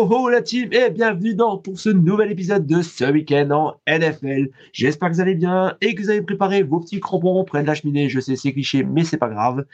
Ho 0.00 0.08
ho 0.08 0.30
la 0.30 0.40
team 0.40 0.72
et 0.72 0.88
bienvenue 0.88 1.34
dans 1.34 1.58
pour 1.58 1.78
ce 1.78 1.90
nouvel 1.90 2.32
épisode 2.32 2.66
de 2.66 2.80
ce 2.80 3.04
week-end 3.04 3.50
en 3.50 3.74
NFL. 3.86 4.48
J'espère 4.72 5.10
que 5.10 5.14
vous 5.16 5.20
allez 5.20 5.34
bien 5.34 5.76
et 5.82 5.94
que 5.94 6.00
vous 6.00 6.08
avez 6.08 6.22
préparé 6.22 6.62
vos 6.62 6.80
petits 6.80 7.00
crampons 7.00 7.44
près 7.44 7.60
de 7.60 7.66
la 7.66 7.74
cheminée. 7.74 8.08
Je 8.08 8.18
sais 8.18 8.34
c'est 8.34 8.54
cliché 8.54 8.82
mais 8.82 9.04
c'est 9.04 9.18
pas 9.18 9.28
grave. 9.28 9.66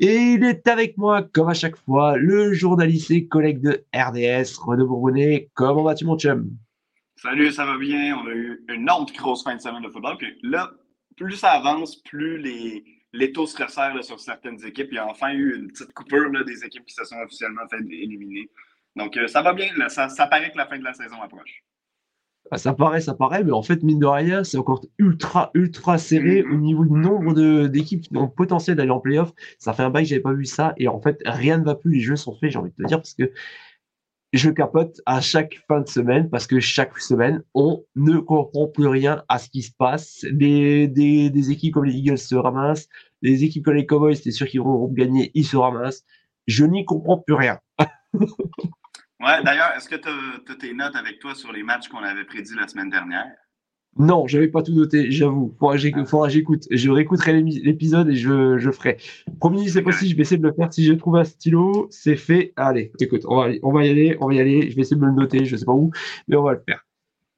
Et 0.00 0.16
il 0.16 0.42
est 0.42 0.66
avec 0.66 0.98
moi 0.98 1.22
comme 1.22 1.48
à 1.48 1.54
chaque 1.54 1.76
fois 1.76 2.16
le 2.16 2.52
journaliste 2.54 3.12
et 3.12 3.28
collègue 3.28 3.60
de 3.60 3.84
RDS 3.94 4.58
Renaud 4.58 4.88
Bourbonnet. 4.88 5.48
Comment 5.54 5.84
vas-tu 5.84 6.06
mon 6.06 6.18
chum? 6.18 6.50
Salut, 7.14 7.52
ça 7.52 7.64
va 7.64 7.78
bien. 7.78 8.16
On 8.16 8.26
a 8.26 8.34
eu 8.34 8.64
une 8.68 8.90
autre 8.90 9.14
grosse 9.14 9.44
fin 9.44 9.54
de 9.54 9.60
semaine 9.60 9.84
de 9.84 9.90
football. 9.90 10.16
Là, 10.42 10.72
plus 11.16 11.36
ça 11.36 11.52
avance, 11.52 12.02
plus 12.02 12.38
les, 12.38 13.32
taux 13.32 13.46
se 13.46 13.62
resserrent 13.62 14.02
sur 14.02 14.18
certaines 14.18 14.58
équipes. 14.66 14.88
Il 14.90 14.96
y 14.96 14.98
a 14.98 15.06
enfin 15.06 15.30
eu 15.32 15.54
une 15.54 15.68
petite 15.68 15.92
coupure 15.92 16.32
des 16.44 16.64
équipes 16.64 16.84
qui 16.84 16.94
se 16.94 17.04
sont 17.04 17.20
officiellement 17.24 17.62
fait 17.70 17.78
éliminer. 17.78 18.50
Donc, 18.98 19.16
euh, 19.16 19.28
ça 19.28 19.42
va 19.42 19.54
bien. 19.54 19.68
Là. 19.76 19.88
Ça, 19.88 20.08
ça 20.08 20.26
paraît 20.26 20.50
que 20.50 20.58
la 20.58 20.66
fin 20.66 20.78
de 20.78 20.84
la 20.84 20.92
saison 20.92 21.22
approche. 21.22 21.62
Ah, 22.50 22.56
ça 22.56 22.72
paraît, 22.72 23.00
ça 23.00 23.14
paraît, 23.14 23.44
mais 23.44 23.52
en 23.52 23.62
fait, 23.62 23.82
mine 23.82 23.98
de 23.98 24.06
rien, 24.06 24.42
c'est 24.42 24.56
encore 24.56 24.82
ultra, 24.98 25.50
ultra 25.52 25.98
serré 25.98 26.42
au 26.44 26.56
niveau 26.56 26.84
du 26.86 26.98
nombre 26.98 27.66
d'équipes 27.68 28.00
qui 28.00 28.16
ont 28.16 28.22
le 28.22 28.30
potentiel 28.30 28.74
d'aller 28.76 28.90
en 28.90 29.00
playoff. 29.00 29.32
Ça 29.58 29.74
fait 29.74 29.82
un 29.82 29.90
bail 29.90 30.04
que 30.04 30.08
j'avais 30.08 30.22
pas 30.22 30.32
vu 30.32 30.46
ça, 30.46 30.72
et 30.78 30.88
en 30.88 31.00
fait, 31.00 31.20
rien 31.26 31.58
ne 31.58 31.64
va 31.64 31.74
plus. 31.74 31.92
Les 31.92 32.00
jeux 32.00 32.16
sont 32.16 32.34
faits, 32.38 32.50
j'ai 32.50 32.58
envie 32.58 32.70
de 32.70 32.82
te 32.82 32.88
dire, 32.88 32.98
parce 32.98 33.12
que 33.12 33.30
je 34.32 34.50
capote 34.50 35.00
à 35.04 35.20
chaque 35.20 35.62
fin 35.68 35.80
de 35.80 35.88
semaine, 35.88 36.30
parce 36.30 36.46
que 36.46 36.58
chaque 36.58 36.98
semaine, 36.98 37.42
on 37.52 37.84
ne 37.96 38.18
comprend 38.18 38.66
plus 38.66 38.86
rien 38.86 39.22
à 39.28 39.38
ce 39.38 39.50
qui 39.50 39.62
se 39.62 39.72
passe. 39.72 40.24
Des, 40.30 40.88
des, 40.88 41.28
des 41.28 41.50
équipes 41.50 41.74
comme 41.74 41.84
les 41.84 41.96
Eagles 41.96 42.18
se 42.18 42.34
ramassent, 42.34 42.88
des 43.20 43.44
équipes 43.44 43.64
comme 43.66 43.74
les 43.74 43.86
Cowboys, 43.86 44.16
c'est 44.16 44.30
sûr 44.30 44.46
qu'ils 44.46 44.62
vont 44.62 44.88
gagner, 44.88 45.30
ils 45.34 45.46
se 45.46 45.56
ramassent. 45.56 46.04
Je 46.46 46.64
n'y 46.64 46.86
comprends 46.86 47.18
plus 47.18 47.34
rien. 47.34 47.58
Ouais, 49.20 49.42
d'ailleurs, 49.42 49.72
est-ce 49.76 49.88
que 49.88 49.96
tu 49.96 50.08
as, 50.08 50.54
tes 50.56 50.72
notes 50.74 50.94
avec 50.94 51.18
toi 51.18 51.34
sur 51.34 51.52
les 51.52 51.62
matchs 51.62 51.88
qu'on 51.88 51.98
avait 51.98 52.24
prédits 52.24 52.54
la 52.54 52.68
semaine 52.68 52.90
dernière? 52.90 53.26
Non, 53.96 54.28
j'avais 54.28 54.46
pas 54.46 54.62
tout 54.62 54.72
noté, 54.72 55.10
j'avoue. 55.10 55.56
Faudra 55.58 55.74
que 55.76 55.96
Ah. 55.96 56.28
j'écoute. 56.28 56.68
Je 56.70 56.90
réécouterai 56.90 57.42
l'épisode 57.42 58.08
et 58.10 58.14
je, 58.14 58.56
je 58.58 58.70
ferai. 58.70 58.98
Promis, 59.40 59.68
c'est 59.70 59.82
possible, 59.82 60.10
je 60.12 60.16
vais 60.16 60.22
essayer 60.22 60.38
de 60.38 60.46
le 60.46 60.52
faire. 60.52 60.72
Si 60.72 60.84
je 60.84 60.92
trouve 60.92 61.16
un 61.16 61.24
stylo, 61.24 61.88
c'est 61.90 62.14
fait. 62.16 62.52
Allez, 62.56 62.92
écoute, 63.00 63.22
on 63.26 63.36
va, 63.42 63.48
on 63.62 63.72
va 63.72 63.84
y 63.84 63.90
aller, 63.90 64.16
on 64.20 64.28
va 64.28 64.34
y 64.34 64.40
aller. 64.40 64.70
Je 64.70 64.76
vais 64.76 64.82
essayer 64.82 64.96
de 64.96 65.00
me 65.00 65.06
le 65.08 65.14
noter, 65.14 65.44
je 65.44 65.56
sais 65.56 65.64
pas 65.64 65.72
où, 65.72 65.90
mais 66.28 66.36
on 66.36 66.42
va 66.44 66.52
le 66.52 66.62
faire. 66.64 66.84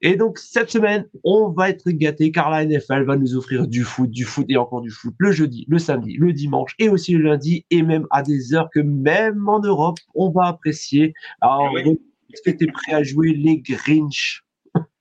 Et 0.03 0.15
donc, 0.15 0.39
cette 0.39 0.71
semaine, 0.71 1.07
on 1.23 1.49
va 1.49 1.69
être 1.69 1.87
gâté 1.91 2.31
car 2.31 2.49
la 2.49 2.65
NFL 2.65 3.03
va 3.03 3.15
nous 3.15 3.35
offrir 3.35 3.67
du 3.67 3.83
foot, 3.83 4.09
du 4.09 4.23
foot 4.23 4.47
et 4.49 4.57
encore 4.57 4.81
du 4.81 4.89
foot 4.89 5.13
le 5.19 5.31
jeudi, 5.31 5.65
le 5.69 5.77
samedi, 5.77 6.17
le 6.17 6.33
dimanche 6.33 6.73
et 6.79 6.89
aussi 6.89 7.13
le 7.13 7.23
lundi 7.23 7.65
et 7.69 7.83
même 7.83 8.07
à 8.09 8.23
des 8.23 8.55
heures 8.55 8.69
que 8.73 8.79
même 8.79 9.47
en 9.47 9.59
Europe, 9.59 9.99
on 10.15 10.31
va 10.31 10.47
apprécier. 10.47 11.13
Alors, 11.39 11.71
Oui. 11.73 11.99
est-ce 12.33 12.41
que 12.41 12.57
tu 12.57 12.63
es 12.63 12.71
prêt 12.71 12.93
à 12.93 13.03
jouer 13.03 13.33
les 13.33 13.59
Grinch? 13.59 14.43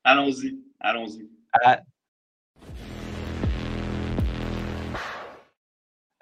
Allons-y, 0.05 0.59
allons-y. 0.81 1.27
Ah. 1.65 1.81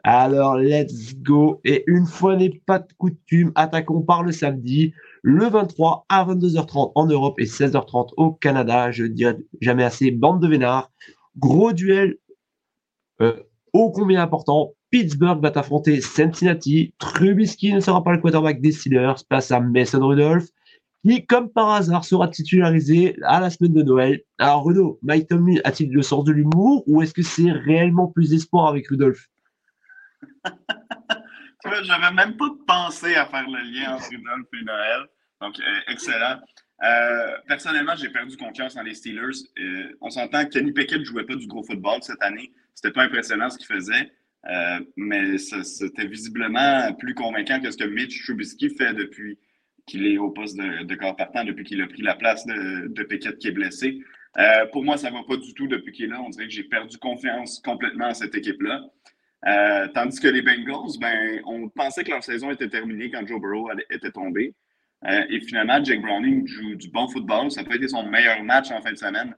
Alors, 0.04 0.56
let's 0.56 1.16
go. 1.16 1.60
Et 1.64 1.82
une 1.88 2.06
fois 2.06 2.36
n'est 2.36 2.62
pas 2.64 2.78
de 2.78 2.92
coutume, 2.96 3.50
attaquons 3.56 4.02
par 4.02 4.22
le 4.22 4.30
samedi, 4.30 4.94
le 5.22 5.46
23 5.46 6.06
à 6.08 6.24
22h30 6.24 6.92
en 6.94 7.06
Europe 7.06 7.38
et 7.38 7.44
16h30 7.44 8.10
au 8.16 8.32
Canada. 8.32 8.90
Je 8.90 9.04
dirais 9.04 9.36
jamais 9.60 9.84
assez, 9.84 10.10
bande 10.10 10.40
de 10.40 10.48
vénards. 10.48 10.90
Gros 11.36 11.72
duel, 11.72 12.16
euh, 13.20 13.34
ô 13.72 13.90
combien 13.90 14.22
important. 14.22 14.74
Pittsburgh 14.90 15.42
va 15.42 15.52
affronter 15.54 16.00
Cincinnati. 16.00 16.94
Trubisky 16.98 17.72
ne 17.72 17.80
sera 17.80 18.02
pas 18.02 18.12
le 18.12 18.18
quarterback 18.18 18.60
des 18.60 18.72
Steelers. 18.72 19.14
Place 19.28 19.50
à 19.50 19.60
Mason 19.60 20.06
Rudolph, 20.06 20.46
qui, 21.04 21.26
comme 21.26 21.50
par 21.50 21.70
hasard, 21.70 22.04
sera 22.04 22.28
titularisé 22.28 23.16
à 23.22 23.40
la 23.40 23.50
semaine 23.50 23.74
de 23.74 23.82
Noël. 23.82 24.22
Alors, 24.38 24.64
Renaud, 24.64 24.98
Mike 25.02 25.28
Tomlin 25.28 25.60
a-t-il 25.64 25.92
le 25.92 26.02
sens 26.02 26.24
de 26.24 26.32
l'humour 26.32 26.84
ou 26.86 27.02
est-ce 27.02 27.12
que 27.12 27.22
c'est 27.22 27.50
réellement 27.50 28.08
plus 28.08 28.30
d'espoir 28.30 28.68
avec 28.68 28.88
Rudolph? 28.88 29.28
Tu 31.62 31.68
vois, 31.68 31.82
j'avais 31.82 32.12
même 32.12 32.36
pas 32.36 32.50
pensé 32.66 33.14
à 33.16 33.26
faire 33.26 33.48
le 33.48 33.60
lien 33.72 33.94
entre 33.94 34.08
Rudolph 34.10 34.46
et 34.60 34.64
Noël. 34.64 35.06
Donc, 35.40 35.58
euh, 35.60 35.80
excellent. 35.88 36.40
Euh, 36.84 37.36
personnellement, 37.48 37.96
j'ai 37.96 38.10
perdu 38.10 38.36
confiance 38.36 38.74
dans 38.74 38.82
les 38.82 38.94
Steelers. 38.94 39.44
Euh, 39.58 39.96
on 40.00 40.10
s'entend 40.10 40.44
que 40.44 40.50
Kenny 40.50 40.72
Pickett 40.72 41.00
ne 41.00 41.04
jouait 41.04 41.24
pas 41.24 41.34
du 41.34 41.46
gros 41.46 41.64
football 41.64 42.02
cette 42.02 42.22
année. 42.22 42.52
C'était 42.74 42.92
pas 42.92 43.02
impressionnant 43.02 43.50
ce 43.50 43.58
qu'il 43.58 43.66
faisait. 43.66 44.12
Mais 44.96 45.36
c'était 45.36 46.06
visiblement 46.06 46.94
plus 46.94 47.14
convaincant 47.14 47.60
que 47.60 47.70
ce 47.70 47.76
que 47.76 47.84
Mitch 47.84 48.22
Trubisky 48.24 48.70
fait 48.70 48.94
depuis 48.94 49.38
qu'il 49.86 50.06
est 50.06 50.16
au 50.16 50.30
poste 50.30 50.56
de, 50.56 50.94
corps 50.94 51.16
partant, 51.16 51.44
depuis 51.44 51.64
qu'il 51.64 51.82
a 51.82 51.86
pris 51.86 52.02
la 52.02 52.14
place 52.14 52.46
de, 52.46 52.86
de 52.86 53.02
Pickett 53.02 53.38
qui 53.38 53.48
est 53.48 53.52
blessé. 53.52 54.00
Pour 54.72 54.84
moi, 54.84 54.96
ça 54.96 55.10
ne 55.10 55.16
va 55.16 55.24
pas 55.24 55.36
du 55.36 55.52
tout 55.54 55.66
depuis 55.66 55.92
qu'il 55.92 56.06
est 56.06 56.08
là. 56.08 56.22
On 56.22 56.30
dirait 56.30 56.46
que 56.46 56.52
j'ai 56.52 56.64
perdu 56.64 56.96
confiance 56.98 57.60
complètement 57.60 58.06
à 58.06 58.14
cette 58.14 58.34
équipe-là. 58.36 58.84
Euh, 59.46 59.86
tandis 59.94 60.18
que 60.18 60.28
les 60.28 60.42
Bengals, 60.42 60.98
ben, 61.00 61.40
on 61.46 61.68
pensait 61.68 62.02
que 62.02 62.10
leur 62.10 62.24
saison 62.24 62.50
était 62.50 62.68
terminée 62.68 63.10
quand 63.10 63.26
Joe 63.26 63.40
Burrow 63.40 63.70
était 63.90 64.10
tombé. 64.10 64.54
Euh, 65.06 65.24
et 65.30 65.40
finalement, 65.40 65.82
Jake 65.82 66.02
Browning 66.02 66.46
joue 66.46 66.74
du 66.74 66.90
bon 66.90 67.08
football. 67.08 67.50
Ça 67.50 67.62
pas 67.62 67.76
été 67.76 67.88
son 67.88 68.04
meilleur 68.04 68.42
match 68.42 68.70
en 68.70 68.80
fin 68.80 68.92
de 68.92 68.98
semaine. 68.98 69.34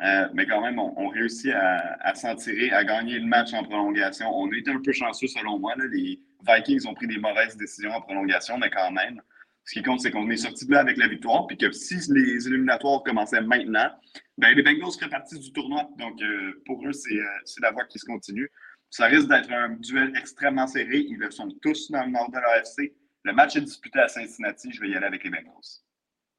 Euh, 0.00 0.28
mais 0.34 0.46
quand 0.46 0.60
même, 0.60 0.78
on, 0.78 1.08
réussit 1.08 1.52
à, 1.52 2.14
s'en 2.14 2.36
tirer, 2.36 2.70
à 2.70 2.84
gagner 2.84 3.18
le 3.18 3.26
match 3.26 3.52
en 3.54 3.64
prolongation. 3.64 4.26
On 4.32 4.50
a 4.52 4.56
été 4.56 4.70
un 4.70 4.80
peu 4.80 4.92
chanceux 4.92 5.26
selon 5.26 5.58
moi. 5.58 5.74
Les 5.90 6.20
Vikings 6.46 6.86
ont 6.86 6.94
pris 6.94 7.08
des 7.08 7.18
mauvaises 7.18 7.56
décisions 7.56 7.90
en 7.90 8.00
prolongation, 8.00 8.58
mais 8.58 8.70
quand 8.70 8.92
même, 8.92 9.20
ce 9.64 9.72
qui 9.72 9.82
compte, 9.82 10.00
c'est 10.00 10.12
qu'on 10.12 10.30
est 10.30 10.36
sorti 10.36 10.66
de 10.66 10.72
là 10.72 10.80
avec 10.80 10.98
la 10.98 11.08
victoire. 11.08 11.48
Puis 11.48 11.56
que 11.56 11.72
si 11.72 11.96
les 12.12 12.46
éliminatoires 12.46 13.02
commençaient 13.02 13.40
maintenant, 13.40 13.90
ben, 14.36 14.54
les 14.54 14.62
Bengals 14.62 14.92
seraient 14.92 15.10
partis 15.10 15.38
du 15.40 15.52
tournoi. 15.52 15.88
Donc, 15.98 16.20
pour 16.64 16.86
eux, 16.86 16.92
c'est 16.92 17.60
la 17.60 17.72
voie 17.72 17.84
qui 17.86 17.98
se 17.98 18.04
continue. 18.04 18.48
Ça 18.90 19.06
risque 19.06 19.28
d'être 19.28 19.52
un 19.52 19.70
duel 19.70 20.12
extrêmement 20.16 20.66
serré. 20.66 20.98
Ils 20.98 21.18
le 21.18 21.30
sont 21.30 21.48
tous 21.62 21.90
dans 21.90 22.04
le 22.04 22.10
nord 22.10 22.30
de 22.30 22.38
l'AFC. 22.38 22.94
Le 23.24 23.32
match 23.32 23.56
est 23.56 23.60
disputé 23.60 24.00
à 24.00 24.08
Cincinnati. 24.08 24.72
Je 24.72 24.80
vais 24.80 24.88
y 24.88 24.94
aller 24.94 25.06
avec 25.06 25.24
les 25.24 25.30
Bengals. 25.30 25.82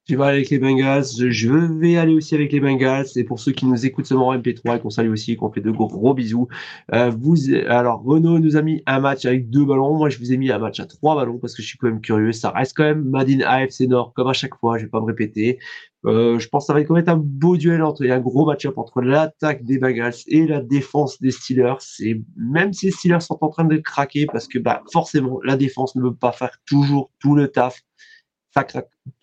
Tu 0.10 0.16
vas 0.16 0.26
avec 0.30 0.50
les 0.50 0.58
Bengals, 0.58 1.04
je- 1.30 1.52
vais 1.78 1.96
aller 1.98 2.16
aussi 2.16 2.34
avec 2.34 2.52
les 2.52 2.60
Bengals. 2.60 3.06
Et 3.16 3.24
pour 3.24 3.40
ceux 3.40 3.52
qui 3.52 3.68
nous 3.68 3.86
écoutent 3.86 4.08
seulement 4.08 4.30
en 4.30 4.34
MP3 4.34 4.78
et 4.78 4.80
qu'on 4.80 4.90
salue 4.90 5.12
aussi, 5.12 5.36
qu'on 5.36 5.52
fait 5.52 5.62
de 5.62 5.70
gros 5.70 6.16
bisous. 6.16 6.48
Euh, 6.96 7.12
vous, 7.16 7.36
alors 7.68 8.02
Renaud 8.04 8.40
nous 8.40 8.58
a 8.58 8.64
mis 8.64 8.82
un 8.88 9.02
match 9.02 9.26
avec 9.26 9.52
deux 9.52 9.64
ballons. 9.66 9.96
Moi, 9.96 10.10
je 10.10 10.18
vous 10.18 10.34
ai 10.34 10.38
mis 10.38 10.50
un 10.50 10.58
match 10.58 10.80
à 10.80 10.88
trois 10.88 11.14
ballons 11.14 11.38
parce 11.38 11.54
que 11.54 11.62
je 11.62 11.68
suis 11.68 11.78
quand 11.78 11.86
même 11.90 12.02
curieux. 12.02 12.32
Ça 12.32 12.50
reste 12.50 12.74
quand 12.76 12.86
même 12.86 13.04
Madine 13.04 13.44
AFC 13.44 13.82
Nord, 13.82 14.14
comme 14.16 14.28
à 14.28 14.34
chaque 14.34 14.56
fois. 14.56 14.80
Je 14.80 14.86
vais 14.86 14.90
pas 14.90 15.00
me 15.00 15.06
répéter. 15.06 15.60
Euh, 16.08 16.40
je 16.40 16.48
pense 16.50 16.64
que 16.64 16.68
ça 16.68 16.74
va 16.74 16.84
quand 16.84 16.96
même 16.96 17.04
être 17.04 17.10
un 17.10 17.22
beau 17.24 17.56
duel 17.56 17.84
entre, 17.84 18.04
et 18.04 18.10
un 18.12 18.20
gros 18.20 18.48
match-up 18.48 18.80
entre 18.80 19.02
l'attaque 19.02 19.64
des 19.64 19.78
Bengals 19.78 20.16
et 20.26 20.48
la 20.48 20.60
défense 20.62 21.22
des 21.22 21.30
Steelers. 21.30 21.76
Et 22.00 22.20
même 22.36 22.74
si 22.74 22.88
les 22.88 22.92
Steelers 22.94 23.20
sont 23.20 23.38
en 23.42 23.50
train 23.50 23.66
de 23.66 23.78
craquer 23.78 24.26
parce 24.26 24.48
que, 24.48 24.58
bah, 24.58 24.82
forcément, 24.92 25.40
la 25.44 25.56
défense 25.56 25.96
ne 25.96 26.02
peut 26.02 26.16
pas 26.16 26.32
faire 26.32 26.58
toujours 26.66 27.12
tout 27.20 27.36
le 27.36 27.48
taf. 27.50 27.84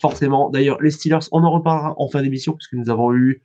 Forcément. 0.00 0.50
D'ailleurs, 0.50 0.80
les 0.80 0.90
Steelers, 0.90 1.26
on 1.32 1.42
en 1.44 1.50
reparlera 1.50 1.94
en 1.98 2.08
fin 2.08 2.22
d'émission 2.22 2.52
puisque 2.52 2.74
nous 2.74 2.90
avons 2.90 3.14
eu 3.14 3.42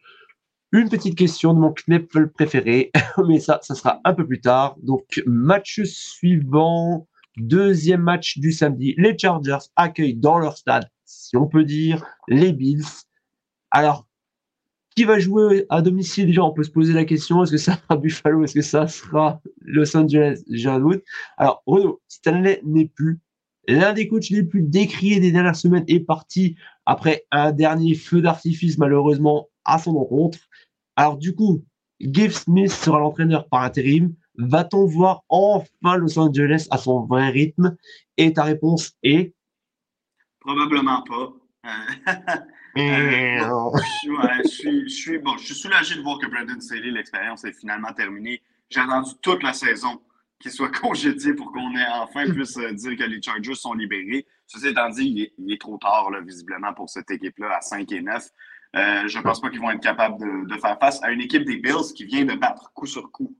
une 0.71 0.89
petite 0.89 1.17
question 1.17 1.53
de 1.53 1.59
mon 1.59 1.73
Kneppel 1.73 2.31
préféré, 2.31 2.91
mais 3.27 3.39
ça, 3.39 3.59
ça 3.61 3.75
sera 3.75 3.99
un 4.05 4.13
peu 4.13 4.25
plus 4.25 4.41
tard. 4.41 4.75
Donc, 4.81 5.21
match 5.25 5.81
suivant. 5.83 7.07
Deuxième 7.37 8.01
match 8.01 8.39
du 8.39 8.51
samedi, 8.51 8.93
les 8.97 9.17
Chargers 9.17 9.69
accueillent 9.77 10.17
dans 10.17 10.37
leur 10.37 10.57
stade, 10.57 10.89
si 11.05 11.37
on 11.37 11.47
peut 11.47 11.63
dire, 11.63 12.05
les 12.27 12.51
Bills. 12.51 12.83
Alors, 13.71 14.05
qui 14.95 15.05
va 15.05 15.17
jouer 15.17 15.65
à 15.69 15.81
domicile? 15.81 16.25
Déjà, 16.25 16.43
on 16.43 16.51
peut 16.51 16.63
se 16.63 16.71
poser 16.71 16.91
la 16.91 17.05
question 17.05 17.41
est-ce 17.41 17.51
que 17.51 17.57
ça 17.57 17.77
sera 17.77 17.95
Buffalo 17.95 18.43
Est-ce 18.43 18.53
que 18.53 18.61
ça 18.61 18.87
sera 18.87 19.41
Los 19.61 19.95
Angeles? 19.95 20.43
Un 20.65 20.79
doute. 20.79 21.03
Alors, 21.37 21.63
Renaud, 21.65 22.01
Stanley 22.09 22.61
n'est 22.65 22.87
plus. 22.87 23.19
L'un 23.67 23.93
des 23.93 24.07
coachs 24.07 24.29
les 24.29 24.43
plus 24.43 24.63
décriés 24.63 25.19
des 25.19 25.31
dernières 25.31 25.55
semaines 25.55 25.85
est 25.87 25.99
parti 25.99 26.55
après 26.85 27.25
un 27.31 27.51
dernier 27.51 27.95
feu 27.95 28.21
d'artifice, 28.21 28.77
malheureusement, 28.77 29.49
à 29.65 29.77
son 29.77 29.95
encontre. 29.95 30.39
Alors, 30.95 31.17
du 31.17 31.35
coup, 31.35 31.63
Gabe 32.01 32.31
Smith 32.31 32.71
sera 32.71 32.99
l'entraîneur 32.99 33.47
par 33.47 33.61
intérim. 33.61 34.13
Va-t-on 34.35 34.85
voir 34.85 35.23
enfin 35.29 35.97
Los 35.97 36.17
Angeles 36.17 36.67
à 36.71 36.77
son 36.77 37.05
vrai 37.05 37.29
rythme? 37.29 37.75
Et 38.17 38.33
ta 38.33 38.43
réponse 38.43 38.93
est? 39.03 39.33
Probablement 40.39 41.03
pas. 41.03 41.33
Euh, 42.77 42.79
je, 44.43 44.47
suis, 44.47 44.89
je, 44.89 44.93
suis, 44.93 45.17
bon, 45.19 45.37
je 45.37 45.45
suis 45.45 45.55
soulagé 45.55 45.95
de 45.95 46.01
voir 46.01 46.17
que 46.17 46.25
Brandon 46.25 46.59
Staley, 46.59 46.89
l'expérience 46.89 47.43
est 47.43 47.53
finalement 47.53 47.93
terminée. 47.93 48.41
J'ai 48.69 48.79
attendu 48.79 49.11
toute 49.21 49.43
la 49.43 49.53
saison 49.53 50.01
qu'il 50.41 50.51
soit 50.51 50.69
congédié 50.81 51.33
pour 51.33 51.51
qu'on 51.51 51.75
ait 51.75 51.87
enfin 51.93 52.29
puisse 52.29 52.57
euh, 52.57 52.71
dire 52.73 52.97
que 52.97 53.03
les 53.03 53.21
Chargers 53.21 53.55
sont 53.55 53.73
libérés. 53.73 54.25
Ceci 54.47 54.67
étant 54.67 54.89
dit, 54.89 55.31
il 55.37 55.53
est, 55.53 55.61
trop 55.61 55.77
tard, 55.77 56.11
là, 56.11 56.19
visiblement, 56.21 56.73
pour 56.73 56.89
cette 56.89 57.09
équipe-là 57.09 57.57
à 57.57 57.61
5 57.61 57.91
et 57.91 58.01
9. 58.01 58.27
Euh, 58.75 59.07
je 59.07 59.17
ne 59.17 59.23
pense 59.23 59.41
pas 59.41 59.49
qu'ils 59.49 59.61
vont 59.61 59.71
être 59.71 59.81
capables 59.81 60.17
de, 60.47 60.57
faire 60.59 60.77
face 60.79 61.01
à 61.03 61.11
une 61.11 61.21
équipe 61.21 61.45
des 61.45 61.57
Bills 61.57 61.93
qui 61.95 62.05
vient 62.05 62.25
de 62.25 62.35
battre 62.35 62.71
coup 62.73 62.85
sur 62.85 63.11
coup. 63.11 63.35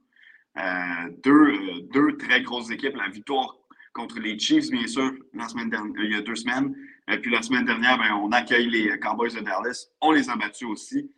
deux, 1.24 1.82
deux 1.94 2.18
très 2.18 2.42
grosses 2.42 2.70
équipes. 2.72 2.96
La 2.96 3.10
victoire 3.10 3.56
contre 3.94 4.20
les 4.20 4.38
Chiefs, 4.40 4.70
bien 4.70 4.88
sûr, 4.88 5.12
la 5.34 5.48
semaine 5.48 5.70
dernière, 5.70 6.04
il 6.04 6.12
y 6.12 6.16
a 6.16 6.22
deux 6.22 6.36
semaines. 6.36 6.74
Et 7.10 7.18
puis 7.18 7.32
la 7.32 7.42
semaine 7.42 7.66
dernière, 7.66 7.98
ben, 7.98 8.14
on 8.14 8.32
accueille 8.32 8.70
les 8.70 9.00
Cowboys 9.00 9.34
de 9.34 9.42
Dallas. 9.42 9.88
On 10.02 10.12
les 10.12 10.30
a 10.30 10.36
battus 10.36 10.68
aussi. 10.68 11.12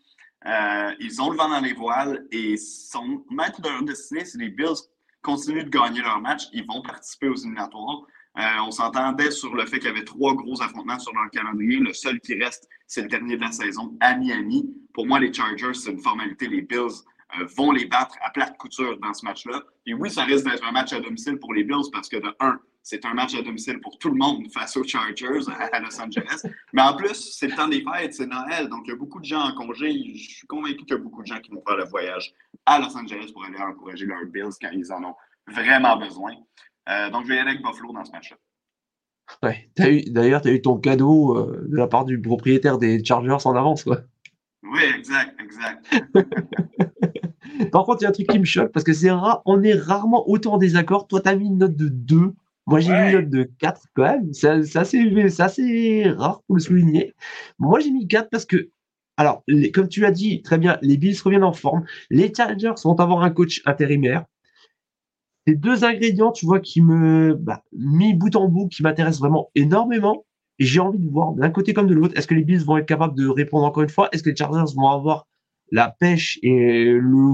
Euh, 0.46 0.92
ils 1.00 1.22
ont 1.22 1.30
le 1.30 1.38
vent 1.38 1.50
dans 1.50 1.62
les 1.62 1.74
voiles 1.74 2.26
et 2.32 2.58
sont 2.58 3.24
maîtres 3.30 3.62
de 3.62 3.70
leur 3.70 3.84
destinée. 3.84 4.26
Si 4.26 4.38
les 4.38 4.50
Bills 4.50 4.76
continuent 5.24 5.64
de 5.64 5.70
gagner 5.70 6.02
leur 6.02 6.22
match, 6.22 6.44
ils 6.54 6.66
vont 6.66 6.82
participer 6.82 7.28
aux 7.30 7.36
éliminatoires. 7.36 8.04
Euh, 8.38 8.42
on 8.66 8.72
s'entendait 8.72 9.32
sur 9.32 9.56
le 9.56 9.66
fait 9.66 9.78
qu'il 9.80 9.88
y 9.88 9.92
avait 9.92 10.04
trois 10.04 10.34
gros 10.36 10.62
affrontements 10.62 11.00
sur 11.00 11.14
leur 11.14 11.30
calendrier. 11.32 11.78
Le 11.78 11.94
seul 11.94 12.20
qui 12.20 12.36
reste, 12.36 12.68
c'est 12.88 13.02
le 13.02 13.08
dernier 13.08 13.38
de 13.38 13.42
la 13.42 13.52
saison 13.52 13.96
à 14.00 14.16
Miami. 14.16 14.70
Pour 14.94 15.08
moi, 15.08 15.20
les 15.20 15.34
Chargers, 15.34 15.74
c'est 15.74 15.92
une 15.92 16.00
formalité. 16.00 16.48
Les 16.48 16.62
Bills 16.62 17.04
euh, 17.40 17.46
vont 17.56 17.72
les 17.72 17.86
battre 17.86 18.16
à 18.24 18.32
plate 18.32 18.58
couture 18.58 18.98
dans 19.00 19.14
ce 19.14 19.26
match-là. 19.26 19.64
Et 19.86 19.94
oui, 19.94 20.10
ça 20.10 20.24
risque 20.24 20.46
d'être 20.46 20.66
un 20.66 20.72
match 20.72 20.94
à 20.94 21.00
domicile 21.00 21.38
pour 21.38 21.54
les 21.54 21.64
Bills 21.64 21.90
parce 21.92 22.10
que 22.10 22.18
de 22.18 22.36
un, 22.40 22.60
c'est 22.84 23.06
un 23.06 23.14
match 23.14 23.34
à 23.34 23.42
domicile 23.42 23.80
pour 23.80 23.98
tout 23.98 24.10
le 24.10 24.18
monde 24.18 24.46
face 24.54 24.76
aux 24.76 24.84
Chargers 24.84 25.50
à 25.72 25.80
Los 25.80 26.00
Angeles. 26.00 26.46
Mais 26.74 26.82
en 26.82 26.96
plus, 26.96 27.16
c'est 27.16 27.48
le 27.48 27.56
temps 27.56 27.70
des 27.70 27.82
fêtes, 27.82 28.14
c'est 28.14 28.28
Noël, 28.28 28.68
donc 28.70 28.82
il 28.86 28.90
y 28.90 28.94
a 28.94 28.98
beaucoup 28.98 29.22
de 29.22 29.26
gens 29.26 29.42
en 29.42 29.56
congé. 29.56 29.90
Je 30.16 30.36
suis 30.36 30.48
convaincu 30.48 30.84
qu'il 30.86 30.92
y 30.92 30.94
a 30.94 30.98
beaucoup 30.98 31.22
de 31.22 31.28
gens 31.28 31.40
qui 31.40 31.52
vont 31.52 31.64
faire 31.66 31.78
le 31.78 31.86
voyage 31.86 32.34
à 32.66 32.80
Los 32.80 32.96
Angeles 32.96 33.32
pour 33.32 33.46
aller 33.46 33.58
encourager 33.58 34.06
leurs 34.06 34.26
Bills 34.26 34.54
quand 34.62 34.70
ils 34.74 34.92
en 34.92 35.04
ont 35.04 35.16
vraiment 35.48 35.98
besoin. 35.98 36.34
Euh, 36.90 37.10
donc, 37.10 37.24
je 37.24 37.30
vais 37.30 37.36
y 37.36 37.40
aller 37.40 37.52
avec 37.52 37.64
Buffalo 37.64 37.94
dans 37.94 38.04
ce 38.04 38.12
match-là. 38.12 38.38
Ouais. 39.42 39.70
D'ailleurs, 40.08 40.42
tu 40.42 40.50
as 40.50 40.52
eu 40.52 40.62
ton 40.62 40.78
cadeau 40.78 41.38
euh, 41.38 41.66
de 41.70 41.78
la 41.78 41.88
part 41.88 42.04
du 42.04 42.20
propriétaire 42.22 42.78
des 42.78 43.04
Chargers 43.04 43.38
en 43.46 43.56
avance, 43.56 43.86
quoi. 43.86 44.02
Oui, 44.64 44.82
exact, 44.98 45.40
exact. 45.42 45.86
Par 47.72 47.86
contre, 47.86 48.02
il 48.02 48.04
y 48.04 48.06
a 48.06 48.10
un 48.10 48.14
truc 48.14 48.28
qui 48.28 48.40
me 48.40 48.46
choque 48.46 48.72
parce 48.72 48.84
que 48.84 48.94
c'est 48.94 49.12
rare, 49.12 49.42
on 49.46 49.62
est 49.64 49.74
rarement 49.74 50.28
autant 50.30 50.54
en 50.54 50.58
désaccord. 50.58 51.08
Toi, 51.08 51.22
tu 51.22 51.30
as 51.30 51.36
mis 51.36 51.48
une 51.48 51.58
note 51.58 51.76
de 51.76 51.88
2. 51.88 52.34
Moi, 52.66 52.80
j'ai 52.80 52.92
mis 52.92 53.12
une 53.12 53.12
note 53.12 53.30
de 53.30 53.44
4 53.60 53.82
quand 53.94 54.04
même. 54.04 54.34
C'est 54.34 54.76
assez, 54.78 56.04
rare 56.10 56.42
pour 56.48 56.56
le 56.56 56.62
souligner. 56.62 57.14
Moi, 57.60 57.80
j'ai 57.80 57.92
mis 57.92 58.08
4 58.08 58.30
parce 58.30 58.46
que, 58.46 58.70
alors, 59.18 59.44
comme 59.74 59.90
tu 59.90 60.02
l'as 60.02 60.12
dit 60.12 60.42
très 60.42 60.58
bien, 60.58 60.78
les 60.82 60.98
Bills 60.98 61.18
reviennent 61.24 61.44
en 61.44 61.54
forme. 61.54 61.86
Les 62.10 62.34
Chargers 62.34 62.74
vont 62.84 62.96
avoir 62.96 63.24
un 63.24 63.30
coach 63.30 63.62
intérimaire. 63.66 64.26
Ces 65.46 65.56
deux 65.56 65.84
ingrédients, 65.84 66.32
tu 66.32 66.46
vois, 66.46 66.62
qui 66.62 66.82
me, 66.82 67.36
bah, 67.36 67.64
mis 67.74 68.14
bout 68.14 68.36
en 68.36 68.48
bout, 68.48 68.70
qui 68.70 68.82
m'intéressent 68.82 69.20
vraiment 69.20 69.52
énormément. 69.56 70.26
Et 70.58 70.66
j'ai 70.66 70.80
envie 70.80 71.00
de 71.00 71.10
voir 71.10 71.34
d'un 71.34 71.50
côté 71.50 71.74
comme 71.74 71.88
de 71.88 71.94
l'autre, 71.94 72.18
est-ce 72.18 72.28
que 72.28 72.34
les 72.34 72.44
Bills 72.44 72.64
vont 72.64 72.78
être 72.78 72.86
capables 72.86 73.16
de 73.16 73.28
répondre 73.28 73.66
encore 73.66 73.84
une 73.84 73.90
fois? 73.90 74.08
Est-ce 74.14 74.24
que 74.24 74.30
les 74.30 74.36
Chargers 74.36 74.74
vont 74.76 74.90
avoir 74.90 75.28
la 75.72 75.90
pêche 75.90 76.40
et 76.44 76.94
le 76.94 77.34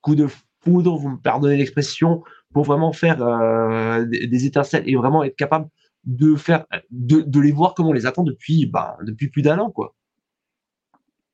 coup 0.00 0.14
de 0.14 0.28
foudre, 0.62 0.96
vous 0.96 1.10
me 1.10 1.18
pardonnez 1.18 1.56
l'expression, 1.56 2.22
pour 2.52 2.64
vraiment 2.64 2.92
faire 2.92 3.22
euh, 3.22 4.04
des, 4.04 4.46
étincelles 4.46 4.88
et 4.88 4.94
vraiment 4.94 5.24
être 5.24 5.36
capable 5.36 5.68
de 6.04 6.36
faire 6.36 6.66
de, 6.90 7.40
les 7.40 7.52
voir 7.52 7.74
comme 7.74 7.86
on 7.86 7.92
les 7.92 8.06
attend 8.06 8.24
depuis, 8.24 8.66
bah, 8.66 8.96
depuis 9.02 9.28
plus 9.28 9.42
d'un 9.42 9.58
an, 9.58 9.70
quoi. 9.70 9.94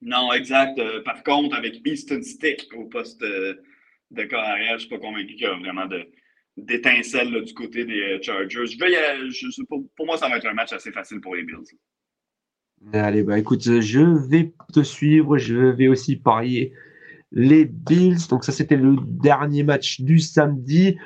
Non, 0.00 0.32
exact. 0.32 0.78
Euh, 0.78 1.02
par 1.02 1.24
contre, 1.24 1.56
avec 1.56 1.80
Easton 1.84 2.22
Stick 2.22 2.68
au 2.76 2.84
poste 2.84 3.22
euh, 3.22 3.54
de 4.10 4.24
corps 4.24 4.44
arrière, 4.44 4.70
je 4.70 4.74
ne 4.74 4.78
suis 4.80 4.88
pas 4.88 4.98
convaincu 4.98 5.34
qu'il 5.34 5.42
y 5.42 5.46
a 5.46 5.54
vraiment 5.54 5.88
d'étincelles 6.56 7.44
du 7.44 7.54
côté 7.54 7.84
des 7.84 8.18
Chargers. 8.22 8.66
Je 8.66 9.64
pour, 9.64 9.84
pour, 9.96 10.06
moi, 10.06 10.16
ça 10.16 10.28
va 10.28 10.36
être 10.36 10.46
un 10.46 10.54
match 10.54 10.72
assez 10.72 10.92
facile 10.92 11.20
pour 11.20 11.34
les 11.34 11.42
Bills. 11.42 11.76
Allez, 12.92 13.24
bah 13.24 13.38
écoute, 13.38 13.62
je 13.62 14.28
vais 14.28 14.52
te 14.72 14.84
suivre. 14.84 15.36
Je 15.36 15.56
vais 15.56 15.88
aussi 15.88 16.14
parier 16.14 16.72
les 17.32 17.64
Bills. 17.64 18.28
Donc 18.28 18.44
ça, 18.44 18.52
c'était 18.52 18.76
le 18.76 18.96
dernier 19.02 19.62
match 19.62 20.00
du 20.00 20.18
samedi. 20.18 20.96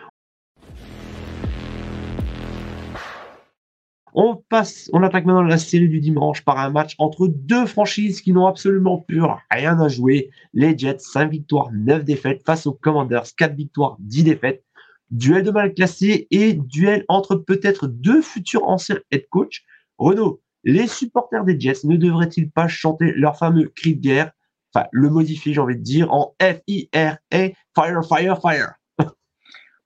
On 4.15 4.37
passe, 4.37 4.91
on 4.93 5.03
attaque 5.03 5.25
maintenant 5.25 5.43
la 5.43 5.57
série 5.57 5.89
du 5.89 5.99
dimanche 5.99 6.45
par 6.45 6.59
un 6.59 6.69
match 6.69 6.95
entre 6.99 7.29
deux 7.29 7.65
franchises 7.65 8.21
qui 8.21 8.33
n'ont 8.33 8.47
absolument 8.47 8.99
plus 8.99 9.23
rien 9.51 9.81
à 9.81 9.89
jouer. 9.89 10.31
Les 10.53 10.77
Jets, 10.77 10.99
5 10.99 11.31
victoires, 11.31 11.71
9 11.73 12.05
défaites 12.05 12.43
face 12.45 12.67
aux 12.67 12.75
Commanders, 12.75 13.25
4 13.35 13.55
victoires, 13.55 13.97
10 14.01 14.25
défaites. 14.25 14.63
Duel 15.11 15.43
de 15.43 15.51
mal 15.51 15.73
classé 15.73 16.27
et 16.31 16.53
duel 16.53 17.05
entre 17.09 17.37
peut-être 17.37 17.87
deux 17.87 18.21
futurs 18.21 18.69
anciens 18.69 18.99
head 19.11 19.27
coach. 19.31 19.65
Renaud, 19.97 20.43
les 20.65 20.87
supporters 20.87 21.45
des 21.45 21.59
Jets 21.59 21.85
ne 21.85 21.97
devraient-ils 21.97 22.51
pas 22.51 22.69
chanter 22.69 23.13
leur 23.13 23.39
fameux 23.39 23.73
cri 23.75 23.95
de 23.95 24.01
guerre? 24.01 24.33
Enfin 24.75 24.87
le 24.93 25.11
modifier, 25.11 25.55
j'ai 25.55 25.61
envie 25.61 25.77
de 25.77 25.83
dire, 25.83 26.13
en 26.13 26.35
F-I-R-A, 26.41 27.49
fire, 27.75 28.05
fire, 28.05 28.41
fire. 28.41 28.75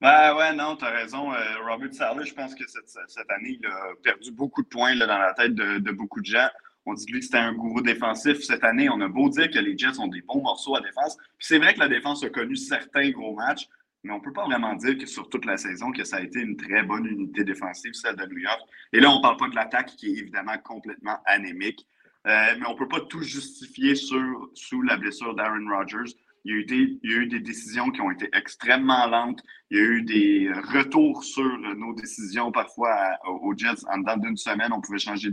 Ben 0.00 0.36
ouais, 0.36 0.54
non, 0.54 0.76
tu 0.76 0.84
as 0.84 0.90
raison. 0.90 1.32
Euh, 1.32 1.38
Robert 1.66 1.92
Saleh, 1.94 2.26
je 2.26 2.34
pense 2.34 2.54
que 2.54 2.64
cette, 2.66 3.30
année, 3.30 3.58
il 3.58 3.66
a 3.66 3.94
perdu 4.02 4.30
beaucoup 4.30 4.62
de 4.62 4.68
points 4.68 4.94
dans 4.94 5.06
la 5.06 5.32
tête 5.32 5.54
de, 5.54 5.90
beaucoup 5.90 6.20
de 6.20 6.26
gens. 6.26 6.48
On 6.84 6.92
dit 6.92 7.06
lui 7.10 7.20
que 7.20 7.24
c'était 7.24 7.38
un 7.38 7.54
gourou 7.54 7.80
défensif. 7.80 8.42
Cette 8.42 8.62
année, 8.62 8.90
on 8.90 9.00
a 9.00 9.08
beau 9.08 9.30
dire 9.30 9.50
que 9.50 9.58
les 9.58 9.76
Jets 9.76 9.98
ont 9.98 10.06
des 10.06 10.20
bons 10.20 10.42
morceaux 10.42 10.76
à 10.76 10.82
défense. 10.82 11.16
Puis 11.38 11.46
c'est 11.48 11.58
vrai 11.58 11.72
que 11.72 11.80
la 11.80 11.88
défense 11.88 12.22
a 12.22 12.28
connu 12.28 12.56
certains 12.56 13.10
gros 13.10 13.34
matchs, 13.34 13.66
mais 14.04 14.12
on 14.12 14.18
ne 14.18 14.22
peut 14.22 14.34
pas 14.34 14.44
vraiment 14.44 14.74
dire 14.74 14.98
que 14.98 15.06
sur 15.06 15.30
toute 15.30 15.46
la 15.46 15.56
saison, 15.56 15.90
que 15.92 16.04
ça 16.04 16.18
a 16.18 16.20
été 16.20 16.40
une 16.40 16.56
très 16.56 16.82
bonne 16.82 17.06
unité 17.06 17.42
défensive, 17.42 17.94
celle 17.94 18.16
de 18.16 18.26
New 18.26 18.38
York. 18.38 18.60
Et 18.92 19.00
là, 19.00 19.10
on 19.10 19.16
ne 19.16 19.22
parle 19.22 19.38
pas 19.38 19.48
de 19.48 19.54
l'attaque 19.56 19.96
qui 19.96 20.08
est 20.08 20.18
évidemment 20.18 20.58
complètement 20.62 21.18
anémique. 21.24 21.86
Euh, 22.26 22.56
mais 22.58 22.66
on 22.66 22.72
ne 22.72 22.78
peut 22.78 22.88
pas 22.88 23.00
tout 23.00 23.22
justifier 23.22 23.94
sous 23.94 24.82
la 24.82 24.96
blessure 24.96 25.34
d'Aaron 25.34 25.68
Rodgers. 25.68 26.12
Il 26.44 26.52
y, 26.52 26.54
a 26.54 27.16
eu 27.18 27.26
des, 27.26 27.40
décisions 27.40 27.90
qui 27.90 28.00
ont 28.00 28.10
été 28.12 28.28
extrêmement 28.32 29.08
lentes. 29.08 29.42
Il 29.70 29.78
y 29.78 29.80
a 29.80 29.84
eu 29.84 30.02
des 30.02 30.52
retours 30.52 31.24
sur 31.24 31.58
nos 31.58 31.92
décisions 31.92 32.52
parfois 32.52 33.18
aux 33.24 33.52
Jets. 33.56 33.84
En 33.90 33.98
dedans 33.98 34.16
d'une 34.16 34.36
semaine, 34.36 34.72
on 34.72 34.80
pouvait 34.80 35.00
changer 35.00 35.30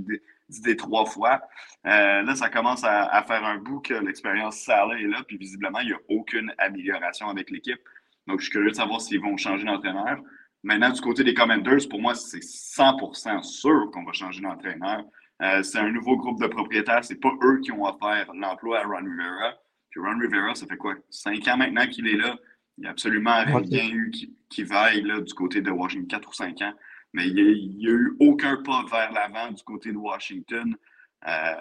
d'idée 0.49 0.75
trois 0.75 1.05
fois. 1.05 1.39
Euh, 1.85 2.23
là, 2.23 2.35
ça 2.35 2.49
commence 2.49 2.83
à, 2.83 3.23
faire 3.27 3.45
un 3.45 3.57
bout 3.57 3.79
que 3.81 3.93
l'expérience 3.93 4.61
Salah 4.61 4.99
est 4.99 5.07
là, 5.07 5.23
puis 5.27 5.37
visiblement, 5.37 5.81
il 5.81 5.89
n'y 5.89 5.93
a 5.93 5.99
aucune 6.09 6.51
amélioration 6.57 7.29
avec 7.29 7.51
l'équipe. 7.51 7.79
Donc, 8.25 8.39
je 8.39 8.45
suis 8.45 8.51
curieux 8.51 8.71
de 8.71 8.75
savoir 8.75 8.99
s'ils 8.99 9.21
vont 9.21 9.37
changer 9.37 9.65
d'entraîneur. 9.65 10.17
Maintenant, 10.63 10.89
du 10.89 11.01
côté 11.01 11.23
des 11.23 11.35
Commanders, 11.35 11.87
pour 11.91 12.01
moi, 12.01 12.15
c'est 12.15 12.39
100% 12.39 13.43
sûr 13.43 13.91
qu'on 13.91 14.03
va 14.03 14.13
changer 14.13 14.41
d'entraîneur. 14.41 15.03
Euh, 15.43 15.61
c'est 15.61 15.79
un 15.79 15.91
nouveau 15.91 16.15
groupe 16.15 16.41
de 16.41 16.47
propriétaires. 16.47 17.03
C'est 17.03 17.19
pas 17.19 17.33
eux 17.43 17.59
qui 17.59 17.71
ont 17.71 17.83
offert 17.83 18.31
l'emploi 18.33 18.79
à 18.79 18.83
Ron 18.83 19.03
Rivera. 19.03 19.53
Puis 19.89 19.99
Ron 19.99 20.17
Rivera, 20.17 20.55
ça 20.55 20.65
fait 20.65 20.77
quoi? 20.77 20.95
Cinq 21.09 21.47
ans 21.47 21.57
maintenant 21.57 21.85
qu'il 21.87 22.07
est 22.07 22.17
là. 22.17 22.37
Il 22.77 22.81
n'y 22.81 22.87
a 22.87 22.91
absolument 22.91 23.43
rien 23.45 23.89
eu 23.89 24.09
qui, 24.09 24.35
qui 24.49 24.63
vaille 24.63 25.03
là, 25.03 25.19
du 25.19 25.33
côté 25.33 25.61
de 25.61 25.69
Washington, 25.69 26.07
quatre 26.07 26.29
ou 26.29 26.33
cinq 26.33 26.61
ans. 26.61 26.73
Mais 27.13 27.27
il 27.27 27.35
n'y 27.35 27.87
a, 27.87 27.91
eu 27.91 28.15
aucun 28.19 28.57
pas 28.63 28.83
vers 28.89 29.11
l'avant 29.11 29.51
du 29.51 29.61
côté 29.63 29.91
de 29.91 29.97
Washington. 29.97 30.75
Euh, 31.27 31.53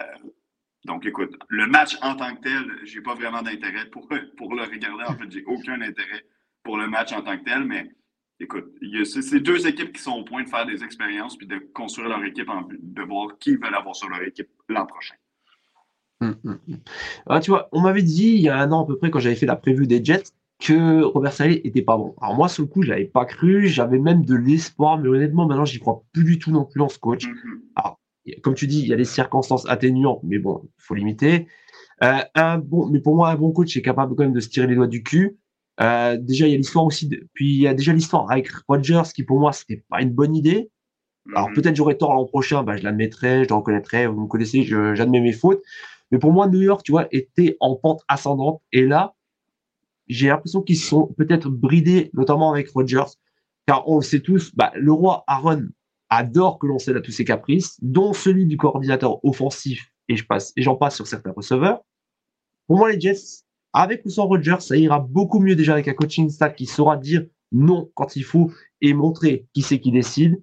donc, 0.85 1.05
écoute, 1.05 1.37
le 1.49 1.67
match 1.67 1.95
en 2.01 2.15
tant 2.15 2.35
que 2.35 2.41
tel, 2.41 2.79
j'ai 2.83 3.01
pas 3.01 3.13
vraiment 3.13 3.41
d'intérêt 3.41 3.85
pour, 3.85 4.09
pour 4.37 4.55
le 4.55 4.63
regarder. 4.63 5.03
En 5.03 5.15
fait, 5.15 5.29
j'ai 5.29 5.43
aucun 5.45 5.79
intérêt 5.81 6.25
pour 6.63 6.77
le 6.77 6.87
match 6.87 7.13
en 7.13 7.21
tant 7.21 7.37
que 7.37 7.43
tel, 7.43 7.65
mais 7.65 7.91
écoute, 8.43 8.65
c'est 9.05 9.39
deux 9.39 9.67
équipes 9.67 9.93
qui 9.93 10.01
sont 10.01 10.11
au 10.11 10.23
point 10.23 10.43
de 10.43 10.49
faire 10.49 10.65
des 10.65 10.83
expériences 10.83 11.37
puis 11.37 11.47
de 11.47 11.57
construire 11.73 12.09
leur 12.09 12.23
équipe 12.23 12.49
en 12.49 12.67
de 12.67 13.01
voir 13.01 13.37
qui 13.39 13.55
veulent 13.55 13.75
avoir 13.75 13.95
sur 13.95 14.09
leur 14.09 14.21
équipe 14.23 14.49
l'an 14.69 14.85
prochain. 14.85 15.15
Hum, 16.21 16.35
hum, 16.45 16.59
hum. 16.69 16.77
Ah, 17.27 17.39
tu 17.39 17.51
vois, 17.51 17.69
on 17.71 17.81
m'avait 17.81 18.03
dit 18.03 18.33
il 18.35 18.41
y 18.41 18.49
a 18.49 18.57
un 18.57 18.71
an 18.71 18.83
à 18.83 18.87
peu 18.87 18.97
près, 18.97 19.09
quand 19.09 19.19
j'avais 19.19 19.35
fait 19.35 19.45
la 19.45 19.55
prévue 19.55 19.87
des 19.87 20.03
Jets, 20.03 20.31
que 20.59 21.03
Robert 21.03 21.33
Saleh 21.33 21.61
était 21.65 21.81
pas 21.81 21.97
bon. 21.97 22.15
Alors 22.21 22.35
moi, 22.35 22.47
sur 22.47 22.63
le 22.63 22.69
coup, 22.69 22.83
je 22.83 22.89
l'avais 22.89 23.05
pas 23.05 23.25
cru, 23.25 23.67
j'avais 23.67 23.99
même 23.99 24.23
de 24.23 24.35
l'espoir, 24.35 24.97
mais 24.97 25.09
honnêtement, 25.09 25.45
maintenant, 25.45 25.65
j'y 25.65 25.79
crois 25.79 26.03
plus 26.13 26.23
du 26.23 26.39
tout 26.39 26.51
non 26.51 26.63
plus 26.63 26.81
en 26.81 26.87
ce 26.87 26.99
coach. 26.99 27.27
Alors, 27.75 27.99
comme 28.41 28.53
tu 28.53 28.67
dis, 28.67 28.79
il 28.79 28.87
y 28.87 28.93
a 28.93 28.95
des 28.95 29.03
circonstances 29.03 29.67
atténuantes, 29.67 30.21
mais 30.23 30.39
bon, 30.39 30.61
il 30.63 30.69
faut 30.77 30.95
limiter. 30.95 31.47
Euh, 32.01 32.19
un 32.35 32.59
bon, 32.59 32.87
mais 32.87 32.99
pour 32.99 33.15
moi, 33.15 33.29
un 33.29 33.35
bon 33.35 33.51
coach 33.51 33.75
est 33.75 33.81
capable 33.81 34.15
quand 34.15 34.23
même 34.23 34.33
de 34.33 34.39
se 34.39 34.49
tirer 34.49 34.67
les 34.67 34.75
doigts 34.75 34.87
du 34.87 35.03
cul. 35.03 35.37
Euh, 35.81 36.17
déjà, 36.17 36.47
il 36.47 36.51
y 36.51 36.53
a 36.53 36.57
l'histoire 36.57 36.85
aussi, 36.85 37.07
de, 37.07 37.27
puis 37.33 37.49
il 37.49 37.61
y 37.61 37.67
a 37.67 37.73
déjà 37.73 37.93
l'histoire 37.93 38.29
avec 38.29 38.49
Rodgers, 38.67 39.03
qui 39.13 39.23
pour 39.23 39.39
moi, 39.39 39.51
c'était 39.53 39.83
pas 39.89 40.01
une 40.01 40.11
bonne 40.11 40.35
idée. 40.35 40.69
Alors 41.35 41.49
mhm. 41.49 41.55
peut-être 41.55 41.75
j'aurais 41.75 41.95
tort 41.95 42.13
l'an 42.13 42.25
prochain, 42.25 42.63
bah, 42.63 42.75
je 42.77 42.83
l'admettrai, 42.83 43.43
je 43.43 43.49
le 43.49 43.55
reconnaîtrai, 43.55 44.07
vous 44.07 44.21
me 44.21 44.27
connaissez, 44.27 44.63
j'admets 44.63 45.21
mes 45.21 45.33
fautes. 45.33 45.61
Mais 46.11 46.19
pour 46.19 46.31
moi, 46.31 46.47
New 46.47 46.61
York, 46.61 46.83
tu 46.83 46.91
vois, 46.91 47.07
était 47.11 47.57
en 47.59 47.75
pente 47.75 48.03
ascendante. 48.07 48.61
Et 48.71 48.85
là, 48.85 49.15
j'ai 50.07 50.27
l'impression 50.27 50.61
qu'ils 50.61 50.77
sont 50.77 51.07
peut-être 51.17 51.49
bridés, 51.49 52.11
notamment 52.13 52.51
avec 52.51 52.69
Rodgers, 52.69 53.17
car 53.65 53.87
on 53.87 53.97
le 53.97 54.03
sait 54.03 54.19
tous, 54.19 54.53
bah, 54.55 54.71
le 54.75 54.91
roi 54.91 55.23
Aaron 55.27 55.63
adore 56.09 56.59
que 56.59 56.67
l'on 56.67 56.77
cède 56.77 56.97
à 56.97 57.01
tous 57.01 57.11
ses 57.11 57.25
caprices, 57.25 57.77
dont 57.81 58.13
celui 58.13 58.45
du 58.45 58.57
coordinateur 58.57 59.23
offensif, 59.25 59.91
et 60.09 60.15
je 60.15 60.25
passe, 60.25 60.53
et 60.55 60.61
j'en 60.61 60.75
passe 60.75 60.95
sur 60.95 61.07
certains 61.07 61.31
receveurs. 61.31 61.81
Pour 62.67 62.77
moi, 62.77 62.91
les 62.91 62.99
Jets, 62.99 63.43
avec 63.73 64.05
ou 64.05 64.09
sans 64.09 64.27
Rodgers, 64.27 64.59
ça 64.59 64.77
ira 64.77 64.99
beaucoup 64.99 65.39
mieux 65.39 65.55
déjà 65.55 65.73
avec 65.73 65.87
un 65.87 65.93
coaching 65.93 66.29
staff 66.29 66.55
qui 66.55 66.65
saura 66.65 66.97
dire 66.97 67.25
non 67.51 67.89
quand 67.95 68.15
il 68.15 68.23
faut 68.23 68.51
et 68.81 68.93
montrer 68.93 69.47
qui 69.53 69.61
c'est 69.61 69.79
qui 69.79 69.91
décide. 69.91 70.41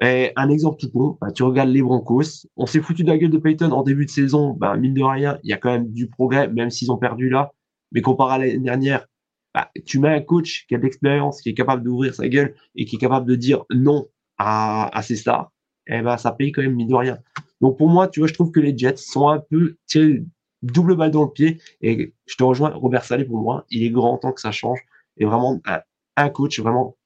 Et 0.00 0.32
un 0.36 0.50
exemple 0.50 0.78
tout 0.80 0.90
bon, 0.92 1.16
bah, 1.20 1.30
tu 1.30 1.42
regardes 1.42 1.70
les 1.70 1.82
Broncos. 1.82 2.46
On 2.56 2.66
s'est 2.66 2.80
foutu 2.80 3.04
de 3.04 3.08
la 3.08 3.16
gueule 3.16 3.30
de 3.30 3.38
Payton 3.38 3.70
en 3.70 3.82
début 3.82 4.06
de 4.06 4.10
saison. 4.10 4.52
Bah, 4.52 4.76
mine 4.76 4.94
de 4.94 5.02
rien, 5.02 5.38
il 5.44 5.50
y 5.50 5.52
a 5.52 5.56
quand 5.56 5.70
même 5.70 5.90
du 5.90 6.08
progrès, 6.08 6.48
même 6.48 6.70
s'ils 6.70 6.90
ont 6.90 6.98
perdu 6.98 7.30
là. 7.30 7.52
Mais 7.92 8.02
comparé 8.02 8.34
à 8.34 8.38
l'année 8.38 8.58
dernière, 8.58 9.06
bah, 9.54 9.70
tu 9.86 10.00
mets 10.00 10.08
un 10.08 10.20
coach 10.20 10.66
qui 10.66 10.74
a 10.74 10.78
de 10.78 10.82
l'expérience, 10.82 11.40
qui 11.40 11.50
est 11.50 11.54
capable 11.54 11.84
d'ouvrir 11.84 12.14
sa 12.14 12.28
gueule 12.28 12.54
et 12.74 12.84
qui 12.86 12.96
est 12.96 12.98
capable 12.98 13.26
de 13.26 13.36
dire 13.36 13.64
non 13.70 14.08
à, 14.36 14.96
à 14.96 15.02
ses 15.02 15.16
stars. 15.16 15.52
Et 15.86 15.98
eh 15.98 16.02
ben, 16.02 16.16
ça 16.16 16.32
paye 16.32 16.50
quand 16.50 16.62
même 16.62 16.74
mine 16.74 16.88
de 16.88 16.94
rien. 16.94 17.18
Donc 17.60 17.78
pour 17.78 17.88
moi, 17.88 18.08
tu 18.08 18.20
vois, 18.20 18.26
je 18.26 18.34
trouve 18.34 18.50
que 18.50 18.60
les 18.60 18.76
Jets 18.76 18.96
sont 18.96 19.28
un 19.28 19.38
peu 19.38 19.76
tirés 19.86 20.24
double 20.64 20.96
balle 20.96 21.10
dans 21.10 21.24
le 21.24 21.30
pied. 21.30 21.60
Et 21.80 22.14
je 22.26 22.36
te 22.36 22.42
rejoins, 22.42 22.70
Robert 22.70 23.04
Salé 23.04 23.24
pour 23.24 23.38
moi, 23.38 23.64
il 23.70 23.84
est 23.84 23.90
grand 23.90 24.18
temps 24.18 24.32
que 24.32 24.40
ça 24.40 24.52
change. 24.52 24.80
Et 25.16 25.24
vraiment 25.24 25.60
un, 25.64 25.80
un 26.16 26.28
coach 26.30 26.58
vraiment 26.60 26.96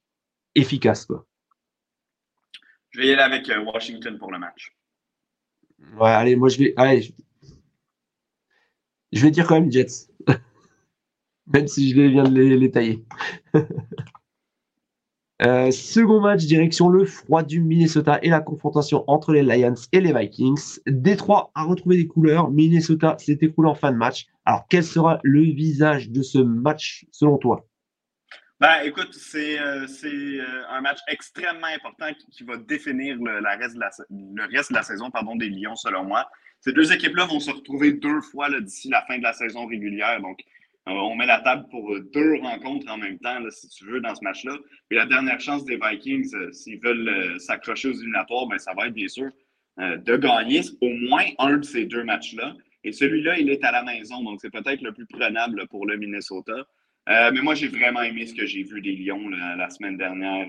efficace. 0.55 1.05
Quoi. 1.05 1.27
Je 2.91 3.01
vais 3.01 3.09
y 3.09 3.13
aller 3.13 3.23
avec 3.23 3.49
euh, 3.51 3.63
Washington 3.65 4.19
pour 4.19 4.33
le 4.33 4.39
match. 4.39 4.75
Ouais, 5.99 6.11
allez, 6.11 6.37
moi 6.37 6.49
je 6.49 6.59
vais. 6.59 6.75
Allez, 6.77 7.15
je 9.13 9.23
vais 9.23 9.31
dire 9.31 9.47
quand 9.47 9.61
même 9.61 9.71
Jets. 9.71 10.09
même 11.47 11.69
si 11.69 11.91
je 11.91 12.01
viens 12.01 12.25
de 12.25 12.41
les, 12.41 12.71
tailler. 12.71 13.05
Euh, 15.47 15.71
second 15.71 16.21
match, 16.21 16.47
direction 16.47 16.89
le 16.89 17.05
froid 17.05 17.45
du 17.45 17.61
Minnesota 17.61 18.19
et 18.23 18.29
la 18.29 18.41
confrontation 18.41 19.05
entre 19.07 19.33
les 19.33 19.43
Lions 19.43 19.75
et 19.93 20.01
les 20.01 20.13
Vikings. 20.13 20.81
Détroit 20.87 21.53
a 21.55 21.63
retrouvé 21.63 21.97
des 21.97 22.09
couleurs. 22.09 22.51
Minnesota 22.51 23.17
s'est 23.19 23.39
écroulé 23.41 23.69
en 23.69 23.75
fin 23.75 23.93
de 23.93 23.97
match. 23.97 24.27
Alors, 24.45 24.67
quel 24.69 24.83
sera 24.83 25.21
le 25.23 25.43
visage 25.43 26.11
de 26.11 26.23
ce 26.23 26.39
match 26.39 27.07
selon 27.13 27.39
toi? 27.39 27.65
Ben, 28.59 28.81
écoute, 28.83 29.11
c'est 29.13 29.61
euh, 29.61 29.87
euh, 30.05 30.63
un 30.71 30.81
match 30.81 30.99
extrêmement 31.07 31.69
important 31.69 32.07
qui, 32.33 32.43
va 32.43 32.57
définir 32.57 33.17
le, 33.21 33.41
reste 33.61 33.77
de 33.77 33.81
la, 33.81 33.91
le 34.11 34.57
reste 34.57 34.71
de 34.71 34.75
la 34.77 34.83
saison 34.83 35.13
pardon, 35.13 35.37
des 35.37 35.49
Lions, 35.49 35.77
selon 35.77 36.03
moi. 36.03 36.29
Ces 36.61 36.73
deux 36.73 36.93
équipes-là 36.93 37.27
vont 37.27 37.39
se 37.39 37.53
retrouver 37.53 37.93
deux 37.93 38.21
fois 38.21 38.49
d'ici 38.61 38.89
la 38.89 39.05
fin 39.07 39.19
de 39.19 39.23
la 39.23 39.33
saison 39.33 39.67
régulière. 39.67 40.21
Donc, 40.21 40.41
on 40.89 41.15
met 41.15 41.27
la 41.27 41.41
table 41.41 41.67
pour 41.71 41.97
deux 42.13 42.37
rencontres 42.41 42.91
en 42.91 42.99
même 42.99 43.19
temps, 43.19 43.39
si 43.51 43.69
tu 43.69 43.85
veux, 43.87 44.01
dans 44.01 44.15
ce 44.15 44.25
match-là. 44.25 44.57
Et 44.91 44.95
la 44.95 45.07
dernière 45.07 45.41
chance 45.41 45.65
des 45.65 45.79
Vikings, 45.83 46.53
s'ils 46.53 46.81
veulent 46.81 47.39
s'accrocher 47.41 47.89
aux 47.89 47.95
éliminatoires, 47.95 48.47
ben, 48.47 48.59
ça 48.59 48.73
va 48.75 48.87
être 48.87 48.95
bien 48.95 49.09
sûr 49.09 49.31
de 49.79 50.17
gagner 50.17 50.61
au 50.81 50.91
moins 51.09 51.25
un 51.39 51.59
de 51.59 51.65
ces 51.65 51.85
deux 51.85 52.05
matchs-là. 52.05 52.55
Et 52.85 52.93
celui-là, 52.93 53.39
il 53.39 53.51
est 53.51 53.65
à 53.65 53.73
la 53.73 53.83
maison, 53.83 54.23
donc 54.23 54.41
c'est 54.41 54.51
peut-être 54.51 54.83
le 54.83 54.93
plus 54.93 55.07
prenable 55.07 55.67
pour 55.69 55.87
le 55.87 55.97
Minnesota. 55.97 56.67
Euh, 57.09 57.31
mais 57.33 57.41
moi, 57.41 57.55
j'ai 57.55 57.69
vraiment 57.69 58.03
aimé 58.03 58.27
ce 58.27 58.35
que 58.35 58.47
j'ai 58.47 58.63
vu 58.63 58.81
des 58.81 58.93
Lions 58.93 59.29
la 59.29 59.71
semaine 59.71 59.97
dernière 59.97 60.49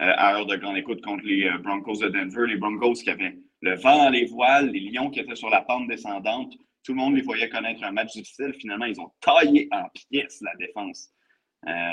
euh, 0.00 0.12
à 0.16 0.34
heure 0.34 0.46
de 0.46 0.56
grande 0.56 0.76
écoute 0.76 1.02
contre 1.02 1.24
les 1.24 1.46
euh, 1.46 1.58
Broncos 1.58 1.98
de 1.98 2.08
Denver. 2.08 2.46
Les 2.46 2.56
Broncos 2.56 2.94
qui 2.94 3.10
avaient 3.10 3.36
le 3.62 3.74
vent 3.76 3.96
dans 3.96 4.10
les 4.10 4.26
voiles, 4.26 4.70
les 4.70 4.80
Lions 4.80 5.10
qui 5.10 5.20
étaient 5.20 5.34
sur 5.34 5.50
la 5.50 5.62
pente 5.62 5.88
descendante. 5.88 6.52
Tout 6.84 6.92
le 6.92 6.98
monde 6.98 7.16
les 7.16 7.22
voyait 7.22 7.48
connaître 7.48 7.82
un 7.82 7.92
match 7.92 8.12
difficile. 8.12 8.54
Finalement, 8.60 8.84
ils 8.84 9.00
ont 9.00 9.10
taillé 9.20 9.68
en 9.72 9.88
pièces 9.88 10.40
la 10.42 10.54
défense 10.56 11.10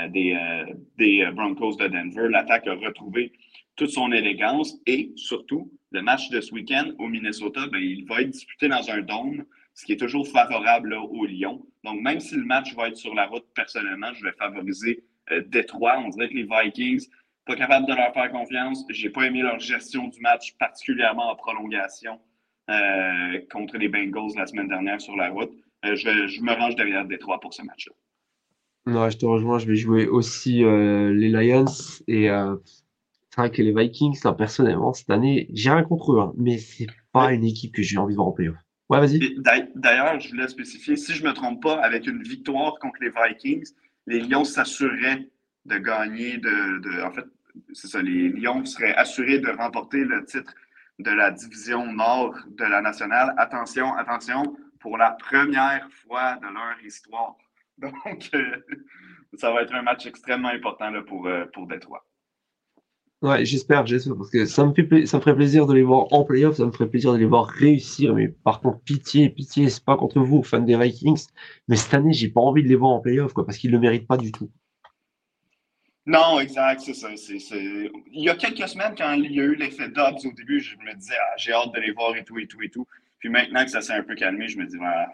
des, 0.10 0.38
des 0.98 1.26
Broncos 1.34 1.78
de 1.78 1.88
Denver. 1.88 2.28
L'attaque 2.30 2.68
a 2.68 2.76
retrouvé 2.76 3.32
toute 3.78 3.90
son 3.90 4.12
élégance 4.12 4.78
et 4.86 5.14
surtout, 5.16 5.72
le 5.92 6.02
match 6.02 6.30
de 6.30 6.42
ce 6.42 6.54
week-end 6.54 6.92
au 7.00 7.08
Minnesota, 7.08 7.68
ben, 7.68 7.80
il 7.80 8.06
va 8.06 8.22
être 8.22 8.30
disputé 8.30 8.68
dans 8.68 8.90
un 8.92 9.02
dôme 9.02 9.46
ce 9.74 9.86
qui 9.86 9.94
est 9.94 9.98
toujours 9.98 10.28
favorable 10.28 10.94
aux 10.94 11.26
Lions. 11.26 11.66
Donc, 11.84 12.02
même 12.02 12.20
si 12.20 12.36
le 12.36 12.44
match 12.44 12.76
va 12.76 12.90
être 12.90 12.98
sur 12.98 13.16
la 13.16 13.28
route, 13.28 13.46
personnellement, 13.56 14.14
je 14.14 14.24
vais 14.24 14.34
favoriser 14.34 15.04
euh, 15.32 15.42
Détroit. 15.48 16.00
On 16.00 16.10
dirait 16.10 16.30
que 16.30 16.36
les 16.36 16.48
Vikings, 16.50 17.08
pas 17.46 17.56
capables 17.56 17.88
de 17.88 17.94
leur 17.94 18.14
faire 18.14 18.32
confiance. 18.32 18.86
J'ai 18.90 19.10
pas 19.10 19.24
aimé 19.24 19.42
leur 19.42 19.60
gestion 19.60 20.08
du 20.08 20.20
match, 20.20 20.54
particulièrement 20.60 21.32
en 21.32 21.36
prolongation 21.36 22.14
euh, 22.14 22.18
contre 23.52 23.78
les 23.78 23.90
Bengals 23.90 24.36
la 24.38 24.46
semaine 24.46 24.68
dernière 24.68 25.02
sur 25.02 25.16
la 25.16 25.30
route. 25.30 25.52
Euh, 25.86 25.96
je, 25.96 26.42
me 26.42 26.54
range 26.54 26.76
derrière 26.76 27.06
Détroit 27.06 27.40
pour 27.40 27.54
ce 27.54 27.64
match-là. 27.64 27.94
Non, 28.92 29.10
je 29.10 29.18
te 29.18 29.26
rejoins. 29.26 29.60
Je 29.60 29.68
vais 29.68 29.76
jouer 29.76 30.08
aussi 30.08 30.64
les 30.64 31.30
Lions 31.30 31.66
et 32.08 32.30
c'est 33.32 33.40
vrai 33.40 33.50
que 33.52 33.62
les 33.62 33.74
Vikings, 33.74 34.20
personnellement, 34.38 34.92
cette 34.94 35.10
année, 35.10 35.48
j'ai 35.54 35.72
rien 35.72 35.84
contre 35.84 36.14
eux, 36.14 36.20
hein, 36.20 36.34
mais 36.36 36.58
c'est 36.58 36.88
pas 37.14 37.32
une 37.32 37.46
équipe 37.46 37.74
que 37.74 37.82
j'ai 37.82 37.98
envie 37.98 38.14
de 38.14 38.18
voir 38.18 38.28
en 38.28 38.34
playoff. 38.34 38.58
Ouais, 38.90 39.00
vas-y. 39.00 39.38
D'ailleurs, 39.76 40.20
je 40.20 40.30
voulais 40.30 40.50
spécifier, 40.50 40.98
si 40.98 41.14
je 41.14 41.24
ne 41.24 41.30
me 41.30 41.34
trompe 41.34 41.64
pas, 41.64 41.76
avec 41.82 42.08
une 42.08 42.22
victoire 42.24 42.78
contre 42.80 42.98
les 43.00 43.10
Vikings, 43.10 43.66
les 44.06 44.20
Lions 44.20 44.44
s'assureraient 44.44 45.30
de 45.66 45.78
gagner 45.78 46.40
de, 46.40 47.02
En 47.04 47.12
fait, 47.14 47.24
c'est 47.72 47.88
ça, 47.88 48.02
les 48.02 48.28
Lions 48.30 48.66
seraient 48.66 48.96
assurés 48.96 49.40
de 49.40 49.50
remporter 49.50 50.04
le 50.04 50.26
titre 50.26 50.54
de 51.02 51.12
la 51.12 51.32
division 51.32 51.92
nord 51.92 52.36
de 52.58 52.64
la 52.64 52.82
nationale. 52.82 53.34
Attention, 53.38 53.94
attention, 53.96 54.56
pour 54.80 54.98
la 54.98 55.12
première 55.12 55.88
fois 55.92 56.38
de 56.38 56.48
leur 56.48 56.84
histoire. 56.86 57.36
Donc, 57.78 58.30
euh, 58.34 58.58
ça 59.36 59.52
va 59.52 59.64
être 59.64 59.74
un 59.74 59.82
match 59.82 60.06
extrêmement 60.06 60.50
important 60.50 60.90
là, 60.90 61.02
pour, 61.02 61.28
euh, 61.28 61.46
pour 61.54 61.68
Détroit. 61.68 62.06
Ouais, 63.22 63.46
j'espère, 63.46 63.86
j'espère, 63.86 64.18
parce 64.18 64.32
que 64.32 64.46
ça 64.46 64.66
me, 64.66 64.74
fait 64.74 65.06
ça 65.06 65.18
me 65.18 65.22
ferait 65.22 65.36
plaisir 65.36 65.68
de 65.68 65.76
les 65.76 65.84
voir 65.84 66.12
en 66.12 66.24
playoff, 66.24 66.56
ça 66.56 66.66
me 66.66 66.72
ferait 66.72 66.90
plaisir 66.90 67.14
de 67.14 67.20
les 67.20 67.26
voir 67.26 67.46
réussir, 67.46 68.16
mais 68.16 68.30
par 68.30 68.62
contre, 68.62 68.80
pitié, 68.80 69.30
pitié, 69.30 69.70
c'est 69.70 69.86
pas 69.86 69.96
contre 69.96 70.20
vous, 70.22 70.42
fans 70.42 70.60
des 70.60 70.76
Vikings, 70.76 71.28
mais 71.68 71.76
cette 71.76 71.94
année, 71.94 72.14
j'ai 72.14 72.30
pas 72.30 72.42
envie 72.42 72.64
de 72.64 72.68
les 72.68 72.76
voir 72.76 72.90
en 72.92 73.00
playoff, 73.00 73.34
quoi, 73.34 73.46
parce 73.46 73.60
qu'ils 73.60 73.70
le 73.70 73.78
méritent 73.78 74.08
pas 74.08 74.18
du 74.18 74.32
tout. 74.32 74.50
Non, 76.06 76.40
exact, 76.40 76.82
c'est 76.82 76.94
ça. 76.94 77.10
Il 77.12 77.92
y 78.24 78.30
a 78.30 78.36
quelques 78.36 78.68
semaines, 78.68 78.96
quand 78.98 79.14
il 79.14 79.32
y 79.32 79.40
a 79.40 79.44
eu 79.44 79.56
l'effet 79.56 79.90
Dobbs 79.90 80.26
au 80.26 80.32
début, 80.32 80.60
je 80.60 80.76
me 80.78 80.94
disais, 80.96 81.14
ah, 81.16 81.34
j'ai 81.38 81.54
hâte 81.54 81.74
de 81.74 81.80
les 81.80 81.92
voir 81.92 82.16
et 82.16 82.24
tout, 82.24 82.40
et 82.40 82.48
tout, 82.48 82.62
et 82.62 82.70
tout. 82.70 82.88
Puis 83.20 83.30
maintenant 83.30 83.64
que 83.64 83.70
ça 83.70 83.82
s'est 83.82 83.94
un 83.94 84.02
peu 84.02 84.16
calmé, 84.16 84.48
je 84.48 84.58
me 84.58 84.66
dis, 84.66 84.78
ah, 84.82 85.12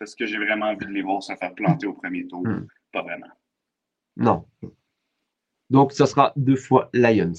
est-ce 0.00 0.16
que 0.16 0.26
j'ai 0.26 0.38
vraiment 0.38 0.66
envie 0.66 0.86
de 0.86 0.90
les 0.90 1.02
voir 1.02 1.22
se 1.22 1.34
faire 1.36 1.54
planter 1.54 1.86
au 1.86 1.92
premier 1.92 2.26
tour? 2.26 2.44
Hmm. 2.44 2.66
Pas 2.90 3.02
vraiment. 3.02 3.28
Non. 4.16 4.44
Donc, 5.70 5.92
ça 5.92 6.06
sera 6.06 6.32
deux 6.36 6.56
fois 6.56 6.90
Lions. 6.92 7.32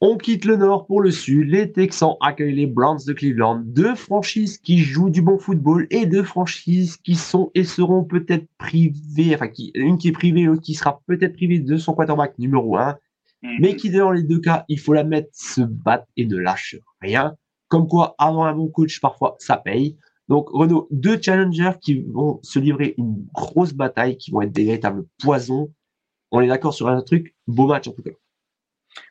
On 0.00 0.18
quitte 0.18 0.44
le 0.44 0.56
nord 0.56 0.86
pour 0.86 1.00
le 1.00 1.10
sud. 1.10 1.48
Les 1.48 1.72
Texans 1.72 2.16
accueillent 2.20 2.54
les 2.54 2.66
Browns 2.66 3.00
de 3.06 3.12
Cleveland. 3.14 3.62
Deux 3.64 3.94
franchises 3.94 4.58
qui 4.58 4.78
jouent 4.78 5.08
du 5.08 5.22
bon 5.22 5.38
football 5.38 5.86
et 5.90 6.04
deux 6.04 6.22
franchises 6.22 6.98
qui 6.98 7.14
sont 7.14 7.50
et 7.54 7.64
seront 7.64 8.04
peut-être 8.04 8.46
privées, 8.58 9.34
enfin, 9.34 9.48
qui, 9.48 9.72
une 9.74 9.96
qui 9.96 10.08
est 10.08 10.12
privée, 10.12 10.42
l'autre 10.42 10.60
qui 10.60 10.74
sera 10.74 11.00
peut-être 11.06 11.32
privée 11.32 11.60
de 11.60 11.76
son 11.78 11.94
quarterback 11.94 12.38
numéro 12.38 12.76
un. 12.76 12.96
Mhm. 13.42 13.56
Mais 13.60 13.76
qui, 13.76 13.90
dans 13.90 14.12
les 14.12 14.22
deux 14.22 14.40
cas, 14.40 14.64
il 14.68 14.78
faut 14.78 14.92
la 14.92 15.04
mettre, 15.04 15.30
se 15.32 15.62
battre 15.62 16.06
et 16.16 16.26
ne 16.26 16.36
lâche 16.36 16.76
rien. 17.00 17.34
Comme 17.68 17.88
quoi, 17.88 18.14
avoir 18.18 18.48
un 18.48 18.54
bon 18.54 18.68
coach, 18.68 19.00
parfois, 19.00 19.36
ça 19.38 19.56
paye. 19.56 19.96
Donc, 20.28 20.48
Renault, 20.50 20.88
deux 20.90 21.20
challengers 21.20 21.78
qui 21.80 22.02
vont 22.02 22.38
se 22.42 22.58
livrer 22.58 22.94
une 22.98 23.24
grosse 23.32 23.72
bataille, 23.72 24.18
qui 24.18 24.30
vont 24.30 24.42
être 24.42 24.52
des 24.52 24.64
véritables 24.64 25.04
poisons 25.22 25.70
on 26.30 26.40
est 26.40 26.48
d'accord 26.48 26.74
sur 26.74 26.88
un 26.88 27.00
truc, 27.02 27.34
beau 27.46 27.66
match 27.66 27.88
en 27.88 27.92
tout 27.92 28.02
cas. 28.02 28.10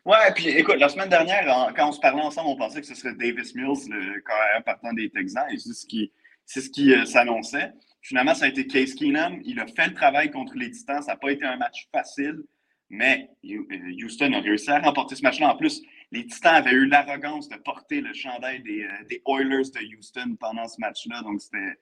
Ouais, 0.06 0.32
puis 0.36 0.48
écoute, 0.50 0.77
la 0.80 0.89
semaine 0.89 1.10
dernière, 1.10 1.74
quand 1.75 1.89
on 1.89 1.92
se 1.92 2.00
parlait 2.00 2.22
ensemble, 2.22 2.50
on 2.50 2.56
pensait 2.56 2.82
que 2.82 2.88
ce 2.88 2.96
serait 2.96 3.13
Davis 3.13 3.56
Mills, 3.56 3.89
le 3.89 4.22
carrière 4.22 4.63
partant 4.63 4.94
des 4.94 5.10
Texans, 5.10 5.46
et 5.51 5.58
c'est 5.58 5.74
ce 5.74 5.86
qui, 5.86 6.12
c'est 6.46 6.62
ce 6.62 6.70
qui 6.70 6.94
euh, 6.94 7.06
s'annonçait. 7.06 7.74
Finalement, 8.01 8.36
ça 8.36 8.46
a 8.46 8.48
été 8.50 8.68
Case 8.68 8.94
Keenum. 8.94 9.42
Il 9.44 9.60
a 9.60 9.65
fait 9.68 9.88
le 9.88 9.94
travail 9.94 10.30
contre 10.30 10.56
les 10.56 10.70
Titans. 10.70 11.01
Ça 11.01 11.13
n'a 11.13 11.18
pas 11.18 11.32
été 11.32 11.44
un 11.46 11.58
match 11.58 11.88
facile, 11.92 12.44
mais 12.89 13.32
euh, 13.46 14.04
Houston 14.04 14.32
a 14.34 14.42
réussi 14.42 14.70
à 14.70 14.80
remporter 14.80 15.15
ce 15.15 15.24
match-là. 15.24 15.54
En 15.54 15.58
plus, 15.58 15.82
les 16.12 16.25
Titans 16.27 16.56
avaient 16.56 16.72
eu 16.72 16.86
l'arrogance 16.86 17.50
de 17.50 17.56
porter 17.56 18.01
le 18.01 18.13
chandail 18.13 18.62
des, 18.62 18.84
euh, 18.84 19.20
Oilers 19.27 19.72
de 19.72 19.98
Houston 19.98 20.36
pendant 20.39 20.68
ce 20.68 20.80
match-là. 20.80 21.22
Donc, 21.24 21.42
c'était 21.42 21.77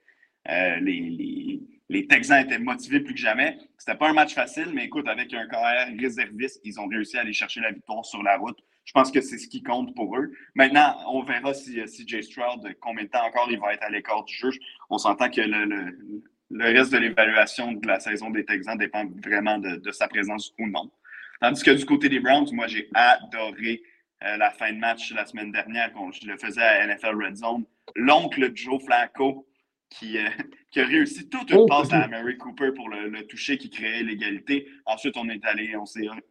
les 0.82 1.53
Texans 2.02 2.44
étaient 2.44 2.60
motivés 2.60 3.00
plus 3.00 3.14
que 3.14 3.20
jamais. 3.20 3.58
C'était 3.78 3.98
pas 3.98 4.10
un 4.10 4.14
match 4.14 4.34
facile, 4.34 4.72
mais 4.74 4.86
écoute, 4.86 5.08
avec 5.08 5.34
un 5.34 5.48
carrière 5.48 5.88
réserviste, 6.00 6.60
ils 6.64 6.80
ont 6.80 6.88
réussi 6.88 7.18
à 7.18 7.22
aller 7.22 7.34
chercher 7.34 7.62
la 7.62 7.72
victoire 7.72 8.04
sur 8.06 8.24
la 8.24 8.38
route. 8.38 8.58
Je 8.86 8.92
pense 8.92 9.12
que 9.12 9.22
c'est 9.22 9.38
ce 9.38 9.48
qui 9.48 9.64
compte 9.64 9.96
pour 9.96 10.18
eux. 10.18 10.32
Maintenant, 10.56 10.98
on 11.08 11.24
verra 11.24 11.54
si 11.54 11.76
CJ 11.76 12.22
Stroud, 12.22 12.76
combien 12.82 13.06
de 13.06 13.10
temps 13.10 13.26
encore 13.26 13.48
il 13.50 13.60
va 13.60 13.74
être 13.74 13.84
à 13.84 13.90
l'écart 13.90 14.24
du 14.26 14.34
juge. 14.34 14.60
On 14.90 14.98
s'entend 14.98 15.30
que 15.30 15.42
le, 15.42 16.66
reste 16.66 16.92
de 16.92 16.98
l'évaluation 16.98 17.72
de 17.72 17.88
la 17.88 18.00
saison 18.00 18.30
des 18.30 18.44
Texans 18.44 18.78
dépend 18.78 19.06
vraiment 19.24 19.58
de, 19.58 19.92
sa 19.92 20.08
présence 20.08 20.54
ou 20.60 20.68
non. 20.68 20.92
Tandis 21.40 21.64
que 21.64 21.72
du 21.72 21.86
côté 21.86 22.10
des 22.10 22.20
Browns, 22.20 22.50
moi, 22.54 22.68
j'ai 22.68 22.90
adoré 22.94 23.82
euh, 24.24 24.38
la 24.38 24.52
fin 24.52 24.72
de 24.72 24.78
match 24.78 25.14
la 25.14 25.26
semaine 25.26 25.52
dernière 25.52 25.92
quand 25.94 26.12
je 26.12 26.28
le 26.28 26.38
faisais 26.38 26.62
à 26.62 26.88
NFL 26.88 27.24
Red 27.24 27.36
Zone. 27.38 27.66
L'oncle 27.96 28.52
Joe 28.54 28.84
Flacco 28.84 29.46
qui, 29.94 30.18
euh, 30.18 30.30
qui, 30.72 30.80
a 30.80 30.86
réussi 30.86 31.30
toute 31.30 31.50
une 31.52 31.58
oh, 31.58 31.66
passe 31.66 31.92
à 31.94 32.08
Mary 32.08 32.38
Cooper 32.38 32.72
pour 32.76 32.90
le, 32.90 33.26
toucher 33.28 33.58
qui 33.58 33.70
créait 33.70 34.04
l'égalité. 34.04 34.68
Ensuite, 34.86 35.18
on 35.18 35.30
est 35.30 35.44
allé, 35.46 35.76
on, 35.76 35.84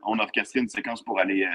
on 0.05 0.19
a 0.19 0.23
orchestré 0.23 0.61
une 0.61 0.69
séquence 0.69 1.03
pour 1.03 1.19
aller 1.19 1.45
euh, 1.45 1.55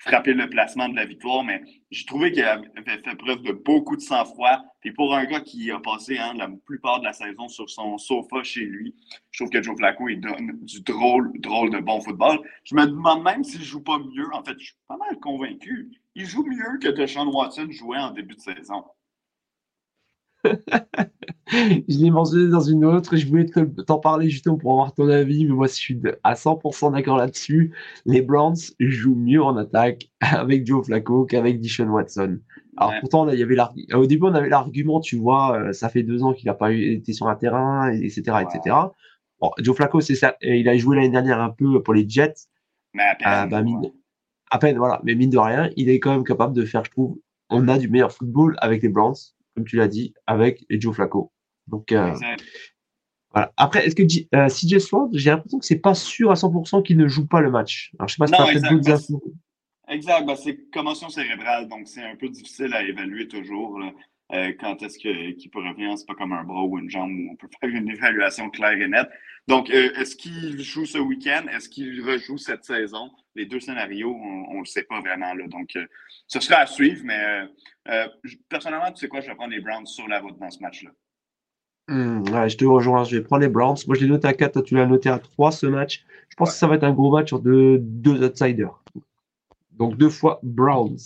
frapper 0.00 0.32
le 0.32 0.48
placement 0.48 0.88
de 0.88 0.96
la 0.96 1.04
victoire, 1.04 1.44
mais 1.44 1.62
j'ai 1.90 2.06
trouvé 2.06 2.32
qu'il 2.32 2.42
avait 2.42 2.68
fait 2.86 3.16
preuve 3.16 3.42
de 3.42 3.52
beaucoup 3.52 3.96
de 3.96 4.00
sang-froid. 4.00 4.62
Et 4.82 4.92
pour 4.92 5.14
un 5.14 5.26
gars 5.26 5.40
qui 5.40 5.70
a 5.70 5.78
passé 5.78 6.16
hein, 6.16 6.32
la 6.36 6.48
plupart 6.64 7.00
de 7.00 7.04
la 7.04 7.12
saison 7.12 7.48
sur 7.48 7.68
son 7.68 7.98
sofa 7.98 8.42
chez 8.42 8.64
lui, 8.64 8.94
je 9.30 9.38
trouve 9.38 9.50
que 9.50 9.62
Joe 9.62 9.76
Flacco, 9.76 10.08
il 10.08 10.20
donne 10.20 10.58
du 10.62 10.80
drôle, 10.80 11.30
drôle 11.40 11.70
de 11.70 11.78
bon 11.80 12.00
football. 12.00 12.40
Je 12.64 12.74
me 12.74 12.86
demande 12.86 13.22
même 13.22 13.44
s'il 13.44 13.62
joue 13.62 13.82
pas 13.82 13.98
mieux. 13.98 14.28
En 14.32 14.42
fait, 14.42 14.58
je 14.58 14.64
suis 14.64 14.76
pas 14.88 14.96
mal 14.96 15.18
convaincu. 15.20 15.90
Il 16.14 16.26
joue 16.26 16.44
mieux 16.44 16.78
que 16.80 16.88
Deshaun 16.88 17.28
Watson 17.28 17.68
jouait 17.70 17.98
en 17.98 18.10
début 18.10 18.36
de 18.36 18.40
saison. 18.40 18.84
je 21.50 21.98
l'ai 21.98 22.10
mentionné 22.10 22.48
dans 22.48 22.60
une 22.60 22.84
autre, 22.84 23.16
je 23.16 23.26
voulais 23.26 23.46
t'en 23.86 23.98
parler 23.98 24.28
justement 24.28 24.56
pour 24.56 24.72
avoir 24.72 24.94
ton 24.94 25.08
avis, 25.08 25.44
mais 25.44 25.52
moi 25.52 25.66
je 25.66 25.74
suis 25.74 26.00
à 26.22 26.34
100% 26.34 26.92
d'accord 26.92 27.16
là-dessus. 27.16 27.72
Les 28.06 28.22
Browns 28.22 28.56
jouent 28.78 29.16
mieux 29.16 29.42
en 29.42 29.56
attaque 29.56 30.10
avec 30.20 30.66
Joe 30.66 30.84
Flacco 30.84 31.24
qu'avec 31.24 31.60
Dishon 31.60 31.88
Watson. 31.88 32.38
Alors 32.76 32.94
pourtant, 33.00 33.28
il 33.28 33.38
y 33.38 33.42
avait 33.42 33.56
au 33.94 34.06
début 34.06 34.26
on 34.26 34.34
avait 34.34 34.48
l'argument, 34.48 35.00
tu 35.00 35.16
vois, 35.16 35.58
euh, 35.58 35.72
ça 35.72 35.88
fait 35.88 36.02
deux 36.02 36.22
ans 36.22 36.32
qu'il 36.32 36.46
n'a 36.46 36.54
pas 36.54 36.72
été 36.72 37.12
sur 37.12 37.28
un 37.28 37.34
terrain, 37.34 37.92
etc. 37.92 38.22
etc. 38.42 38.76
Bon, 39.40 39.50
Joe 39.58 39.76
Flacco, 39.76 40.00
c'est 40.00 40.14
ça, 40.14 40.36
il 40.40 40.68
a 40.68 40.76
joué 40.76 40.96
l'année 40.96 41.10
dernière 41.10 41.40
un 41.40 41.50
peu 41.50 41.82
pour 41.82 41.94
les 41.94 42.08
Jets. 42.08 42.46
Mais 42.94 43.02
à 43.02 43.14
peine, 43.46 43.62
euh, 43.62 43.62
bah, 43.62 43.88
à 44.50 44.58
peine, 44.58 44.78
voilà. 44.78 45.00
Mais 45.04 45.14
mine 45.14 45.30
de 45.30 45.38
rien, 45.38 45.70
il 45.76 45.88
est 45.88 46.00
quand 46.00 46.12
même 46.12 46.24
capable 46.24 46.54
de 46.54 46.64
faire, 46.64 46.84
je 46.84 46.90
trouve, 46.90 47.18
on 47.50 47.68
a 47.68 47.78
du 47.78 47.88
meilleur 47.88 48.12
football 48.12 48.56
avec 48.60 48.82
les 48.82 48.88
Browns 48.88 49.16
comme 49.54 49.64
tu 49.64 49.76
l'as 49.76 49.88
dit, 49.88 50.14
avec 50.26 50.64
Joe 50.70 50.94
Flacco. 50.94 51.32
Donc, 51.70 51.92
euh, 51.92 52.12
voilà. 53.32 53.52
Après, 53.56 53.86
est-ce 53.86 53.94
que 53.94 54.02
euh, 54.36 54.48
CJ 54.48 54.78
Stroud, 54.78 55.10
j'ai 55.14 55.30
l'impression 55.30 55.58
que 55.58 55.64
c'est 55.64 55.78
pas 55.78 55.94
sûr 55.94 56.30
à 56.30 56.34
100% 56.34 56.82
qu'il 56.82 56.96
ne 56.96 57.08
joue 57.08 57.26
pas 57.26 57.40
le 57.40 57.50
match. 57.50 57.92
Alors, 57.98 58.08
je 58.08 58.14
sais 58.14 58.18
pas 58.18 58.26
si 58.26 58.32
tu 58.32 58.40
as 58.40 58.46
peut-être 58.46 58.70
d'autres 58.70 58.90
infos. 58.90 59.22
Exact, 59.88 60.24
ben, 60.24 60.36
c'est 60.36 60.70
commotion 60.70 61.08
cérébrale, 61.08 61.68
donc 61.68 61.88
c'est 61.88 62.02
un 62.02 62.14
peu 62.14 62.28
difficile 62.28 62.72
à 62.74 62.82
évaluer 62.82 63.26
toujours. 63.26 63.80
Euh, 64.32 64.52
quand 64.60 64.80
est-ce 64.82 64.96
qu'il 64.98 65.50
peut 65.50 65.58
revenir? 65.58 65.96
C'est 65.98 66.06
pas 66.06 66.14
comme 66.14 66.32
un 66.32 66.44
bras 66.44 66.62
ou 66.62 66.78
une 66.78 66.88
jambe 66.88 67.10
où 67.10 67.32
on 67.32 67.36
peut 67.36 67.48
faire 67.60 67.70
une 67.70 67.88
évaluation 67.88 68.48
claire 68.50 68.80
et 68.80 68.86
nette. 68.86 69.08
Donc, 69.48 69.70
euh, 69.70 69.92
est-ce 69.94 70.14
qu'il 70.14 70.60
joue 70.60 70.86
ce 70.86 70.98
week-end? 70.98 71.46
Est-ce 71.52 71.68
qu'il 71.68 72.00
rejoue 72.02 72.38
cette 72.38 72.64
saison? 72.64 73.10
Les 73.34 73.46
deux 73.46 73.60
scénarios, 73.60 74.14
on 74.14 74.54
ne 74.54 74.60
le 74.60 74.66
sait 74.66 74.84
pas 74.84 75.00
vraiment. 75.00 75.34
Là. 75.34 75.46
Donc, 75.48 75.74
euh, 75.76 75.86
ce 76.28 76.38
sera 76.40 76.60
à 76.60 76.66
suivre, 76.66 77.02
mais 77.04 77.48
personnellement, 78.48 78.92
tu 78.92 79.00
sais 79.00 79.08
quoi, 79.08 79.20
je 79.20 79.26
vais 79.26 79.34
prendre 79.34 79.52
les 79.52 79.60
Browns 79.60 79.86
sur 79.86 80.06
la 80.06 80.20
route 80.20 80.38
dans 80.38 80.50
ce 80.50 80.60
match-là. 80.60 80.90
Hmm, 81.90 82.22
je 82.46 82.56
te 82.56 82.64
rejoins, 82.64 83.02
je 83.02 83.16
vais 83.16 83.22
prendre 83.22 83.42
les 83.42 83.48
Browns. 83.48 83.76
Moi, 83.88 83.96
je 83.96 84.02
l'ai 84.02 84.08
noté 84.08 84.28
à 84.28 84.32
4, 84.32 84.60
tu 84.60 84.76
l'as 84.76 84.86
noté 84.86 85.08
à 85.08 85.18
3 85.18 85.50
ce 85.50 85.66
match. 85.66 86.04
Je 86.28 86.36
pense 86.36 86.52
que 86.52 86.56
ça 86.56 86.68
va 86.68 86.76
être 86.76 86.84
un 86.84 86.92
gros 86.92 87.10
match 87.10 87.26
sur 87.26 87.40
deux, 87.40 87.78
deux 87.80 88.22
outsiders. 88.24 88.80
Donc, 89.72 89.96
deux 89.96 90.08
fois 90.08 90.38
Browns. 90.44 90.98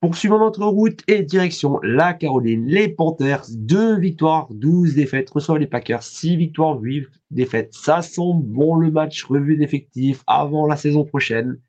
Poursuivons 0.00 0.38
notre 0.38 0.64
route 0.66 1.02
et 1.08 1.24
direction 1.24 1.80
la 1.82 2.14
Caroline. 2.14 2.64
Les 2.68 2.88
Panthers, 2.88 3.46
deux 3.50 3.98
victoires, 3.98 4.46
12 4.52 4.94
défaites, 4.94 5.30
reçoivent 5.30 5.58
les 5.58 5.66
Packers, 5.66 6.04
6 6.04 6.36
victoires, 6.36 6.78
8 6.78 7.08
défaites. 7.32 7.74
Ça 7.74 8.02
sent 8.02 8.34
bon 8.34 8.76
le 8.76 8.92
match 8.92 9.24
revu 9.24 9.56
d'effectifs 9.56 10.22
avant 10.28 10.68
la 10.68 10.76
saison 10.76 11.04
prochaine. 11.04 11.60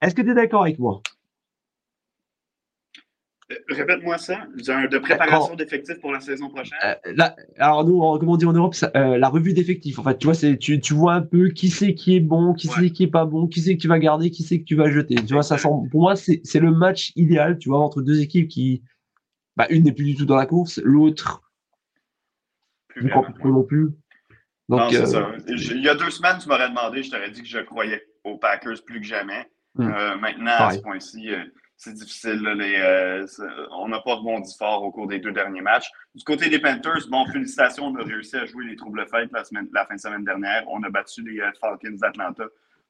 Est-ce 0.00 0.14
que 0.14 0.22
tu 0.22 0.30
es 0.30 0.34
d'accord 0.34 0.62
avec 0.62 0.78
moi? 0.78 1.02
euh, 1.02 1.19
Répète-moi 3.68 4.16
ça. 4.18 4.46
De 4.54 4.98
préparation 4.98 5.54
d'effectifs 5.56 6.00
pour 6.00 6.12
la 6.12 6.20
saison 6.20 6.48
prochaine. 6.48 6.78
Euh, 6.84 7.28
alors, 7.58 7.84
nous, 7.84 7.98
comme 8.18 8.28
on 8.28 8.36
dit 8.36 8.46
en 8.46 8.52
Europe, 8.52 8.76
euh, 8.94 9.18
la 9.18 9.28
revue 9.28 9.52
d'effectifs. 9.52 9.98
En 9.98 10.04
fait, 10.04 10.18
tu 10.18 10.28
vois, 10.28 10.36
tu, 10.56 10.80
tu 10.80 10.94
vois 10.94 11.14
un 11.14 11.22
peu 11.22 11.48
qui 11.48 11.68
c'est 11.68 11.94
qui 11.94 12.14
est 12.14 12.20
bon, 12.20 12.54
qui 12.54 12.68
c'est 12.68 12.90
qui 12.90 13.04
est 13.04 13.10
pas 13.10 13.24
bon, 13.24 13.48
qui 13.48 13.60
c'est 13.60 13.76
que 13.76 13.82
tu 13.82 13.88
vas 13.88 13.98
garder, 13.98 14.30
qui 14.30 14.44
c'est 14.44 14.60
que 14.60 14.64
tu 14.64 14.76
vas 14.76 14.88
jeter. 14.90 15.16
Tu 15.16 15.32
vois, 15.32 15.42
ça 15.42 15.56
pour 15.56 16.00
moi, 16.00 16.14
c'est 16.14 16.60
le 16.60 16.70
match 16.70 17.12
idéal, 17.16 17.58
tu 17.58 17.70
vois, 17.70 17.80
entre 17.80 18.02
deux 18.02 18.20
équipes 18.20 18.48
qui. 18.48 18.82
Bah, 19.56 19.66
une 19.68 19.84
n'est 19.84 19.92
plus 19.92 20.04
du 20.04 20.14
tout 20.14 20.26
dans 20.26 20.36
la 20.36 20.46
course, 20.46 20.80
l'autre. 20.84 21.42
Plus 22.88 23.10
non 23.44 23.64
plus. 23.64 23.88
Donc, 24.68 24.92
non, 24.92 25.06
ça. 25.06 25.32
Il 25.48 25.82
y 25.82 25.88
a 25.88 25.96
deux 25.96 26.10
semaines, 26.10 26.38
tu 26.40 26.48
m'aurais 26.48 26.68
demandé, 26.68 27.02
je 27.02 27.10
t'aurais 27.10 27.30
dit 27.30 27.42
que 27.42 27.48
je 27.48 27.58
croyais 27.58 28.06
aux 28.22 28.38
Packers 28.38 28.84
plus 28.86 29.00
que 29.00 29.06
jamais. 29.06 29.48
Hmm. 29.74 29.88
maintenant, 30.20 30.52
à 30.58 30.72
ce 30.72 30.78
point-ci 30.80 31.30
c'est 31.80 31.94
difficile. 31.94 32.46
Euh, 32.46 33.26
on 33.70 33.88
n'a 33.88 34.00
pas 34.00 34.16
rebondi 34.16 34.54
fort 34.58 34.82
au 34.82 34.92
cours 34.92 35.06
des 35.08 35.18
deux 35.18 35.32
derniers 35.32 35.62
matchs. 35.62 35.90
Du 36.14 36.22
côté 36.24 36.50
des 36.50 36.58
Panthers, 36.58 37.08
bon, 37.08 37.24
félicitations, 37.24 37.86
on 37.86 37.96
a 37.96 38.04
réussi 38.04 38.36
à 38.36 38.44
jouer 38.44 38.66
les 38.66 38.76
troubles 38.76 39.06
fêtes 39.06 39.32
la, 39.32 39.42
la 39.72 39.86
fin 39.86 39.94
de 39.94 40.00
semaine 40.00 40.24
dernière. 40.24 40.62
On 40.68 40.82
a 40.82 40.90
battu 40.90 41.22
les 41.22 41.40
euh, 41.40 41.50
Falcons 41.58 41.96
d'Atlanta 41.96 42.44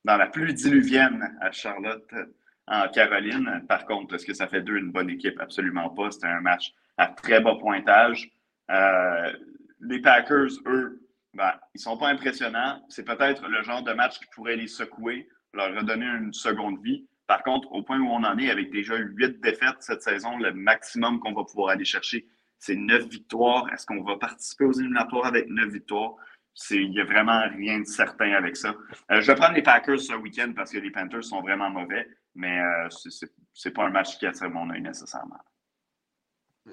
dans 0.04 0.16
la 0.16 0.26
pluie 0.26 0.54
diluvienne 0.54 1.36
à 1.40 1.52
Charlotte, 1.52 2.12
en 2.66 2.88
Caroline. 2.88 3.64
Par 3.68 3.86
contre, 3.86 4.16
est-ce 4.16 4.26
que 4.26 4.34
ça 4.34 4.48
fait 4.48 4.62
d'eux 4.62 4.78
une 4.78 4.90
bonne 4.90 5.10
équipe? 5.10 5.38
Absolument 5.38 5.90
pas. 5.90 6.10
C'était 6.10 6.26
un 6.26 6.40
match 6.40 6.72
à 6.98 7.06
très 7.06 7.40
bas 7.40 7.54
pointage. 7.60 8.28
Euh, 8.72 9.32
les 9.82 10.00
Packers, 10.00 10.50
eux, 10.66 11.00
ben, 11.34 11.52
ils 11.74 11.78
ne 11.78 11.82
sont 11.82 11.96
pas 11.96 12.08
impressionnants. 12.08 12.84
C'est 12.88 13.04
peut-être 13.04 13.46
le 13.46 13.62
genre 13.62 13.84
de 13.84 13.92
match 13.92 14.18
qui 14.18 14.26
pourrait 14.34 14.56
les 14.56 14.66
secouer, 14.66 15.28
leur 15.54 15.72
redonner 15.76 16.06
une 16.06 16.32
seconde 16.32 16.82
vie. 16.82 17.06
Par 17.30 17.44
contre, 17.44 17.70
au 17.70 17.84
point 17.84 18.00
où 18.00 18.08
on 18.08 18.24
en 18.24 18.36
est, 18.38 18.50
avec 18.50 18.72
déjà 18.72 18.96
huit 18.96 19.40
défaites 19.40 19.76
cette 19.78 20.02
saison, 20.02 20.36
le 20.38 20.52
maximum 20.52 21.20
qu'on 21.20 21.32
va 21.32 21.44
pouvoir 21.44 21.68
aller 21.68 21.84
chercher, 21.84 22.26
c'est 22.58 22.74
neuf 22.74 23.06
victoires. 23.06 23.72
Est-ce 23.72 23.86
qu'on 23.86 24.02
va 24.02 24.16
participer 24.16 24.64
aux 24.64 24.72
éliminatoires 24.72 25.26
avec 25.26 25.48
neuf 25.48 25.72
victoires? 25.72 26.16
Il 26.72 26.90
n'y 26.90 26.98
a 26.98 27.04
vraiment 27.04 27.42
rien 27.56 27.78
de 27.78 27.84
certain 27.84 28.32
avec 28.32 28.56
ça. 28.56 28.74
Euh, 29.12 29.20
je 29.20 29.28
vais 29.28 29.36
prendre 29.36 29.54
les 29.54 29.62
Packers 29.62 30.00
ce 30.00 30.14
week-end 30.14 30.52
parce 30.56 30.72
que 30.72 30.78
les 30.78 30.90
Panthers 30.90 31.22
sont 31.22 31.40
vraiment 31.40 31.70
mauvais, 31.70 32.04
mais 32.34 32.58
euh, 32.58 32.88
ce 32.90 33.26
n'est 33.64 33.72
pas 33.74 33.84
un 33.84 33.90
match 33.90 34.18
qui 34.18 34.26
attire 34.26 34.50
mon 34.50 34.68
œil 34.68 34.82
nécessairement. 34.82 35.38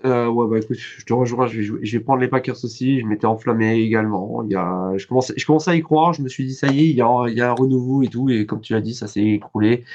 Euh, 0.06 0.28
ouais, 0.28 0.48
bah 0.50 0.58
écoute, 0.58 0.78
je 0.78 1.06
te 1.06 1.14
rejoins, 1.14 1.46
je 1.46 1.76
vais, 1.76 2.00
prendre 2.00 2.22
les 2.22 2.28
Packers 2.30 2.64
aussi. 2.64 3.00
Je 3.00 3.06
m'étais 3.06 3.28
enflammé 3.28 3.76
également. 3.76 4.42
Il 4.44 4.52
y 4.52 4.56
a, 4.56 4.92
je, 4.98 5.06
commençais, 5.06 5.36
je 5.38 5.46
commençais 5.46 5.70
à 5.70 5.76
y 5.76 5.82
croire. 5.82 6.14
Je 6.14 6.24
me 6.24 6.28
suis 6.28 6.46
dit, 6.46 6.56
ça 6.56 6.68
y 6.68 6.80
est, 6.80 6.90
il 6.90 6.96
y 6.96 7.02
a 7.02 7.52
un 7.52 7.54
renouveau 7.54 8.02
et 8.02 8.08
tout. 8.08 8.30
Et 8.32 8.48
comme 8.48 8.62
tu 8.62 8.74
l'as 8.74 8.82
dit, 8.82 8.96
ça 8.96 9.06
s'est 9.06 9.24
écroulé. 9.24 9.86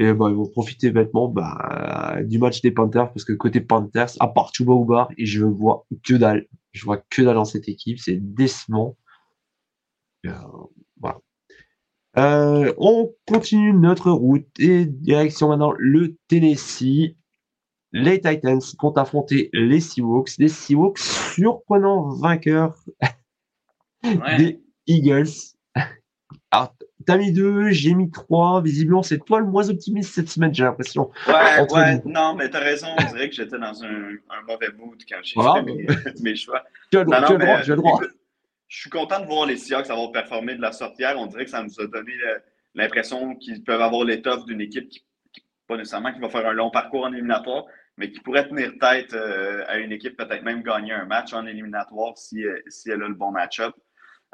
Et 0.00 0.12
bah, 0.12 0.26
ils 0.30 0.36
vont 0.36 0.46
profiter 0.46 0.92
bêtement 0.92 1.26
bah, 1.26 2.18
du 2.22 2.38
match 2.38 2.62
des 2.62 2.70
Panthers, 2.70 3.12
parce 3.12 3.24
que 3.24 3.32
côté 3.32 3.60
Panthers, 3.60 4.10
à 4.20 4.28
part 4.28 4.52
Chuba 4.54 5.08
et 5.18 5.26
je 5.26 5.44
vois 5.44 5.86
que 6.04 6.14
dalle. 6.14 6.46
Je 6.70 6.84
vois 6.84 6.98
que 7.10 7.22
dalle 7.22 7.34
dans 7.34 7.44
cette 7.44 7.68
équipe, 7.68 7.98
c'est 7.98 8.14
décevant. 8.16 8.96
Euh, 10.24 10.30
voilà. 11.00 11.18
Euh, 12.16 12.72
on 12.78 13.12
continue 13.26 13.72
notre 13.72 14.12
route 14.12 14.46
et 14.60 14.86
direction 14.86 15.48
maintenant 15.48 15.72
le 15.76 16.16
Tennessee. 16.28 17.16
Les 17.90 18.20
Titans 18.20 18.60
vont 18.80 18.92
affronter 18.92 19.50
les 19.52 19.80
Seahawks. 19.80 20.38
Les 20.38 20.48
Seahawks, 20.48 20.98
surprenant 20.98 22.10
vainqueurs 22.10 22.78
des 24.04 24.62
Eagles. 24.86 25.56
Alors, 26.52 26.76
T'as 27.06 27.16
mis 27.16 27.32
deux, 27.32 27.70
j'ai 27.70 27.94
mis 27.94 28.10
trois. 28.10 28.60
Visiblement, 28.60 29.02
c'est 29.02 29.18
toi 29.18 29.38
le 29.38 29.46
moins 29.46 29.68
optimiste 29.68 30.14
cette 30.14 30.28
semaine, 30.28 30.52
j'ai 30.52 30.64
l'impression. 30.64 31.10
Ouais, 31.28 31.66
ouais, 31.70 32.02
non, 32.04 32.34
mais 32.34 32.50
t'as 32.50 32.58
raison. 32.58 32.88
On 32.98 33.12
dirait 33.12 33.28
que 33.28 33.36
j'étais 33.36 33.58
dans 33.58 33.84
un, 33.84 34.18
mauvais 34.46 34.70
mood 34.76 34.98
quand 35.08 35.18
j'ai 35.22 35.40
fait 36.02 36.20
mes, 36.20 36.34
choix. 36.34 36.64
Tu 36.90 36.98
as 36.98 37.04
le 37.04 37.06
droit, 37.06 37.22
tu 37.22 37.32
as 37.32 37.36
le 37.36 37.38
droit, 37.38 37.60
tu 37.60 37.72
as 37.72 37.74
le 37.76 37.80
droit. 37.80 38.00
Je 38.66 38.80
suis 38.80 38.90
content 38.90 39.20
de 39.20 39.26
voir 39.26 39.46
les 39.46 39.56
Seahawks 39.56 39.88
avoir 39.88 40.12
performé 40.12 40.56
de 40.56 40.60
la 40.60 40.72
sortière. 40.72 41.14
On 41.18 41.26
dirait 41.26 41.44
que 41.44 41.50
ça 41.50 41.62
nous 41.62 41.80
a 41.80 41.86
donné 41.86 42.12
l'impression 42.74 43.34
qu'ils 43.36 43.62
peuvent 43.62 43.80
avoir 43.80 44.04
l'étoffe 44.04 44.44
d'une 44.44 44.60
équipe 44.60 44.88
qui, 44.90 45.02
pas 45.66 45.76
nécessairement 45.76 46.12
qui 46.12 46.20
va 46.20 46.28
faire 46.28 46.46
un 46.46 46.52
long 46.52 46.70
parcours 46.70 47.04
en 47.04 47.12
éliminatoire, 47.12 47.64
mais 47.96 48.10
qui 48.10 48.20
pourrait 48.20 48.48
tenir 48.48 48.72
tête 48.80 49.14
euh, 49.14 49.64
à 49.68 49.78
une 49.78 49.92
équipe, 49.92 50.16
peut-être 50.16 50.42
même 50.42 50.62
gagner 50.62 50.92
un 50.92 51.04
match 51.04 51.32
en 51.32 51.46
éliminatoire 51.46 52.18
si, 52.18 52.44
si 52.66 52.90
elle 52.90 53.02
a 53.02 53.08
le 53.08 53.14
bon 53.14 53.30
match-up. 53.30 53.74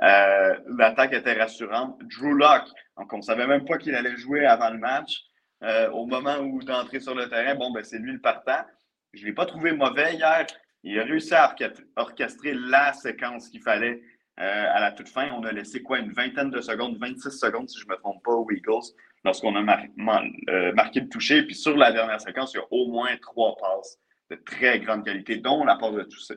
Euh, 0.03 0.55
l'attaque 0.77 1.13
était 1.13 1.35
rassurante. 1.35 2.01
Drew 2.03 2.35
Locke, 2.35 2.69
donc 2.97 3.13
on 3.13 3.19
ne 3.19 3.23
savait 3.23 3.47
même 3.47 3.65
pas 3.65 3.79
qu'il 3.79 3.95
allait 3.95 4.17
jouer 4.17 4.47
avant 4.47 4.71
le 4.71 4.79
match. 4.79 5.23
Euh, 5.63 5.91
au 5.91 6.07
moment 6.07 6.39
où 6.39 6.63
d'entrer 6.63 7.01
sur 7.01 7.15
le 7.15 7.29
terrain, 7.29 7.55
bon, 7.55 7.71
ben, 7.73 7.85
c'est 7.85 7.99
lui 7.99 8.13
le 8.13 8.21
partant. 8.21 8.65
Je 9.13 9.23
ne 9.23 9.27
l'ai 9.27 9.33
pas 9.33 9.47
trouvé 9.47 9.73
mauvais 9.73 10.15
hier. 10.15 10.47
Il 10.83 10.99
a 10.99 11.05
réussi 11.05 11.35
à 11.35 11.55
orchestrer 11.97 12.53
la 12.55 12.93
séquence 12.93 13.49
qu'il 13.49 13.63
fallait 13.63 14.03
euh, 14.41 14.67
à 14.75 14.81
la 14.81 14.93
toute 14.93 15.09
fin. 15.09 15.31
On 15.33 15.45
a 15.45 15.53
laissé 15.53 15.83
quoi, 15.83 16.01
une 16.01 16.13
vingtaine 16.13 16.51
de 16.51 16.61
secondes, 16.61 16.99
26 16.99 17.31
secondes, 17.31 17.71
si 17.71 17.79
je 17.79 17.87
ne 17.87 17.93
me 17.93 17.97
trompe 17.97 18.23
pas, 18.23 18.33
aux 18.33 18.47
Eagles, 18.51 18.93
lorsqu'on 19.25 19.57
a 19.57 19.63
marqué 19.63 21.01
le 21.01 21.09
toucher. 21.09 21.45
Puis 21.45 21.55
sur 21.55 21.77
la 21.77 21.93
dernière 21.93 22.21
séquence, 22.21 22.53
il 22.53 22.59
y 22.59 22.61
a 22.61 22.67
au 22.71 22.89
moins 22.89 23.17
trois 23.23 23.57
passes 23.57 23.99
de 24.31 24.37
très 24.37 24.81
grande 24.81 25.05
qualité, 25.05 25.37
dont 25.37 25.65
la 25.65 25.77
passe 25.77 25.95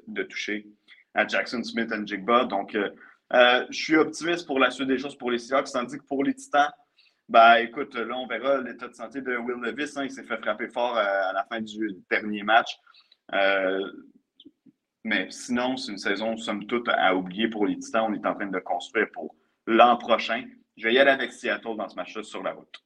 de, 0.08 0.24
toucher 0.24 0.68
à 1.14 1.28
Jackson 1.28 1.64
Smith 1.64 1.92
et 1.92 2.08
Jigba. 2.08 2.46
Donc, 2.46 2.78
je 3.32 3.66
suis 3.72 3.96
optimiste 3.96 4.46
pour 4.46 4.60
la 4.60 4.72
suite 4.72 4.88
des 4.88 4.98
choses 4.98 5.18
pour 5.18 5.32
les 5.32 5.40
Seahawks, 5.40 5.72
tandis 5.72 5.98
que 5.98 6.06
pour 6.06 6.24
les 6.24 6.34
Titans, 6.34 6.72
ben, 7.30 7.56
écoute, 7.56 7.94
là, 7.96 8.16
on 8.18 8.26
verra 8.26 8.62
l'état 8.62 8.88
de 8.88 8.94
santé 8.94 9.22
de 9.22 9.36
Will 9.36 9.58
Levis. 9.62 9.92
Hein, 9.98 10.06
il 10.06 10.12
s'est 10.12 10.24
fait 10.24 10.38
frapper 10.38 10.70
fort 10.70 10.96
à 10.98 11.34
la 11.34 11.44
fin 11.44 11.60
du 11.60 11.98
dernier 12.10 12.44
match. 12.44 12.78
Mais 15.04 15.28
sinon, 15.30 15.78
c'est 15.78 15.92
une 15.92 15.98
saison, 15.98 16.38
somme 16.38 16.66
toute, 16.68 16.88
à 16.90 17.16
oublier 17.16 17.50
pour 17.50 17.66
les 17.66 17.78
Titans. 17.78 18.06
On 18.10 18.14
est 18.14 18.26
en 18.26 18.34
train 18.34 18.48
de 18.48 18.60
construire 18.60 19.08
pour 19.14 19.36
l'an 19.66 19.98
prochain. 19.98 20.44
Je 20.78 20.84
vais 20.84 20.94
y 20.94 21.00
aller 21.00 21.12
avec 21.12 21.34
Seattle 21.34 21.76
dans 21.78 21.90
ce 21.90 21.96
match-là 21.96 22.24
sur 22.24 22.44
la 22.44 22.54
route. 22.54 22.82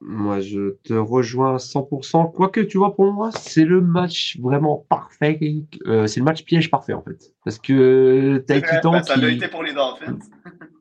Moi, 0.00 0.40
je 0.40 0.76
te 0.84 0.94
rejoins 0.94 1.54
à 1.54 1.58
100%. 1.58 2.32
Quoique, 2.32 2.60
tu 2.60 2.78
vois, 2.78 2.94
pour 2.96 3.12
moi, 3.12 3.30
c'est 3.32 3.64
le 3.64 3.80
match 3.80 4.38
vraiment 4.40 4.86
parfait. 4.88 5.38
Euh, 5.86 6.06
c'est 6.06 6.20
le 6.20 6.24
match 6.24 6.44
piège 6.44 6.70
parfait, 6.70 6.94
en 6.94 7.02
fait. 7.02 7.34
Parce 7.44 7.58
que 7.58 8.42
t'as 8.46 8.60
Titan 8.60 8.92
ben, 8.92 9.02
Ça 9.02 9.16
l'a 9.16 9.28
été 9.28 9.48
pour 9.48 9.62
les 9.62 9.74
Dolphins. 9.74 10.18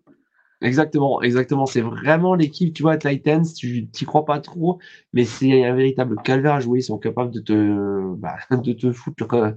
Exactement, 0.62 1.22
exactement. 1.22 1.68
C'est 1.68 1.82
vraiment 1.82 2.34
l'équipe, 2.34 2.74
tu 2.74 2.82
vois, 2.82 2.98
Titans, 2.98 3.46
tu 3.46 3.88
t'y 3.88 4.06
crois 4.06 4.26
pas 4.26 4.40
trop, 4.40 4.80
mais 5.14 5.24
c'est 5.24 5.64
un 5.64 5.76
véritable 5.76 6.16
calvaire 6.24 6.56
à 6.56 6.60
jouer. 6.60 6.80
Ils 6.80 6.84
sont 6.84 6.98
capables 6.98 7.32
de 7.32 7.40
te, 7.40 8.16
bah, 8.16 8.38
de 8.52 8.74
te 8.74 8.92
foutre, 8.92 9.32
euh, 9.34 9.52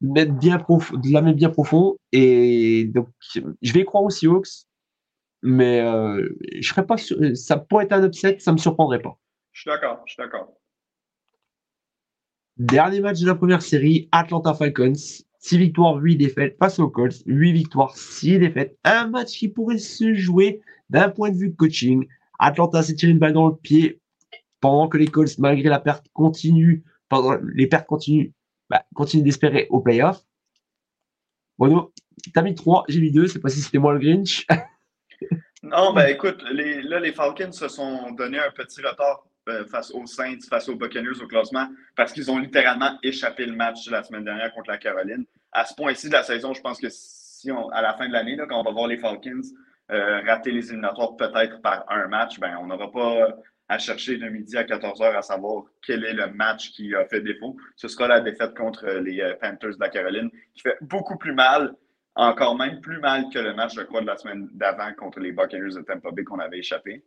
de, 0.00 0.12
mettre 0.12 0.32
bien 0.34 0.58
de 0.58 1.12
la 1.12 1.22
mettre 1.22 1.36
bien 1.36 1.50
profond. 1.50 1.96
Et 2.12 2.84
donc, 2.84 3.08
je 3.34 3.72
vais 3.72 3.84
croire 3.84 4.04
aux 4.04 4.10
Seahawks, 4.10 4.67
mais 5.42 5.80
euh, 5.80 6.28
je 6.60 6.68
serais 6.68 6.86
pas 6.86 6.96
ça 7.34 7.56
pourrait 7.56 7.84
être 7.84 7.92
un 7.92 8.04
upset, 8.04 8.38
ça 8.38 8.52
me 8.52 8.58
surprendrait 8.58 9.00
pas. 9.00 9.18
Je 9.52 9.62
suis 9.62 9.70
d'accord, 9.70 10.02
je 10.06 10.12
suis 10.12 10.22
d'accord. 10.22 10.52
Dernier 12.56 13.00
match 13.00 13.20
de 13.20 13.26
la 13.26 13.34
première 13.34 13.62
série, 13.62 14.08
Atlanta 14.12 14.52
Falcons. 14.54 15.22
6 15.40 15.58
victoires, 15.58 15.96
8 15.96 16.16
défaites 16.16 16.56
face 16.58 16.78
aux 16.80 16.88
Colts, 16.88 17.22
8 17.26 17.52
victoires, 17.52 17.96
6 17.96 18.40
défaites. 18.40 18.76
Un 18.84 19.06
match 19.06 19.38
qui 19.38 19.48
pourrait 19.48 19.78
se 19.78 20.14
jouer 20.14 20.60
d'un 20.90 21.10
point 21.10 21.30
de 21.30 21.36
vue 21.36 21.54
coaching. 21.54 22.06
Atlanta 22.38 22.82
s'est 22.82 22.94
tiré 22.94 23.12
une 23.12 23.18
balle 23.18 23.32
dans 23.32 23.48
le 23.48 23.54
pied 23.54 24.00
pendant 24.60 24.88
que 24.88 24.98
les 24.98 25.06
Colts, 25.06 25.38
malgré 25.38 25.68
la 25.68 25.78
perte 25.78 26.06
continue, 26.12 26.82
pendant 27.08 27.36
les 27.54 27.68
pertes 27.68 27.86
continuent, 27.86 28.32
bah, 28.68 28.84
continuent 28.94 29.22
d'espérer 29.22 29.68
au 29.70 29.80
playoff. 29.80 30.20
Bruno, 31.58 31.92
t'as 32.34 32.42
mis 32.42 32.54
3, 32.54 32.84
j'ai 32.88 33.00
mis 33.00 33.10
2, 33.10 33.28
c'est 33.28 33.40
pas 33.40 33.48
si 33.48 33.60
c'était 33.60 33.78
moi 33.78 33.92
le 33.92 34.00
Grinch. 34.00 34.46
non, 35.62 35.92
ben 35.92 36.06
écoute, 36.06 36.42
les, 36.50 36.82
là, 36.82 37.00
les 37.00 37.12
Falcons 37.12 37.52
se 37.52 37.68
sont 37.68 38.12
donné 38.12 38.38
un 38.38 38.50
petit 38.50 38.80
retard 38.80 39.24
euh, 39.48 39.64
face 39.66 39.90
aux 39.90 40.06
Saints, 40.06 40.38
face 40.48 40.68
aux 40.68 40.76
Buccaneers 40.76 41.20
au 41.22 41.26
classement, 41.26 41.68
parce 41.96 42.12
qu'ils 42.12 42.30
ont 42.30 42.38
littéralement 42.38 42.98
échappé 43.02 43.46
le 43.46 43.56
match 43.56 43.88
la 43.90 44.02
semaine 44.02 44.24
dernière 44.24 44.52
contre 44.52 44.70
la 44.70 44.78
Caroline. 44.78 45.24
À 45.52 45.64
ce 45.64 45.74
point-ci 45.74 46.08
de 46.08 46.12
la 46.12 46.22
saison, 46.22 46.52
je 46.54 46.60
pense 46.60 46.78
que 46.78 46.88
si 46.90 47.50
on, 47.50 47.68
à 47.70 47.82
la 47.82 47.94
fin 47.94 48.06
de 48.06 48.12
l'année, 48.12 48.36
quand 48.36 48.60
on 48.60 48.62
va 48.62 48.70
voir 48.70 48.86
les 48.86 48.98
Falcons 48.98 49.40
euh, 49.90 50.20
rater 50.26 50.52
les 50.52 50.68
éliminatoires 50.68 51.16
peut-être 51.16 51.60
par 51.62 51.84
un 51.90 52.06
match, 52.08 52.38
ben, 52.38 52.56
on 52.60 52.66
n'aura 52.66 52.90
pas 52.92 53.28
à 53.68 53.78
chercher 53.78 54.16
de 54.16 54.28
midi 54.28 54.56
à 54.56 54.64
14 54.64 55.00
h 55.00 55.16
à 55.16 55.22
savoir 55.22 55.64
quel 55.84 56.04
est 56.04 56.14
le 56.14 56.28
match 56.28 56.70
qui 56.72 56.94
a 56.94 57.04
fait 57.06 57.20
défaut. 57.20 57.56
Ce 57.76 57.88
sera 57.88 58.08
la 58.08 58.20
défaite 58.20 58.54
contre 58.54 58.86
les 58.86 59.20
euh, 59.20 59.34
Panthers 59.40 59.74
de 59.74 59.80
la 59.80 59.88
Caroline, 59.88 60.30
qui 60.54 60.62
fait 60.62 60.76
beaucoup 60.80 61.16
plus 61.16 61.34
mal, 61.34 61.74
encore 62.18 62.56
même 62.56 62.80
plus 62.80 62.98
mal 62.98 63.26
que 63.32 63.38
le 63.38 63.54
match, 63.54 63.76
de 63.76 64.06
la 64.06 64.16
semaine 64.16 64.48
d'avant 64.52 64.92
contre 64.94 65.20
les 65.20 65.30
Buccaneers 65.30 65.76
de 65.76 65.82
Tampa 65.82 66.10
Bay 66.10 66.24
qu'on 66.24 66.40
avait 66.40 66.58
échappé. 66.58 67.04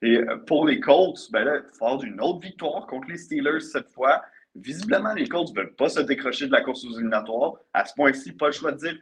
Et 0.00 0.16
euh, 0.16 0.38
pour 0.38 0.66
les 0.66 0.80
Colts, 0.80 1.30
ben 1.30 1.44
là, 1.44 1.60
faut 1.78 1.98
d'une 1.98 2.20
autre 2.20 2.40
victoire 2.40 2.86
contre 2.86 3.08
les 3.08 3.18
Steelers 3.18 3.60
cette 3.60 3.88
fois. 3.90 4.24
Visiblement, 4.54 5.12
les 5.12 5.28
Colts 5.28 5.50
ne 5.50 5.60
veulent 5.60 5.74
pas 5.74 5.90
se 5.90 6.00
décrocher 6.00 6.46
de 6.46 6.52
la 6.52 6.62
course 6.62 6.82
aux 6.84 6.92
éliminatoires. 6.92 7.54
À 7.74 7.84
ce 7.84 7.92
point-ci, 7.94 8.32
pas 8.32 8.46
le 8.46 8.52
choix 8.52 8.72
de 8.72 8.78
dire 8.78 8.98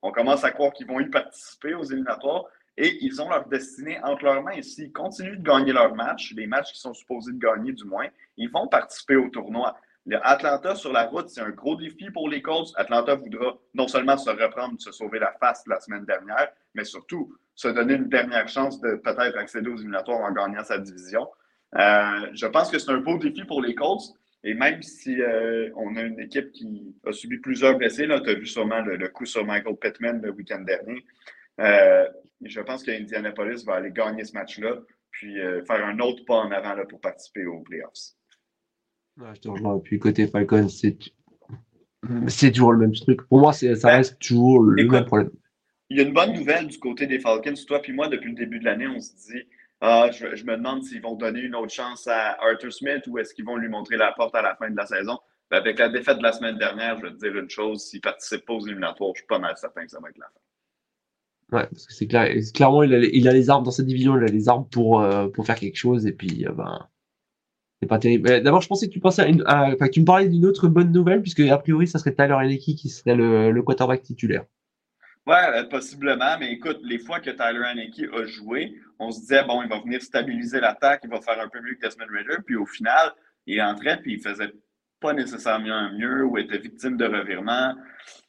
qu'on 0.00 0.12
commence 0.12 0.44
à 0.44 0.50
croire 0.50 0.72
qu'ils 0.72 0.86
vont 0.86 1.00
y 1.00 1.08
participer 1.10 1.74
aux 1.74 1.84
éliminatoires. 1.84 2.46
Et 2.78 3.04
ils 3.04 3.20
ont 3.20 3.28
leur 3.28 3.46
destinée 3.48 3.98
entre 4.02 4.24
leurs 4.24 4.42
mains. 4.42 4.62
S'ils 4.62 4.92
continuent 4.92 5.36
de 5.36 5.42
gagner 5.42 5.74
leurs 5.74 5.94
matchs, 5.94 6.32
les 6.34 6.46
matchs 6.46 6.72
qu'ils 6.72 6.80
sont 6.80 6.94
supposés 6.94 7.32
de 7.32 7.38
gagner 7.38 7.72
du 7.72 7.84
moins, 7.84 8.06
ils 8.38 8.50
vont 8.50 8.66
participer 8.66 9.16
au 9.16 9.28
tournoi. 9.28 9.76
Atlanta 10.22 10.74
sur 10.74 10.92
la 10.92 11.04
route, 11.04 11.28
c'est 11.28 11.40
un 11.40 11.50
gros 11.50 11.76
défi 11.76 12.10
pour 12.10 12.28
les 12.28 12.42
Colts. 12.42 12.72
Atlanta 12.76 13.14
voudra 13.14 13.56
non 13.74 13.86
seulement 13.86 14.16
se 14.16 14.30
reprendre, 14.30 14.80
se 14.80 14.90
sauver 14.90 15.18
la 15.18 15.32
face 15.38 15.62
la 15.66 15.78
semaine 15.80 16.04
dernière, 16.04 16.48
mais 16.74 16.84
surtout 16.84 17.36
se 17.54 17.68
donner 17.68 17.94
une 17.94 18.08
dernière 18.08 18.48
chance 18.48 18.80
de 18.80 18.96
peut-être 18.96 19.36
accéder 19.38 19.70
aux 19.70 19.76
éliminatoires 19.76 20.20
en 20.20 20.32
gagnant 20.32 20.64
sa 20.64 20.78
division. 20.78 21.28
Euh, 21.76 22.26
je 22.34 22.46
pense 22.46 22.70
que 22.70 22.78
c'est 22.78 22.90
un 22.90 22.98
beau 22.98 23.18
défi 23.18 23.44
pour 23.44 23.62
les 23.62 23.74
Colts. 23.74 24.14
Et 24.44 24.54
même 24.54 24.82
si 24.82 25.22
euh, 25.22 25.70
on 25.76 25.94
a 25.94 26.02
une 26.02 26.18
équipe 26.18 26.50
qui 26.50 26.96
a 27.06 27.12
subi 27.12 27.38
plusieurs 27.38 27.78
blessés, 27.78 28.08
tu 28.08 28.30
as 28.30 28.34
vu 28.34 28.46
sûrement 28.46 28.80
le, 28.80 29.08
coup 29.08 29.24
sur 29.24 29.44
Michael 29.44 29.76
Pittman 29.76 30.20
le 30.20 30.32
week-end 30.32 30.62
dernier. 30.62 31.04
Euh, 31.60 32.08
je 32.44 32.60
pense 32.60 32.82
qu'Indianapolis 32.82 33.64
va 33.64 33.74
aller 33.74 33.92
gagner 33.92 34.24
ce 34.24 34.32
match-là, 34.32 34.78
puis 35.12 35.36
faire 35.36 35.86
un 35.86 36.00
autre 36.00 36.24
pas 36.24 36.38
en 36.38 36.50
avant 36.50 36.74
là, 36.74 36.84
pour 36.86 37.00
participer 37.00 37.46
aux 37.46 37.60
playoffs. 37.60 38.16
Je 39.34 39.40
te 39.40 39.48
rejoins. 39.48 39.78
Puis 39.78 39.98
côté 39.98 40.26
Falcons, 40.26 40.68
c'est 40.68 42.52
toujours 42.52 42.72
le 42.72 42.78
même 42.78 42.92
truc. 42.92 43.22
Pour 43.28 43.38
moi, 43.38 43.52
ça 43.52 43.66
ben, 43.66 43.88
reste 43.88 44.18
toujours 44.18 44.62
le 44.62 44.84
même 44.86 45.04
problème 45.04 45.30
il 45.92 45.98
y 45.98 46.00
a 46.00 46.04
une 46.04 46.14
bonne 46.14 46.32
nouvelle 46.32 46.66
du 46.66 46.78
côté 46.78 47.06
des 47.06 47.20
Falcons. 47.20 47.54
Toi 47.66 47.80
puis 47.80 47.92
moi, 47.92 48.08
depuis 48.08 48.30
le 48.30 48.36
début 48.36 48.58
de 48.58 48.64
l'année, 48.64 48.86
on 48.86 48.98
se 48.98 49.12
dit 49.12 49.42
ah, 49.80 50.10
je, 50.10 50.44
me 50.44 50.56
demande 50.56 50.82
s'ils 50.84 51.02
vont 51.02 51.16
donner 51.16 51.40
une 51.40 51.54
autre 51.54 51.72
chance 51.72 52.06
à 52.06 52.38
Arthur 52.40 52.72
Smith 52.72 53.02
ou 53.08 53.18
est-ce 53.18 53.34
qu'ils 53.34 53.44
vont 53.44 53.56
lui 53.56 53.68
montrer 53.68 53.96
la 53.96 54.12
porte 54.12 54.34
à 54.34 54.42
la 54.42 54.54
fin 54.54 54.70
de 54.70 54.76
la 54.76 54.86
saison. 54.86 55.18
Ben, 55.50 55.58
avec 55.58 55.78
la 55.78 55.88
défaite 55.88 56.18
de 56.18 56.22
la 56.22 56.32
semaine 56.32 56.56
dernière, 56.56 56.96
je 56.98 57.02
vais 57.02 57.10
te 57.10 57.18
dire 57.18 57.36
une 57.36 57.50
chose 57.50 57.82
s'il 57.84 57.98
ne 57.98 58.02
participe 58.02 58.46
pas 58.46 58.54
aux 58.54 58.66
éliminatoires, 58.66 59.10
je 59.14 59.20
suis 59.20 59.26
pas 59.26 59.38
mal 59.38 59.54
certain 59.56 59.84
que 59.84 59.90
ça 59.90 59.98
va 60.00 60.08
être 60.08 60.18
la 60.18 60.26
fin. 60.26 61.58
Ouais, 61.58 61.66
parce 61.66 61.86
que 61.86 61.92
c'est 61.92 62.06
clair, 62.06 62.34
clairement, 62.54 62.82
il 62.84 62.94
a, 62.94 62.98
il 62.98 63.28
a, 63.28 63.32
les 63.32 63.50
armes 63.50 63.64
dans 63.64 63.70
cette 63.70 63.86
division, 63.86 64.16
il 64.16 64.22
a 64.22 64.26
les 64.26 64.48
armes 64.48 64.66
pour, 64.70 65.02
euh, 65.02 65.28
pour 65.28 65.44
faire 65.44 65.56
quelque 65.56 65.76
chose, 65.76 66.06
et 66.06 66.12
puis, 66.12 66.46
euh, 66.46 66.52
ben, 66.52 66.88
c'est 67.82 67.88
pas 67.88 67.98
terrible. 67.98 68.42
D'abord, 68.42 68.60
je 68.60 68.68
pensais 68.68 68.86
que 68.86 68.92
tu 68.92 69.00
pensais 69.00 69.22
à 69.22 69.26
une, 69.26 69.42
enfin, 69.44 69.88
tu 69.88 70.00
me 70.00 70.04
parlais 70.04 70.28
d'une 70.28 70.46
autre 70.46 70.68
bonne 70.68 70.92
nouvelle, 70.92 71.20
puisque 71.20 71.40
a 71.40 71.58
priori, 71.58 71.88
ça 71.88 71.98
serait 71.98 72.14
Tyler 72.14 72.36
Henneke 72.40 72.76
qui 72.76 72.88
serait 72.88 73.16
le, 73.16 73.60
quarterback 73.60 74.02
titulaire. 74.02 74.44
Oui, 75.26 75.34
euh, 75.34 75.64
possiblement, 75.64 76.38
mais 76.38 76.52
écoute, 76.52 76.78
les 76.84 77.00
fois 77.00 77.18
que 77.18 77.30
Tyler 77.30 77.64
Haneke 77.64 78.08
a 78.12 78.24
joué, 78.24 78.76
on 79.00 79.10
se 79.10 79.18
disait, 79.20 79.42
bon, 79.42 79.62
il 79.64 79.68
va 79.68 79.80
venir 79.80 80.00
stabiliser 80.00 80.60
l'attaque, 80.60 81.00
il 81.02 81.10
va 81.10 81.20
faire 81.20 81.40
un 81.40 81.48
peu 81.48 81.60
mieux 81.60 81.74
que 81.74 81.80
Desmond 81.80 82.06
Ritter, 82.08 82.40
puis 82.46 82.54
au 82.54 82.66
final, 82.66 83.12
il 83.46 83.60
entrait, 83.60 83.96
puis 84.00 84.14
il 84.14 84.20
faisait 84.20 84.52
pas 85.00 85.12
nécessairement 85.12 85.90
mieux 85.92 86.24
ou 86.24 86.38
était 86.38 86.58
victime 86.58 86.96
de 86.96 87.06
revirement. 87.06 87.74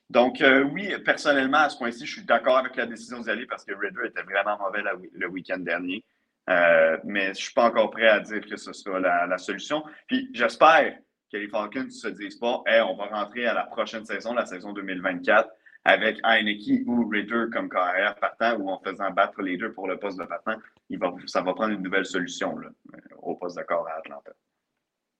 Donc, 0.09 0.41
euh, 0.41 0.63
oui, 0.63 0.89
personnellement, 1.05 1.59
à 1.59 1.69
ce 1.69 1.77
point-ci, 1.77 2.07
je 2.07 2.13
suis 2.13 2.25
d'accord 2.25 2.57
avec 2.57 2.75
la 2.75 2.87
décision 2.87 3.19
d'y 3.19 3.29
aller 3.29 3.45
parce 3.45 3.65
que 3.65 3.73
Ritter 3.75 4.07
était 4.07 4.23
vraiment 4.23 4.57
mauvais 4.57 4.81
le 5.13 5.27
week-end 5.27 5.59
dernier. 5.59 6.03
Euh, 6.49 6.97
mais 7.05 7.25
je 7.25 7.29
ne 7.29 7.33
suis 7.33 7.53
pas 7.53 7.67
encore 7.69 7.89
prêt 7.91 8.07
à 8.07 8.19
dire 8.19 8.41
que 8.45 8.57
ce 8.57 8.73
sera 8.73 8.99
la, 8.99 9.37
solution. 9.37 9.83
Puis 10.07 10.29
j'espère 10.33 10.97
que 11.31 11.37
les 11.37 11.47
Falcons 11.47 11.85
ne 11.85 11.89
se 11.89 12.09
disent 12.09 12.37
pas, 12.37 12.61
hey, 12.65 12.81
on 12.81 12.95
va 12.95 13.05
rentrer 13.05 13.45
à 13.45 13.53
la 13.53 13.63
prochaine 13.63 14.05
saison, 14.05 14.33
la 14.33 14.45
saison 14.45 14.73
2024 14.73 15.49
avec 15.85 16.17
Heineke 16.23 16.87
ou 16.87 17.07
Raider 17.09 17.45
comme 17.51 17.69
carrière 17.69 18.15
partant 18.15 18.57
ou 18.57 18.69
en 18.69 18.79
faisant 18.79 19.11
battre 19.11 19.41
les 19.41 19.57
deux 19.57 19.73
pour 19.73 19.87
le 19.87 19.97
poste 19.97 20.17
de 20.17 20.25
partant, 20.25 20.55
il 20.89 20.97
va, 20.97 21.13
ça 21.25 21.41
va 21.41 21.53
prendre 21.53 21.73
une 21.73 21.81
nouvelle 21.81 22.05
solution 22.05 22.57
là, 22.57 22.69
euh, 22.93 22.97
au 23.21 23.35
poste 23.35 23.57
de 23.57 23.63
corps 23.63 23.87
à 23.87 23.97
Atlanta. 23.97 24.31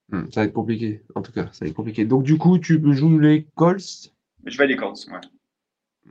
Hmm, 0.08 0.30
ça 0.30 0.40
va 0.40 0.46
être 0.46 0.52
compliqué, 0.52 1.02
en 1.14 1.22
tout 1.22 1.32
cas, 1.32 1.48
ça 1.52 1.64
va 1.64 1.68
être 1.68 1.76
compliqué. 1.76 2.04
Donc, 2.04 2.22
du 2.22 2.38
coup, 2.38 2.58
tu 2.58 2.80
joues 2.92 3.18
les 3.18 3.46
Colts? 3.54 4.12
Je 4.44 4.58
vais 4.58 4.66
les 4.66 4.76
Colts, 4.76 5.06
moi. 5.08 5.20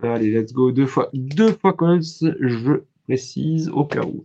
Allez, 0.01 0.31
let's 0.31 0.53
go. 0.53 0.71
Deux 0.71 0.87
fois, 0.87 1.09
deux 1.13 1.53
fois 1.53 1.73
Colts, 1.73 2.03
je 2.39 2.81
précise 3.05 3.69
au 3.69 3.85
cas 3.85 4.03
où. 4.03 4.23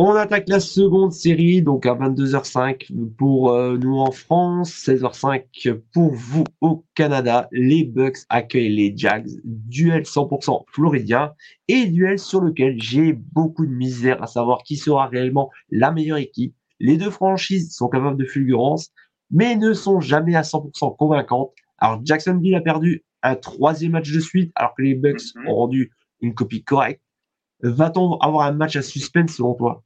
On 0.00 0.14
attaque 0.14 0.48
la 0.48 0.60
seconde 0.60 1.12
série, 1.12 1.60
donc 1.60 1.84
à 1.84 1.92
22h05 1.92 2.86
pour 3.16 3.50
euh, 3.50 3.76
nous 3.76 3.98
en 3.98 4.12
France, 4.12 4.70
16h05 4.70 5.76
pour 5.92 6.14
vous 6.14 6.44
au 6.60 6.84
Canada. 6.94 7.48
Les 7.50 7.82
Bucks 7.82 8.18
accueillent 8.28 8.76
les 8.76 8.96
Jags, 8.96 9.28
duel 9.42 10.02
100% 10.02 10.66
floridien 10.68 11.32
et 11.66 11.86
duel 11.86 12.20
sur 12.20 12.40
lequel 12.40 12.80
j'ai 12.80 13.12
beaucoup 13.12 13.66
de 13.66 13.72
misère 13.72 14.22
à 14.22 14.28
savoir 14.28 14.62
qui 14.62 14.76
sera 14.76 15.08
réellement 15.08 15.50
la 15.68 15.90
meilleure 15.90 16.18
équipe. 16.18 16.54
Les 16.78 16.96
deux 16.96 17.10
franchises 17.10 17.74
sont 17.74 17.88
capables 17.88 18.18
de 18.18 18.24
fulgurance, 18.24 18.92
mais 19.32 19.56
ne 19.56 19.72
sont 19.72 19.98
jamais 19.98 20.36
à 20.36 20.42
100% 20.42 20.96
convaincantes. 20.96 21.50
Alors 21.78 22.00
Jacksonville 22.04 22.54
a 22.54 22.60
perdu 22.60 23.04
un 23.24 23.34
troisième 23.34 23.92
match 23.92 24.12
de 24.12 24.20
suite, 24.20 24.52
alors 24.54 24.76
que 24.76 24.82
les 24.82 24.94
Bucks 24.94 25.34
mhm. 25.34 25.48
ont 25.48 25.56
rendu 25.56 25.90
une 26.20 26.34
copie 26.34 26.62
correcte. 26.62 27.02
Va-t-on 27.62 28.18
avoir 28.18 28.46
un 28.46 28.52
match 28.52 28.76
à 28.76 28.82
suspense 28.82 29.32
selon 29.32 29.54
toi? 29.54 29.82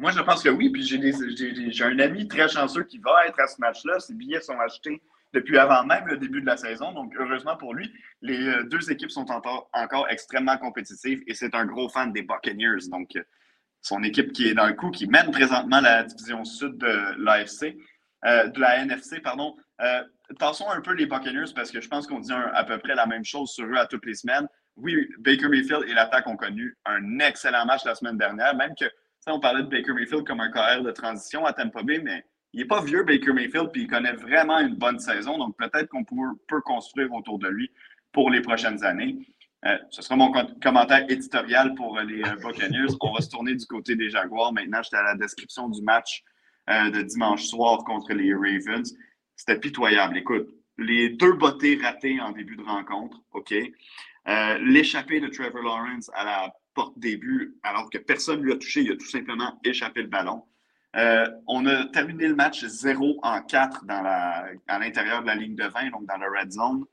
Moi, 0.00 0.12
je 0.12 0.20
pense 0.20 0.42
que 0.42 0.48
oui. 0.48 0.70
Puis 0.70 0.82
j'ai 0.82 1.84
un 1.84 1.98
ami 1.98 2.26
très 2.26 2.48
chanceux 2.48 2.84
qui 2.84 2.96
va 2.98 3.26
être 3.26 3.38
à 3.38 3.46
ce 3.46 3.60
match-là. 3.60 4.00
Ses 4.00 4.14
billets 4.14 4.40
sont 4.40 4.58
achetés 4.58 5.02
depuis 5.34 5.58
avant 5.58 5.84
même 5.84 6.06
le 6.06 6.16
début 6.16 6.40
de 6.40 6.46
la 6.46 6.56
saison. 6.56 6.92
Donc, 6.92 7.12
heureusement 7.18 7.54
pour 7.58 7.74
lui, 7.74 7.92
les 8.22 8.48
euh, 8.48 8.64
deux 8.64 8.90
équipes 8.90 9.10
sont 9.10 9.26
encore, 9.30 10.06
extrêmement 10.08 10.56
compétitives 10.56 11.22
et 11.26 11.34
c'est 11.34 11.54
un 11.54 11.66
gros 11.66 11.90
fan 11.90 12.14
des 12.14 12.22
Buccaneers. 12.22 12.88
Donc, 12.90 13.14
euh, 13.14 13.22
son 13.82 14.02
équipe 14.02 14.32
qui 14.32 14.48
est 14.48 14.54
dans 14.54 14.66
le 14.66 14.72
coup, 14.72 14.90
qui 14.90 15.06
mène 15.06 15.30
présentement 15.30 15.80
la 15.80 16.02
division 16.04 16.44
sud 16.46 16.78
de 16.78 17.22
l'AFC, 17.22 17.76
euh, 18.24 18.48
de 18.48 18.58
la 18.58 18.78
NFC, 18.78 19.20
pardon. 19.20 19.54
Euh, 19.82 20.02
un 20.40 20.80
peu 20.80 20.94
les 20.94 21.06
Buccaneers 21.06 21.52
parce 21.54 21.70
que 21.70 21.82
je 21.82 21.88
pense 21.88 22.06
qu'on 22.06 22.20
dit 22.20 22.32
à 22.32 22.64
peu 22.64 22.78
près 22.78 22.94
la 22.94 23.06
même 23.06 23.24
chose 23.24 23.50
sur 23.50 23.66
eux 23.66 23.76
à 23.76 23.86
toutes 23.86 24.06
les 24.06 24.14
semaines. 24.14 24.48
Oui, 24.76 24.96
Baker 25.18 25.48
Mayfield 25.48 25.84
et 25.88 25.92
l'attaque 25.92 26.26
ont 26.26 26.36
connu 26.36 26.76
un 26.86 27.18
excellent 27.18 27.66
match 27.66 27.84
la 27.84 27.94
semaine 27.94 28.16
dernière, 28.16 28.54
même 28.56 28.74
que, 28.78 28.86
on 29.30 29.40
parlait 29.40 29.62
de 29.62 29.68
Baker 29.68 29.92
Mayfield 29.92 30.26
comme 30.26 30.40
un 30.40 30.50
carrière 30.50 30.82
de 30.82 30.90
transition 30.90 31.44
à 31.44 31.52
Tampa 31.52 31.82
Bay, 31.82 32.00
mais 32.02 32.24
il 32.52 32.60
n'est 32.60 32.66
pas 32.66 32.82
vieux, 32.82 33.04
Baker 33.04 33.32
Mayfield, 33.32 33.70
puis 33.72 33.82
il 33.82 33.86
connaît 33.86 34.12
vraiment 34.12 34.58
une 34.58 34.74
bonne 34.74 34.98
saison. 34.98 35.38
Donc, 35.38 35.56
peut-être 35.56 35.88
qu'on 35.88 36.04
peut, 36.04 36.60
construire 36.62 37.12
autour 37.12 37.38
de 37.38 37.48
lui 37.48 37.70
pour 38.12 38.30
les 38.30 38.40
prochaines 38.40 38.84
années. 38.84 39.18
Euh, 39.66 39.76
ce 39.90 40.02
sera 40.02 40.16
mon 40.16 40.32
commentaire 40.60 41.04
éditorial 41.08 41.74
pour 41.74 42.00
les 42.00 42.22
euh, 42.22 42.36
Buccaneers. 42.36 42.94
On 43.00 43.12
va 43.12 43.20
se 43.20 43.28
tourner 43.28 43.54
du 43.54 43.66
côté 43.66 43.94
des 43.94 44.10
Jaguars. 44.10 44.52
Maintenant, 44.52 44.82
j'étais 44.82 44.96
à 44.96 45.02
la 45.02 45.14
description 45.14 45.68
du 45.68 45.82
match 45.82 46.24
euh, 46.70 46.90
de 46.90 47.02
dimanche 47.02 47.44
soir 47.44 47.84
contre 47.84 48.14
les 48.14 48.34
Ravens. 48.34 48.96
C'était 49.36 49.58
pitoyable. 49.60 50.16
Écoute, 50.16 50.48
les 50.78 51.10
deux 51.10 51.34
bottées 51.34 51.78
ratées 51.80 52.20
en 52.20 52.32
début 52.32 52.56
de 52.56 52.62
rencontre, 52.62 53.20
OK? 53.32 53.54
L'échappée 54.60 55.18
de 55.18 55.26
Trevor 55.28 55.62
Lawrence 55.62 56.10
à 56.14 56.24
la 56.24 56.54
porte 56.74 56.98
début, 56.98 57.56
alors 57.62 57.90
que 57.90 57.98
personne 57.98 58.40
ne 58.40 58.44
lui 58.44 58.52
a 58.52 58.56
touché, 58.56 58.82
il 58.82 58.92
a 58.92 58.96
tout 58.96 59.08
simplement 59.08 59.58
échappé 59.64 60.02
le 60.02 60.08
ballon. 60.08 60.44
Euh, 60.96 61.28
on 61.46 61.66
a 61.66 61.84
terminé 61.86 62.26
le 62.26 62.34
match 62.34 62.64
0 62.64 63.20
en 63.22 63.42
4 63.42 63.84
dans 63.84 64.02
la, 64.02 64.46
à 64.66 64.78
l'intérieur 64.78 65.22
de 65.22 65.26
la 65.26 65.34
ligne 65.34 65.54
de 65.54 65.64
20, 65.64 65.90
donc 65.90 66.06
dans 66.06 66.16
la 66.16 66.26
red 66.26 66.50
zone. 66.50 66.84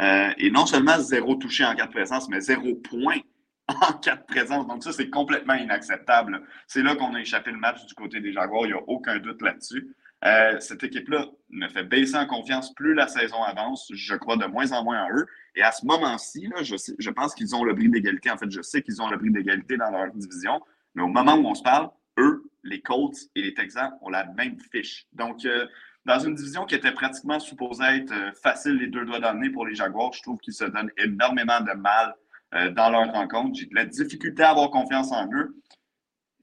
Euh, 0.00 0.30
et 0.38 0.50
non 0.50 0.66
seulement 0.66 0.98
0 0.98 1.34
touché 1.36 1.64
en 1.64 1.74
4 1.74 1.90
présences, 1.90 2.28
mais 2.28 2.40
0 2.40 2.76
point 2.76 3.18
en 3.68 3.92
4 3.94 4.26
présences. 4.26 4.66
Donc 4.66 4.84
ça, 4.84 4.92
c'est 4.92 5.10
complètement 5.10 5.54
inacceptable. 5.54 6.42
C'est 6.68 6.82
là 6.82 6.94
qu'on 6.94 7.14
a 7.14 7.20
échappé 7.20 7.50
le 7.50 7.58
match 7.58 7.84
du 7.86 7.94
côté 7.94 8.20
des 8.20 8.32
Jaguars, 8.32 8.66
il 8.66 8.72
n'y 8.72 8.78
a 8.78 8.82
aucun 8.86 9.18
doute 9.18 9.42
là-dessus. 9.42 9.96
Euh, 10.24 10.60
cette 10.60 10.82
équipe-là 10.82 11.26
me 11.48 11.68
fait 11.68 11.84
baisser 11.84 12.16
en 12.16 12.26
confiance 12.26 12.74
plus 12.74 12.94
la 12.94 13.08
saison 13.08 13.42
avance. 13.42 13.90
Je 13.94 14.14
crois 14.14 14.36
de 14.36 14.44
moins 14.46 14.70
en 14.72 14.84
moins 14.84 15.04
en 15.04 15.16
eux. 15.16 15.26
Et 15.54 15.62
à 15.62 15.72
ce 15.72 15.86
moment-ci, 15.86 16.48
je, 16.62 16.76
je 16.98 17.10
pense 17.10 17.34
qu'ils 17.34 17.54
ont 17.54 17.64
le 17.64 17.72
bris 17.72 17.88
d'égalité. 17.88 18.30
En 18.30 18.36
fait, 18.36 18.50
je 18.50 18.60
sais 18.60 18.82
qu'ils 18.82 19.00
ont 19.00 19.08
le 19.08 19.16
bris 19.16 19.30
d'égalité 19.30 19.76
dans 19.76 19.90
leur 19.90 20.12
division. 20.12 20.60
Mais 20.94 21.02
au 21.02 21.08
moment 21.08 21.36
où 21.36 21.46
on 21.46 21.54
se 21.54 21.62
parle, 21.62 21.88
eux, 22.18 22.44
les 22.64 22.80
Colts 22.80 23.16
et 23.34 23.42
les 23.42 23.54
Texans 23.54 23.92
ont 24.02 24.10
la 24.10 24.24
même 24.24 24.58
fiche. 24.72 25.06
Donc, 25.12 25.44
euh, 25.44 25.66
dans 26.06 26.18
une 26.18 26.34
division 26.34 26.64
qui 26.64 26.74
était 26.74 26.92
pratiquement 26.92 27.38
supposée 27.38 27.84
être 27.84 28.12
euh, 28.12 28.32
facile 28.42 28.76
les 28.76 28.86
deux 28.86 29.04
doigts 29.04 29.20
d'amener 29.20 29.50
pour 29.50 29.66
les 29.66 29.74
Jaguars, 29.74 30.12
je 30.12 30.22
trouve 30.22 30.38
qu'ils 30.38 30.54
se 30.54 30.64
donnent 30.64 30.90
énormément 30.96 31.60
de 31.60 31.72
mal 31.72 32.14
euh, 32.54 32.70
dans 32.70 32.90
leur 32.90 33.12
rencontre. 33.12 33.58
J'ai 33.58 33.66
de 33.66 33.74
la 33.74 33.84
difficulté 33.84 34.42
à 34.42 34.50
avoir 34.50 34.70
confiance 34.70 35.12
en 35.12 35.30
eux. 35.32 35.56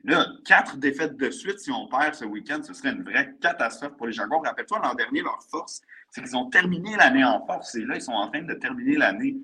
Là, 0.04 0.26
quatre 0.46 0.78
défaites 0.78 1.18
de 1.18 1.30
suite, 1.30 1.60
si 1.60 1.72
on 1.72 1.88
perd 1.88 2.16
ce 2.16 2.26
week-end, 2.26 2.62
ce 2.64 2.74
serait 2.74 2.92
une 2.92 3.04
vraie 3.04 3.36
catastrophe 3.42 3.98
pour 3.98 4.08
les 4.08 4.14
Jaguars. 4.14 4.42
Rappelle-toi, 4.44 4.80
l'an 4.84 4.94
dernier, 4.94 5.22
leur 5.22 5.42
force, 5.50 5.82
c'est 6.10 6.22
qu'ils 6.22 6.38
ont 6.38 6.50
terminé 6.50 6.96
l'année 6.96 7.24
en 7.24 7.46
force. 7.46 7.76
Et 7.76 7.86
là, 7.86 7.96
ils 7.96 8.02
sont 8.02 8.14
en 8.14 8.30
train 8.30 8.44
de 8.44 8.54
terminer 8.54 8.96
l'année 8.96 9.38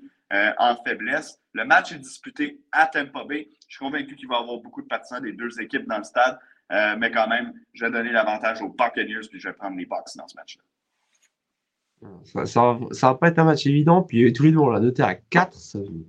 en 0.58 0.74
faiblesse. 0.84 1.38
Le 1.52 1.64
match 1.64 1.92
est 1.92 1.98
disputé 1.98 2.60
à 2.72 2.86
Tampa 2.86 3.24
Bay. 3.24 3.48
Je 3.68 3.76
suis 3.76 3.84
convaincu 3.84 4.16
qu'il 4.16 4.26
va 4.26 4.36
y 4.36 4.42
avoir 4.42 4.58
beaucoup 4.58 4.82
de 4.82 4.88
partisans 4.88 5.22
des 5.22 5.32
deux 5.32 5.60
équipes 5.60 5.86
dans 5.86 5.98
le 5.98 6.04
stade. 6.04 6.38
Euh, 6.72 6.96
mais 6.98 7.10
quand 7.10 7.28
même, 7.28 7.52
je 7.72 7.84
vais 7.84 7.90
donner 7.90 8.10
l'avantage 8.10 8.62
aux 8.62 8.68
Buccaneers 8.68 9.28
puis 9.30 9.38
je 9.38 9.48
vais 9.48 9.54
prendre 9.54 9.76
les 9.76 9.86
Bucks 9.86 10.16
dans 10.16 10.26
ce 10.26 10.36
match-là. 10.36 10.62
Ça, 12.24 12.44
ça, 12.92 13.08
va 13.08 13.14
pas 13.14 13.28
être 13.28 13.38
un 13.38 13.44
match 13.44 13.66
évident. 13.66 14.02
Puis 14.02 14.32
tous 14.32 14.42
les 14.42 14.52
deux, 14.52 14.58
on 14.58 14.70
l'a 14.70 14.80
noté 14.80 15.02
à 15.02 15.14
4. 15.14 15.56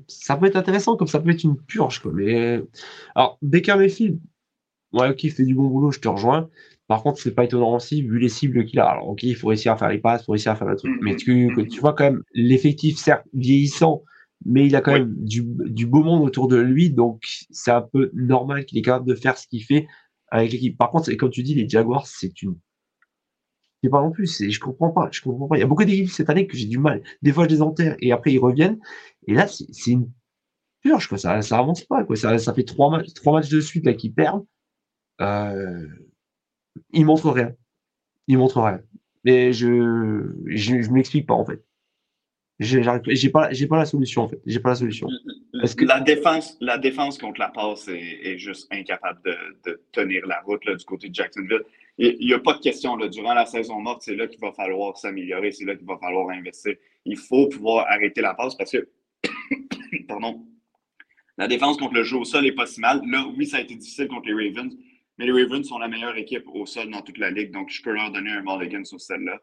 Ça, 0.07 0.35
peut 0.35 0.47
être 0.47 0.55
intéressant, 0.55 0.97
comme 0.97 1.07
ça 1.07 1.19
peut 1.19 1.29
être 1.29 1.43
une 1.43 1.57
purge. 1.57 1.99
Quoi. 1.99 2.11
Mais, 2.13 2.61
alors, 3.15 3.37
Baker 3.41 3.75
Mayfield, 3.75 4.19
ouais, 4.95 5.09
ok, 5.09 5.23
il 5.23 5.31
fait 5.31 5.43
du 5.43 5.55
bon 5.55 5.67
boulot, 5.67 5.91
je 5.91 5.99
te 5.99 6.07
rejoins. 6.07 6.49
Par 6.87 7.01
contre, 7.01 7.19
c'est 7.19 7.33
pas 7.33 7.43
étonnant 7.43 7.75
aussi, 7.75 8.03
vu 8.03 8.19
les 8.19 8.29
cibles 8.29 8.65
qu'il 8.65 8.79
a. 8.79 8.85
Alors, 8.85 9.09
ok, 9.09 9.23
il 9.23 9.35
faut 9.35 9.47
réussir 9.47 9.71
à 9.71 9.77
faire 9.77 9.89
les 9.89 9.97
passes, 9.97 10.21
il 10.21 10.25
faut 10.25 10.31
réussir 10.33 10.51
à 10.51 10.55
faire 10.55 10.67
le 10.67 10.75
truc. 10.75 10.91
Mm-hmm. 10.91 11.03
Mais 11.03 11.15
tu, 11.15 11.67
tu 11.69 11.79
vois 11.79 11.93
quand 11.93 12.05
même 12.05 12.21
l'effectif, 12.33 12.97
certes, 12.97 13.25
vieillissant, 13.33 14.03
mais 14.45 14.67
il 14.67 14.75
a 14.75 14.81
quand 14.81 14.93
même 14.93 15.15
du, 15.17 15.43
du, 15.43 15.87
beau 15.87 16.03
monde 16.03 16.23
autour 16.23 16.47
de 16.47 16.57
lui. 16.57 16.91
Donc, 16.91 17.23
c'est 17.49 17.71
un 17.71 17.81
peu 17.81 18.11
normal 18.13 18.65
qu'il 18.65 18.77
est 18.77 18.83
capable 18.83 19.07
de 19.07 19.15
faire 19.15 19.37
ce 19.37 19.47
qu'il 19.47 19.63
fait 19.63 19.87
avec 20.29 20.51
l'équipe. 20.51 20.77
Par 20.77 20.91
contre, 20.91 21.11
comme 21.13 21.31
tu 21.31 21.43
dis, 21.43 21.55
les 21.55 21.67
Jaguars, 21.67 22.05
c'est 22.07 22.41
une. 22.41 22.57
C'est 23.83 23.89
pas 23.89 24.01
non 24.01 24.11
plus, 24.11 24.41
je 24.49 24.59
comprends 24.59 24.89
pas, 24.89 25.09
je 25.11 25.21
comprends 25.21 25.47
pas. 25.47 25.57
Il 25.57 25.59
y 25.59 25.63
a 25.63 25.67
beaucoup 25.67 25.85
d'équipes 25.85 26.09
cette 26.09 26.29
année 26.29 26.47
que 26.47 26.57
j'ai 26.57 26.65
du 26.65 26.79
mal. 26.79 27.03
Des 27.21 27.31
fois, 27.31 27.45
je 27.45 27.49
les 27.49 27.61
enterre 27.61 27.95
et 27.99 28.11
après, 28.11 28.33
ils 28.33 28.39
reviennent. 28.39 28.79
Et 29.27 29.33
là, 29.33 29.47
c'est 29.47 29.91
une 29.91 30.11
purge, 30.81 31.07
quoi. 31.07 31.19
Ça, 31.19 31.41
ça 31.41 31.59
avance 31.59 31.83
pas, 31.83 32.03
quoi. 32.03 32.15
Ça, 32.15 32.37
ça 32.39 32.53
fait 32.53 32.63
trois, 32.63 32.89
matchs, 32.89 33.13
trois 33.13 33.33
matchs 33.33 33.49
de 33.49 33.59
suite, 33.59 33.85
là, 33.85 33.93
qu'ils 33.93 34.13
perdent. 34.13 34.43
Euh, 35.21 35.87
ils 36.91 37.05
montrent 37.05 37.31
rien. 37.31 37.53
Ils 38.27 38.37
montrent 38.37 38.61
rien. 38.61 38.81
Mais 39.23 39.53
je, 39.53 40.31
je, 40.45 40.81
je 40.81 40.91
m'explique 40.91 41.27
pas, 41.27 41.33
en 41.33 41.45
fait. 41.45 41.63
J'ai 42.59 42.81
pas, 43.29 43.51
j'ai 43.51 43.67
pas 43.67 43.77
la 43.77 43.85
solution 43.85 44.23
en 44.23 44.29
fait. 44.29 44.39
J'ai 44.45 44.61
pas 44.61 44.69
la 44.69 44.75
solution. 44.75 45.07
La 45.53 45.99
défense, 45.99 46.57
la 46.61 46.77
défense 46.77 47.17
contre 47.17 47.39
la 47.39 47.49
passe 47.49 47.89
est, 47.89 48.37
juste 48.37 48.71
incapable 48.71 49.19
de, 49.25 49.35
de, 49.65 49.81
tenir 49.91 50.25
la 50.25 50.39
route 50.41 50.63
là, 50.63 50.75
du 50.75 50.85
côté 50.85 51.09
de 51.09 51.15
Jacksonville. 51.15 51.63
Il 51.97 52.25
n'y 52.25 52.33
a 52.33 52.39
pas 52.39 52.53
de 52.53 52.59
question 52.59 52.95
là. 52.95 53.09
Durant 53.09 53.33
la 53.33 53.45
saison 53.45 53.81
morte, 53.81 54.03
c'est 54.03 54.15
là 54.15 54.27
qu'il 54.27 54.39
va 54.39 54.53
falloir 54.53 54.97
s'améliorer, 54.97 55.51
c'est 55.51 55.65
là 55.65 55.75
qu'il 55.75 55.85
va 55.85 55.97
falloir 55.97 56.29
investir. 56.29 56.75
Il 57.03 57.17
faut 57.17 57.47
pouvoir 57.47 57.87
arrêter 57.89 58.21
la 58.21 58.33
passe 58.33 58.55
parce 58.55 58.71
que, 58.71 58.87
pardon, 60.07 60.45
la 61.37 61.47
défense 61.47 61.77
contre 61.77 61.93
le 61.93 62.03
jeu 62.03 62.17
au 62.17 62.25
sol 62.25 62.43
n'est 62.43 62.53
pas 62.53 62.67
si 62.67 62.79
mal. 62.79 63.01
Là, 63.05 63.25
oui, 63.37 63.47
ça 63.47 63.57
a 63.57 63.61
été 63.61 63.75
difficile 63.75 64.07
contre 64.07 64.29
les 64.29 64.49
Ravens, 64.49 64.73
mais 65.17 65.25
les 65.25 65.31
Ravens 65.31 65.65
sont 65.65 65.79
la 65.79 65.87
meilleure 65.87 66.17
équipe 66.17 66.45
au 66.47 66.65
sol 66.65 66.89
dans 66.89 67.01
toute 67.01 67.17
la 67.17 67.31
ligue, 67.31 67.51
donc 67.51 67.69
je 67.69 67.81
peux 67.81 67.91
leur 67.91 68.11
donner 68.11 68.31
un 68.31 68.41
mulligan 68.41 68.83
sur 68.83 68.99
celle-là. 68.99 69.39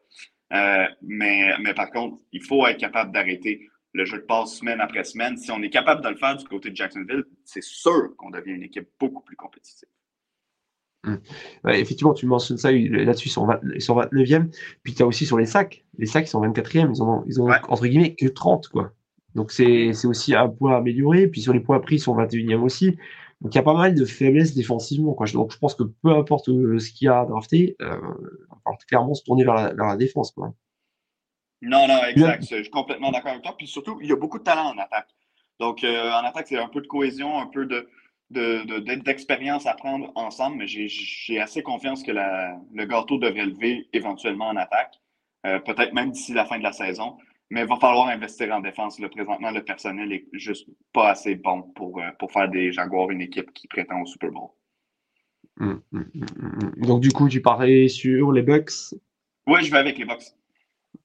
Euh, 0.53 0.87
mais, 1.03 1.51
mais 1.61 1.75
par 1.75 1.91
contre, 1.91 2.19
il 2.33 2.43
faut 2.43 2.67
être 2.67 2.79
capable 2.79 3.13
d'arrêter 3.13 3.69
le 3.95 4.05
jeu 4.05 4.19
de 4.19 4.25
passe 4.25 4.57
semaine 4.57 4.81
après 4.81 5.05
semaine. 5.05 5.37
Si 5.37 5.51
on 5.51 5.63
est 5.63 5.71
capable 5.71 6.03
de 6.03 6.09
le 6.09 6.17
faire 6.17 6.37
du 6.37 6.45
côté 6.45 6.71
de 6.71 6.77
Jacksonville, 6.77 7.25
c'est 7.45 7.63
sûr 7.63 8.15
qu'on 8.17 8.31
devient 8.31 8.53
une 8.53 8.63
équipe 8.63 8.89
beaucoup 8.99 9.23
plus 9.23 9.37
compétitive. 9.37 9.89
Hum. 11.05 11.19
effectivement, 11.65 12.15
tu 12.15 12.27
mentionnes 12.27 12.59
ça 12.59 12.71
là-dessus, 12.71 13.29
ils 13.29 13.33
sont, 13.33 13.47
29e. 13.49 14.55
Puis 14.85 14.95
tu 14.95 15.03
as 15.03 15.07
aussi 15.07 15.27
sur 15.27 15.37
les 15.37 15.47
sacs. 15.47 15.85
Les 15.99 16.07
sacs, 16.07 16.27
ils 16.27 16.31
sont 16.31 16.43
24e. 16.43 16.91
Ils 16.95 17.03
ont, 17.03 17.25
ils 17.27 17.41
ont 17.41 17.49
entre 17.69 17.87
guillemets 17.87 18.15
que 18.15 18.27
30. 18.27 18.69
Quoi. 18.69 18.93
Donc 19.35 19.51
c'est 19.51 19.91
aussi 20.05 20.35
un 20.35 20.49
point 20.49 20.75
à 20.75 20.77
améliorer. 20.79 21.27
Puis 21.27 21.41
sur 21.41 21.53
les 21.53 21.61
points 21.61 21.81
pris, 21.81 21.97
ils 21.97 22.01
sont 22.01 22.17
21e 22.17 22.61
aussi. 22.61 22.97
Donc 23.43 23.53
il 23.55 23.57
y 23.57 23.61
a 23.61 23.65
pas 23.65 23.75
mal 23.75 23.95
de 23.95 24.05
faiblesses 24.05 24.55
défensivement. 24.55 25.15
Quoi. 25.15 25.27
Donc 25.33 25.53
je 25.53 25.59
pense 25.59 25.75
que 25.75 25.83
peu 25.83 26.11
importe 26.11 26.49
euh, 26.49 26.79
ce 26.79 26.93
qu'il 26.93 27.07
y 27.07 27.09
a 27.09 27.21
à 27.21 27.27
drafter, 27.27 27.77
euh, 27.83 28.01
va 28.65 28.73
clairement 28.87 29.15
se 29.15 29.25
tourner 29.25 29.45
vers 29.45 29.75
la, 29.75 29.97
défense. 29.97 30.31
Quoi. 30.31 30.55
Non, 31.61 31.89
non, 31.89 32.05
exact. 32.05 32.43
Je 32.49 32.63
suis 32.63 32.71
complètement 32.71 33.11
d'accord 33.11 33.33
avec 33.33 33.43
toi. 33.43 33.57
Puis 33.59 33.67
surtout, 33.67 33.99
il 34.01 34.09
y 34.09 34.13
a 34.13 34.17
beaucoup 34.17 34.39
de 34.39 34.45
talent 34.45 34.73
en 34.73 34.79
attaque. 34.79 35.09
Donc 35.59 35.83
euh, 35.83 36.13
en 36.13 36.25
attaque, 36.25 36.47
c'est 36.49 36.59
un 36.59 36.69
peu 36.69 36.81
de 36.81 36.87
cohésion, 36.87 37.41
un 37.41 37.49
peu 37.49 37.67
de, 37.67 37.89
d'expérience 39.01 39.67
à 39.67 39.75
prendre 39.75 40.13
ensemble, 40.15 40.59
mais 40.59 40.67
j'ai 40.69 41.41
assez 41.41 41.63
confiance 41.65 42.05
que 42.05 42.13
le 42.13 42.85
gâteau 42.85 43.19
devrait 43.19 43.47
lever 43.47 43.89
éventuellement 43.93 44.49
en 44.49 44.57
attaque, 44.57 44.95
peut-être 45.43 45.93
même 45.93 46.13
d'ici 46.13 46.33
la 46.33 46.47
fin 46.47 46.59
de 46.59 46.63
la 46.63 46.73
saison. 46.73 47.17
Mais 47.53 47.65
il 47.65 47.67
va 47.67 47.77
falloir 47.77 48.09
investir 48.09 48.51
en 48.55 48.61
défense. 48.61 48.99
Le 48.99 49.11
présentement, 49.11 49.51
le 49.51 49.63
personnel 49.63 50.11
est 50.11 50.27
juste 50.33 50.67
pas 50.91 51.11
assez 51.11 51.35
bon 51.35 51.61
pour, 51.75 52.01
euh, 52.01 52.09
pour 52.19 52.33
faire 52.33 52.49
des 52.49 52.73
Jaguars 52.73 53.11
une 53.11 53.21
équipe 53.21 53.53
qui 53.53 53.69
prétend 53.69 54.01
au 54.01 54.07
Super 54.07 54.31
Bowl. 54.31 54.49
Hum, 55.61 55.83
hum, 55.93 56.11
hum, 56.15 56.73
Donc, 56.79 57.03
du 57.03 57.11
coup, 57.13 57.29
tu 57.29 57.43
parlais 57.43 57.89
sur 57.89 58.33
les 58.33 58.41
Bucks? 58.41 58.95
Oui, 59.47 59.63
je 59.63 59.71
vais 59.71 59.77
avec 59.77 59.99
les 59.99 60.07
Bucks. 60.07 60.33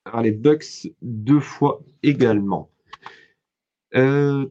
Alors, 0.05 0.21
les 0.21 0.31
Bucks 0.31 0.88
deux 1.01 1.41
fois 1.41 1.81
également. 2.01 2.69
Euh, 3.97 4.45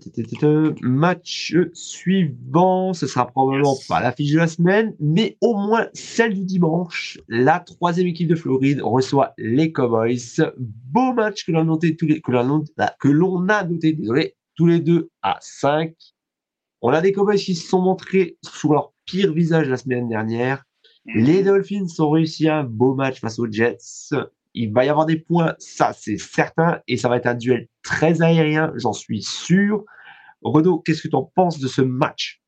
match 0.82 1.54
suivant, 1.72 2.92
ce 2.92 3.06
sera 3.06 3.26
probablement 3.28 3.76
pas 3.88 4.00
la 4.00 4.10
fiche 4.10 4.32
de 4.32 4.38
la 4.38 4.48
semaine, 4.48 4.94
mais 4.98 5.36
au 5.40 5.54
moins 5.54 5.88
celle 5.92 6.34
du 6.34 6.44
dimanche. 6.44 7.18
La 7.28 7.60
troisième 7.60 8.08
équipe 8.08 8.28
de 8.28 8.34
Floride 8.34 8.80
reçoit 8.82 9.34
les 9.38 9.72
Cowboys. 9.72 10.18
Beau 10.56 11.12
match 11.12 11.44
que 11.44 11.52
l'on 11.52 11.60
a 11.60 11.64
noté, 11.64 11.96
tous 11.96 12.06
les, 12.06 12.20
que 12.20 12.32
l'on 13.08 13.48
a 13.48 13.64
noté, 13.64 13.92
désolé, 13.92 14.34
tous 14.56 14.66
les 14.66 14.80
deux 14.80 15.10
à 15.22 15.38
5. 15.40 15.94
On 16.82 16.90
a 16.90 17.00
des 17.00 17.12
Cowboys 17.12 17.36
qui 17.36 17.54
se 17.54 17.68
sont 17.68 17.80
montrés 17.80 18.38
sous 18.42 18.72
leur 18.72 18.92
pire 19.04 19.32
visage 19.32 19.68
la 19.68 19.76
semaine 19.76 20.08
dernière. 20.08 20.64
Mhm. 21.06 21.24
Les 21.24 21.42
Dolphins 21.44 21.86
ont 22.00 22.10
réussi 22.10 22.48
un 22.48 22.64
beau 22.64 22.94
match 22.94 23.20
face 23.20 23.38
aux 23.38 23.50
Jets 23.50 24.10
il 24.56 24.72
va 24.72 24.84
y 24.84 24.88
avoir 24.88 25.06
des 25.06 25.18
points, 25.18 25.54
ça 25.58 25.92
c'est 25.92 26.16
certain, 26.16 26.80
et 26.88 26.96
ça 26.96 27.08
va 27.08 27.18
être 27.18 27.26
un 27.26 27.34
duel 27.34 27.68
très 27.82 28.22
aérien, 28.22 28.72
j'en 28.76 28.94
suis 28.94 29.22
sûr. 29.22 29.84
Renaud, 30.42 30.80
qu'est-ce 30.80 31.02
que 31.02 31.08
tu 31.08 31.16
en 31.16 31.30
penses 31.34 31.60
de 31.60 31.68
ce 31.68 31.82
match? 31.82 32.40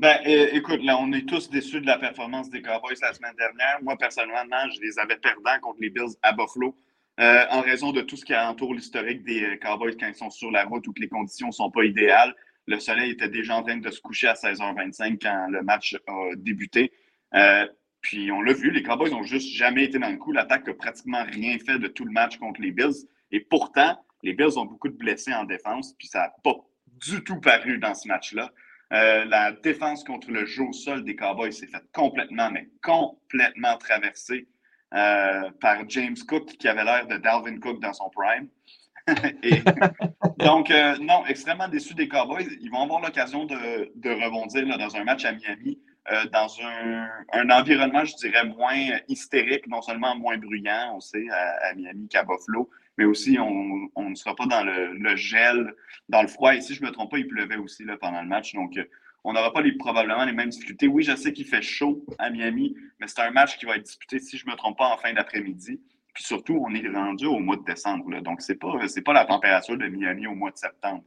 Ben, 0.00 0.18
écoute, 0.24 0.82
là, 0.82 0.98
on 0.98 1.12
est 1.12 1.26
tous 1.26 1.48
déçus 1.48 1.80
de 1.80 1.86
la 1.86 1.98
performance 1.98 2.50
des 2.50 2.60
Cowboys 2.60 2.96
la 3.00 3.14
semaine 3.14 3.36
dernière. 3.38 3.78
Moi, 3.82 3.96
personnellement, 3.96 4.68
je 4.74 4.80
les 4.80 4.98
avais 4.98 5.16
perdants 5.16 5.58
contre 5.62 5.78
les 5.80 5.90
Bills 5.90 6.16
à 6.22 6.32
Buffalo 6.32 6.76
euh, 7.20 7.44
en 7.50 7.60
raison 7.60 7.92
de 7.92 8.00
tout 8.00 8.16
ce 8.16 8.24
qui 8.24 8.34
entoure 8.34 8.74
l'historique 8.74 9.22
des 9.22 9.44
euh, 9.44 9.56
Cowboys 9.62 9.96
quand 9.96 10.08
ils 10.08 10.16
sont 10.16 10.30
sur 10.30 10.50
la 10.50 10.64
route 10.64 10.84
ou 10.88 10.92
que 10.92 11.00
les 11.00 11.08
conditions 11.08 11.46
ne 11.46 11.52
sont 11.52 11.70
pas 11.70 11.84
idéales. 11.84 12.34
Le 12.66 12.80
soleil 12.80 13.12
était 13.12 13.28
déjà 13.28 13.54
en 13.54 13.62
train 13.62 13.76
de 13.76 13.90
se 13.90 14.00
coucher 14.00 14.26
à 14.26 14.34
16h25 14.34 15.18
quand 15.22 15.46
le 15.48 15.62
match 15.62 15.96
a 16.08 16.30
débuté. 16.36 16.90
Euh, 17.34 17.68
puis 18.04 18.30
on 18.30 18.42
l'a 18.42 18.52
vu, 18.52 18.70
les 18.70 18.82
Cowboys 18.82 19.10
n'ont 19.10 19.22
juste 19.22 19.48
jamais 19.48 19.84
été 19.84 19.98
dans 19.98 20.10
le 20.10 20.18
coup. 20.18 20.30
L'attaque 20.30 20.66
n'a 20.66 20.74
pratiquement 20.74 21.24
rien 21.24 21.58
fait 21.58 21.78
de 21.78 21.88
tout 21.88 22.04
le 22.04 22.12
match 22.12 22.36
contre 22.36 22.60
les 22.60 22.70
Bills. 22.70 23.08
Et 23.32 23.40
pourtant, 23.40 23.98
les 24.22 24.34
Bills 24.34 24.58
ont 24.58 24.66
beaucoup 24.66 24.88
de 24.88 24.96
blessés 24.96 25.32
en 25.32 25.44
défense, 25.44 25.94
puis 25.98 26.06
ça 26.06 26.18
n'a 26.20 26.32
pas 26.44 26.54
du 26.86 27.24
tout 27.24 27.40
paru 27.40 27.78
dans 27.78 27.94
ce 27.94 28.06
match-là. 28.06 28.52
Euh, 28.92 29.24
la 29.24 29.52
défense 29.52 30.04
contre 30.04 30.30
le 30.30 30.44
jeu 30.44 30.64
au 30.64 30.72
sol 30.74 31.02
des 31.02 31.16
Cowboys 31.16 31.52
s'est 31.52 31.66
faite 31.66 31.86
complètement, 31.94 32.50
mais 32.50 32.68
complètement 32.82 33.78
traversée 33.78 34.48
euh, 34.92 35.50
par 35.62 35.88
James 35.88 36.16
Cook, 36.28 36.44
qui 36.58 36.68
avait 36.68 36.84
l'air 36.84 37.06
de 37.06 37.16
Dalvin 37.16 37.58
Cook 37.58 37.80
dans 37.80 37.94
son 37.94 38.10
prime. 38.10 38.48
donc, 40.38 40.70
euh, 40.70 40.96
non, 41.00 41.24
extrêmement 41.26 41.68
déçu 41.68 41.94
des 41.94 42.06
Cowboys. 42.06 42.46
Ils 42.60 42.70
vont 42.70 42.82
avoir 42.82 43.00
l'occasion 43.00 43.46
de, 43.46 43.54
rebondir 44.04 44.78
dans 44.78 44.94
un 44.94 45.04
match 45.04 45.24
à 45.24 45.32
Miami, 45.32 45.78
dans 46.32 46.48
un, 47.32 47.50
environnement, 47.50 48.04
je 48.04 48.14
dirais, 48.16 48.44
moins 48.44 48.98
hystérique, 49.08 49.66
non 49.66 49.82
seulement 49.82 50.16
moins 50.16 50.36
bruyant, 50.36 50.96
on 50.96 51.00
sait, 51.00 51.26
à, 51.30 51.68
à 51.68 51.74
Miami 51.74 52.08
qu'à 52.08 52.22
Buffalo, 52.22 52.70
mais 52.96 53.04
aussi 53.04 53.38
on, 53.38 54.10
ne 54.10 54.14
sera 54.14 54.34
pas 54.34 54.46
dans 54.46 54.62
le, 54.62 55.16
gel, 55.16 55.74
dans 56.08 56.22
le 56.22 56.28
froid. 56.28 56.54
Et 56.54 56.60
si 56.60 56.74
je 56.74 56.82
ne 56.82 56.88
me 56.88 56.92
trompe 56.92 57.10
pas, 57.10 57.18
il 57.18 57.26
pleuvait 57.26 57.56
aussi 57.56 57.84
là, 57.84 57.96
pendant 57.96 58.22
le 58.22 58.28
match. 58.28 58.54
Donc, 58.54 58.76
euh, 58.76 58.84
on 59.24 59.32
n'aura 59.32 59.52
pas 59.52 59.62
les, 59.62 59.72
probablement 59.72 60.24
les 60.24 60.32
mêmes 60.32 60.50
difficultés. 60.50 60.86
Oui, 60.86 61.02
je 61.02 61.16
sais 61.16 61.32
qu'il 61.32 61.46
fait 61.46 61.62
chaud 61.62 62.04
à 62.18 62.30
Miami, 62.30 62.76
mais 63.00 63.06
c'est 63.06 63.20
un 63.20 63.30
match 63.30 63.56
qui 63.58 63.64
va 63.64 63.76
être 63.76 63.84
disputé, 63.84 64.18
si 64.18 64.36
je 64.36 64.46
ne 64.46 64.52
me 64.52 64.56
trompe 64.56 64.78
pas, 64.78 64.88
en 64.88 64.98
fin 64.98 65.12
d'après-midi. 65.12 65.80
Puis 66.12 66.24
surtout, 66.24 66.62
on 66.64 66.72
est 66.74 66.86
rendu 66.88 67.26
au 67.26 67.40
mois 67.40 67.56
de 67.56 67.64
décembre. 67.64 68.20
Donc, 68.20 68.42
ce 68.42 68.52
n'est 68.52 68.58
pas, 68.58 68.78
pas 69.04 69.12
la 69.12 69.24
température 69.24 69.76
de 69.76 69.86
Miami 69.86 70.26
au 70.26 70.34
mois 70.34 70.50
de 70.50 70.58
septembre. 70.58 71.02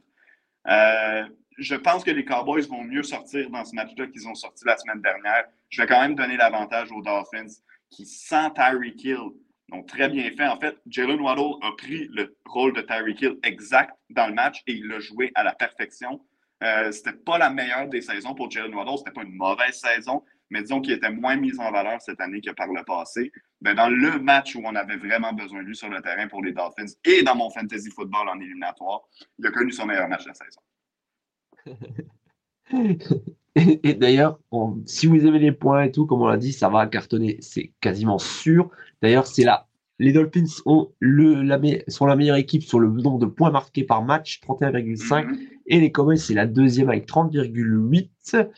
Euh, 0.66 1.24
je 1.58 1.74
pense 1.74 2.04
que 2.04 2.10
les 2.10 2.24
Cowboys 2.24 2.66
vont 2.66 2.84
mieux 2.84 3.02
sortir 3.02 3.50
dans 3.50 3.64
ce 3.64 3.74
match-là 3.74 4.06
qu'ils 4.06 4.28
ont 4.28 4.34
sorti 4.34 4.64
la 4.64 4.76
semaine 4.76 5.02
dernière. 5.02 5.44
Je 5.70 5.82
vais 5.82 5.88
quand 5.88 6.00
même 6.00 6.14
donner 6.14 6.36
l'avantage 6.36 6.90
aux 6.92 7.02
Dolphins 7.02 7.52
qui, 7.90 8.06
sans 8.06 8.50
Tyreek 8.50 9.02
Hill, 9.04 9.32
donc, 9.70 9.86
très 9.86 10.08
bien 10.08 10.30
fait. 10.30 10.46
En 10.46 10.58
fait, 10.58 10.78
Jalen 10.86 11.20
Waddle 11.20 11.56
a 11.62 11.72
pris 11.72 12.08
le 12.12 12.34
rôle 12.46 12.72
de 12.72 12.80
Tyreek 12.80 13.20
Hill 13.20 13.38
exact 13.42 13.92
dans 14.08 14.26
le 14.26 14.34
match 14.34 14.62
et 14.66 14.72
il 14.72 14.86
l'a 14.86 14.98
joué 14.98 15.30
à 15.34 15.44
la 15.44 15.52
perfection. 15.52 16.24
Euh, 16.64 16.90
c'était 16.90 17.12
pas 17.12 17.38
la 17.38 17.50
meilleure 17.50 17.86
des 17.88 18.00
saisons 18.00 18.34
pour 18.34 18.50
Jalen 18.50 18.74
Waddle. 18.74 18.98
C'était 18.98 19.12
pas 19.12 19.22
une 19.22 19.34
mauvaise 19.34 19.78
saison, 19.78 20.24
mais 20.50 20.62
disons 20.62 20.80
qu'il 20.80 20.94
était 20.94 21.10
moins 21.10 21.36
mis 21.36 21.58
en 21.60 21.70
valeur 21.70 22.00
cette 22.00 22.20
année 22.20 22.40
que 22.40 22.50
par 22.50 22.68
le 22.68 22.82
passé. 22.82 23.30
Ben, 23.60 23.74
dans 23.74 23.90
le 23.90 24.18
match 24.18 24.56
où 24.56 24.62
on 24.64 24.74
avait 24.74 24.96
vraiment 24.96 25.34
besoin 25.34 25.62
de 25.62 25.66
lui 25.66 25.76
sur 25.76 25.90
le 25.90 26.00
terrain 26.00 26.28
pour 26.28 26.42
les 26.42 26.52
Dolphins 26.52 26.94
et 27.04 27.22
dans 27.22 27.34
mon 27.34 27.50
fantasy 27.50 27.90
football 27.90 28.28
en 28.28 28.40
éliminatoire, 28.40 29.02
il 29.38 29.46
a 29.46 29.50
connu 29.50 29.72
son 29.72 29.84
meilleur 29.84 30.08
match 30.08 30.24
de 30.24 30.28
la 30.28 30.34
saison. 30.34 30.60
Et, 33.54 33.94
d'ailleurs, 33.94 34.38
si 34.86 35.06
vous 35.06 35.26
aimez 35.26 35.38
les 35.38 35.52
points 35.52 35.82
et 35.82 35.90
tout, 35.90 36.06
comme 36.06 36.22
on 36.22 36.28
l'a 36.28 36.36
dit, 36.36 36.52
ça 36.52 36.68
va 36.68 36.86
cartonner. 36.86 37.38
C'est 37.40 37.72
quasiment 37.80 38.18
sûr. 38.18 38.70
D'ailleurs, 39.02 39.26
c'est 39.26 39.44
là. 39.44 39.66
Les 39.98 40.12
Dolphins 40.12 40.44
ont 40.64 40.92
le, 41.00 41.42
la, 41.42 41.58
sont 41.88 42.06
la 42.06 42.14
meilleure 42.14 42.36
équipe 42.36 42.62
sur 42.62 42.78
le 42.78 42.88
nombre 42.88 43.18
de 43.18 43.26
points 43.26 43.50
marqués 43.50 43.82
par 43.82 44.02
match, 44.04 44.40
31,5. 44.46 45.26
Mhm. 45.26 45.38
Et 45.66 45.80
les 45.80 45.90
Cowboys, 45.90 46.18
c'est 46.18 46.34
la 46.34 46.46
deuxième 46.46 46.88
avec 46.88 47.08
30,8. 47.08 48.48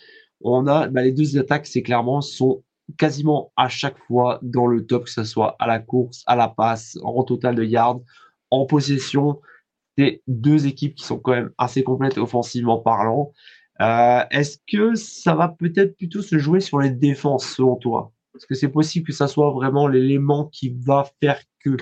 On 0.42 0.66
a 0.66 0.88
bah, 0.88 1.02
les 1.02 1.12
deux 1.12 1.38
attaques, 1.38 1.66
c'est 1.66 1.82
clairement, 1.82 2.20
sont 2.20 2.62
quasiment 2.98 3.52
à 3.56 3.68
chaque 3.68 3.98
fois 4.06 4.38
dans 4.42 4.66
le 4.66 4.84
top, 4.84 5.04
que 5.04 5.10
ce 5.10 5.24
soit 5.24 5.56
à 5.58 5.66
la 5.66 5.78
course, 5.78 6.22
à 6.26 6.36
la 6.36 6.48
passe, 6.48 6.98
en 7.02 7.22
total 7.22 7.54
de 7.54 7.64
yards, 7.64 8.00
en 8.50 8.66
possession. 8.66 9.40
Deux 10.26 10.66
équipes 10.66 10.94
qui 10.94 11.04
sont 11.04 11.18
quand 11.18 11.32
même 11.32 11.50
assez 11.58 11.82
complètes 11.82 12.18
offensivement 12.18 12.78
parlant. 12.78 13.32
Euh, 13.80 14.22
est-ce 14.30 14.58
que 14.70 14.94
ça 14.94 15.34
va 15.34 15.48
peut-être 15.48 15.96
plutôt 15.96 16.22
se 16.22 16.38
jouer 16.38 16.60
sur 16.60 16.80
les 16.80 16.90
défenses 16.90 17.54
selon 17.54 17.76
toi? 17.76 18.12
Est-ce 18.36 18.46
que 18.46 18.54
c'est 18.54 18.68
possible 18.68 19.06
que 19.06 19.12
ça 19.12 19.26
soit 19.26 19.50
vraiment 19.50 19.88
l'élément 19.88 20.46
qui 20.46 20.76
va 20.84 21.06
faire 21.20 21.40
que? 21.64 21.76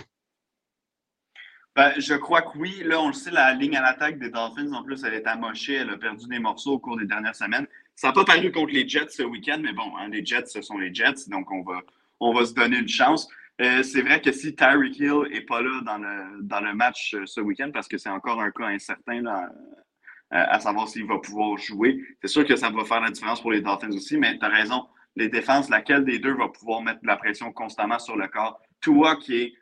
Ben, 1.75 1.93
je 1.99 2.15
crois 2.15 2.43
que 2.43 2.59
oui. 2.59 2.83
Là, 2.85 3.01
on 3.01 3.09
le 3.09 3.13
sait, 3.13 3.31
la 3.31 3.55
ligne 3.55 3.77
à 3.77 3.83
l'attaque 3.83 4.19
des 4.19 4.31
Dolphins, 4.31 4.73
en 4.73 4.83
plus, 4.83 5.05
elle 5.05 5.15
est 5.15 5.27
amochée. 5.27 5.75
Elle 5.75 5.91
a 5.91 5.97
perdu 5.97 6.27
des 6.27 6.39
morceaux 6.39 6.73
au 6.73 6.79
cours 6.79 6.97
des 6.97 7.07
dernières 7.07 7.37
semaines. 7.37 7.67
Ça 7.95 8.09
n'a 8.09 8.13
pas 8.13 8.25
paru 8.25 8.51
contre 8.53 8.73
les 8.73 8.89
Jets 8.89 9.11
ce 9.11 9.23
week-end, 9.23 9.61
mais 9.63 9.73
bon, 9.73 9.97
hein, 9.97 10.09
les 10.09 10.25
Jets, 10.25 10.47
ce 10.47 10.63
sont 10.63 10.79
les 10.79 10.95
Jets, 10.95 11.29
donc 11.29 11.51
on 11.51 11.63
va, 11.63 11.83
on 12.21 12.33
va 12.33 12.45
se 12.47 12.55
donner 12.55 12.79
une 12.79 12.89
chance. 12.89 13.29
Euh, 13.61 13.83
c'est 13.83 14.03
vrai 14.03 14.21
que 14.21 14.31
si 14.31 14.55
Tyreek 14.55 14.99
Hill 14.99 15.23
n'est 15.33 15.41
pas 15.41 15.61
là 15.61 15.81
dans 15.85 15.99
le, 15.99 16.43
dans 16.43 16.61
le 16.61 16.75
match 16.75 17.15
euh, 17.15 17.27
ce 17.27 17.41
week-end, 17.41 17.71
parce 17.73 17.89
que 17.89 17.99
c'est 17.99 18.09
encore 18.09 18.41
un 18.41 18.53
cas 18.53 18.67
incertain 18.67 19.21
là, 19.23 19.51
euh, 19.51 20.45
à 20.49 20.61
savoir 20.61 20.89
s'il 20.89 21.07
va 21.07 21.19
pouvoir 21.19 21.59
jouer. 21.59 22.01
C'est 22.23 22.29
sûr 22.29 22.47
que 22.47 22.55
ça 22.55 22.71
va 22.71 22.85
faire 22.85 23.01
la 23.01 23.11
différence 23.11 23.41
pour 23.41 23.51
les 23.51 23.61
Dolphins 23.61 23.91
aussi, 23.91 24.17
mais 24.17 24.39
tu 24.39 24.45
as 24.45 24.49
raison. 24.49 24.87
Les 25.17 25.29
défenses, 25.29 25.69
laquelle 25.71 26.05
des 26.05 26.21
deux 26.21 26.35
va 26.35 26.49
pouvoir 26.49 26.83
mettre 26.83 27.01
de 27.03 27.09
la 27.09 27.17
pression 27.17 27.53
constamment 27.53 27.99
sur 27.99 28.17
le 28.17 28.29
corps? 28.29 28.61
Toi 28.81 29.17
qui 29.17 29.37
est 29.37 29.55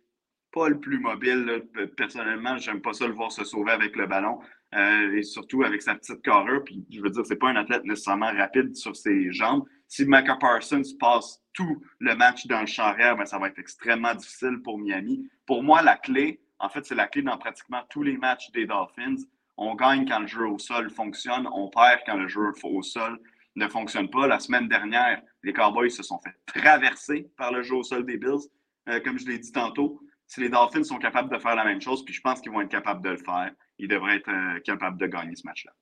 pas 0.52 0.68
le 0.68 0.78
plus 0.78 0.98
mobile, 0.98 1.64
personnellement, 1.96 2.58
j'aime 2.58 2.82
pas 2.82 2.92
ça 2.92 3.06
le 3.06 3.14
voir 3.14 3.32
se 3.32 3.44
sauver 3.44 3.72
avec 3.72 3.96
le 3.96 4.06
ballon. 4.06 4.38
Euh, 4.76 5.16
et 5.16 5.22
surtout 5.22 5.62
avec 5.62 5.80
sa 5.80 5.94
petite 5.94 6.20
carrure. 6.20 6.62
Puis 6.62 6.84
je 6.90 7.00
veux 7.00 7.08
dire, 7.08 7.24
c'est 7.24 7.36
pas 7.36 7.48
un 7.48 7.56
athlète 7.56 7.84
nécessairement 7.84 8.32
rapide 8.32 8.76
sur 8.76 8.94
ses 8.94 9.32
jambes. 9.32 9.64
Si 9.88 10.04
Micah 10.04 10.36
Parsons 10.36 10.82
passe 11.00 11.42
tout 11.54 11.82
le 11.98 12.14
match 12.14 12.46
dans 12.46 12.60
le 12.60 12.66
champ 12.66 12.82
arrière, 12.82 13.16
ben, 13.16 13.24
ça 13.24 13.38
va 13.38 13.48
être 13.48 13.58
extrêmement 13.58 14.14
difficile 14.14 14.60
pour 14.62 14.78
Miami. 14.78 15.26
Pour 15.46 15.62
moi, 15.62 15.80
la 15.80 15.96
clé, 15.96 16.42
en 16.58 16.68
fait, 16.68 16.84
c'est 16.84 16.94
la 16.94 17.06
clé 17.06 17.22
dans 17.22 17.38
pratiquement 17.38 17.82
tous 17.88 18.02
les 18.02 18.18
matchs 18.18 18.50
des 18.50 18.66
Dolphins, 18.66 19.16
on 19.56 19.74
gagne 19.74 20.06
quand 20.06 20.18
le 20.18 20.26
jeu 20.26 20.46
au 20.46 20.58
sol 20.58 20.90
fonctionne, 20.90 21.48
on 21.52 21.68
perd 21.68 22.00
quand 22.04 22.16
le 22.16 22.28
jeu 22.28 22.52
au 22.62 22.82
sol 22.82 23.18
ne 23.54 23.68
fonctionne 23.68 24.10
pas. 24.10 24.26
La 24.26 24.38
semaine 24.38 24.68
dernière, 24.68 25.22
les 25.42 25.54
Cowboys 25.54 25.90
se 25.90 26.02
sont 26.02 26.18
fait 26.18 26.34
traverser 26.46 27.30
par 27.38 27.52
le 27.52 27.62
jeu 27.62 27.76
au 27.76 27.82
sol 27.82 28.04
des 28.04 28.18
Bills, 28.18 28.50
euh, 28.90 29.00
comme 29.00 29.18
je 29.18 29.26
l'ai 29.26 29.38
dit 29.38 29.52
tantôt. 29.52 30.02
Si 30.26 30.40
les 30.40 30.50
Dolphins 30.50 30.84
sont 30.84 30.98
capables 30.98 31.32
de 31.32 31.38
faire 31.38 31.54
la 31.54 31.64
même 31.64 31.80
chose, 31.80 32.04
puis 32.04 32.12
je 32.12 32.20
pense 32.20 32.40
qu'ils 32.40 32.52
vont 32.52 32.60
être 32.60 32.68
capables 32.68 33.02
de 33.02 33.10
le 33.10 33.16
faire, 33.16 33.52
ils 33.78 33.88
devraient 33.88 34.16
être 34.16 34.28
euh, 34.28 34.60
capables 34.60 34.98
de 34.98 35.06
gagner 35.06 35.36
ce 35.36 35.46
match-là. 35.46 35.72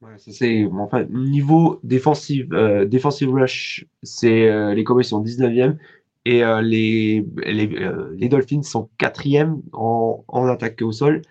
Ouais, 0.00 0.16
c'est 0.18 0.66
enfin 0.66 1.04
niveau 1.04 1.80
défensif, 1.82 2.46
euh, 2.52 2.84
defensive 2.84 3.30
rush, 3.30 3.86
c'est 4.02 4.74
les 4.74 4.84
Cowboys 4.84 5.04
sont 5.04 5.22
19e 5.22 5.78
et 6.26 6.42
les, 6.62 7.24
les, 7.46 8.28
Dolphins 8.28 8.62
sont 8.62 8.90
4e 8.98 9.62
en, 9.72 10.24
en 10.28 10.46
attaque 10.48 10.82
au 10.82 10.92
sol 10.92 11.22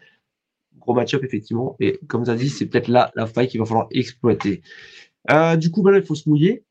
gros 0.83 0.93
match-up, 0.93 1.23
effectivement. 1.23 1.75
Et 1.79 1.99
comme 2.07 2.27
as 2.29 2.35
dit, 2.35 2.49
c'est 2.49 2.67
peut-être 2.67 2.87
là 2.87 3.11
la 3.15 3.25
faille 3.25 3.47
qu'il 3.47 3.59
va 3.59 3.65
falloir 3.65 3.87
exploiter. 3.91 4.61
Euh, 5.31 5.55
du 5.55 5.71
coup, 5.71 5.81
maintenant, 5.81 5.99
il 5.99 6.05
faut 6.05 6.15
se 6.15 6.29
mouiller. 6.29 6.63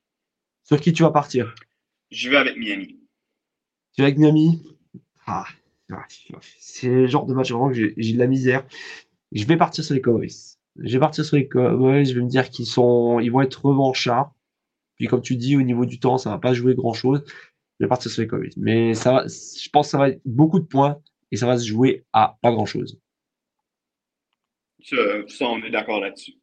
Sur 0.64 0.80
qui 0.80 0.92
tu 0.92 1.02
vas 1.02 1.10
partir? 1.10 1.54
Je 2.10 2.30
vais 2.30 2.36
avec 2.36 2.56
Miami. 2.56 3.00
Tu 3.94 4.02
vas 4.02 4.06
avec 4.06 4.18
Miami? 4.18 4.62
Ah, 5.26 5.46
C'est 6.58 6.88
le 6.88 7.06
genre 7.06 7.26
de 7.26 7.34
match 7.34 7.50
vraiment 7.50 7.68
que 7.68 7.74
j'ai 7.74 8.12
de 8.12 8.18
la 8.18 8.26
misère. 8.26 8.64
Je 9.32 9.44
vais 9.44 9.56
partir 9.56 9.84
sur 9.84 9.94
les 9.94 10.00
Cowboys. 10.00 10.56
Je 10.78 10.92
vais 10.92 11.00
partir 11.00 11.24
sur 11.24 11.36
les 11.36 11.48
Cowboys. 11.48 12.04
Je 12.04 12.14
vais 12.14 12.22
me 12.22 12.28
dire 12.28 12.48
qu'ils 12.50 12.66
sont, 12.66 13.20
ils 13.20 13.30
vont 13.30 13.42
être 13.42 13.64
revanchards. 13.64 14.32
Puis, 14.96 15.06
comme 15.06 15.22
tu 15.22 15.36
dis, 15.36 15.56
au 15.56 15.62
niveau 15.62 15.84
du 15.84 15.98
temps, 15.98 16.18
ça 16.18 16.30
va 16.30 16.38
pas 16.38 16.54
jouer 16.54 16.74
grand-chose. 16.74 17.24
Je 17.80 17.84
vais 17.84 17.88
partir 17.88 18.10
sur 18.10 18.22
les 18.22 18.28
Cowboys. 18.28 18.52
Mais 18.56 18.94
ça 18.94 19.12
va, 19.12 19.26
je 19.26 19.68
pense 19.70 19.88
que 19.88 19.90
ça 19.90 19.98
va 19.98 20.10
être 20.10 20.20
beaucoup 20.24 20.60
de 20.60 20.66
points 20.66 21.00
et 21.30 21.36
ça 21.36 21.46
va 21.46 21.58
se 21.58 21.66
jouer 21.66 22.04
à 22.12 22.38
pas 22.42 22.52
grand-chose. 22.52 23.00
Ça, 24.82 25.46
on 25.46 25.62
est 25.62 25.70
d'accord 25.70 26.00
là-dessus. 26.00 26.34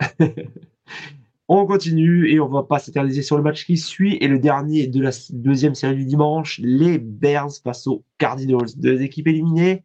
on 1.48 1.66
continue 1.66 2.30
et 2.30 2.40
on 2.40 2.48
va 2.48 2.64
pas 2.64 2.78
s'éterniser 2.78 3.22
sur 3.22 3.36
le 3.36 3.42
match 3.42 3.64
qui 3.64 3.76
suit. 3.76 4.16
Et 4.20 4.28
le 4.28 4.38
dernier 4.38 4.86
de 4.86 5.00
la 5.00 5.10
deuxième 5.30 5.74
série 5.74 5.96
du 5.96 6.04
dimanche, 6.04 6.60
les 6.62 6.98
Bears 6.98 7.52
face 7.62 7.86
aux 7.86 8.04
Cardinals. 8.18 8.76
Deux 8.76 9.02
équipes 9.02 9.28
éliminées. 9.28 9.84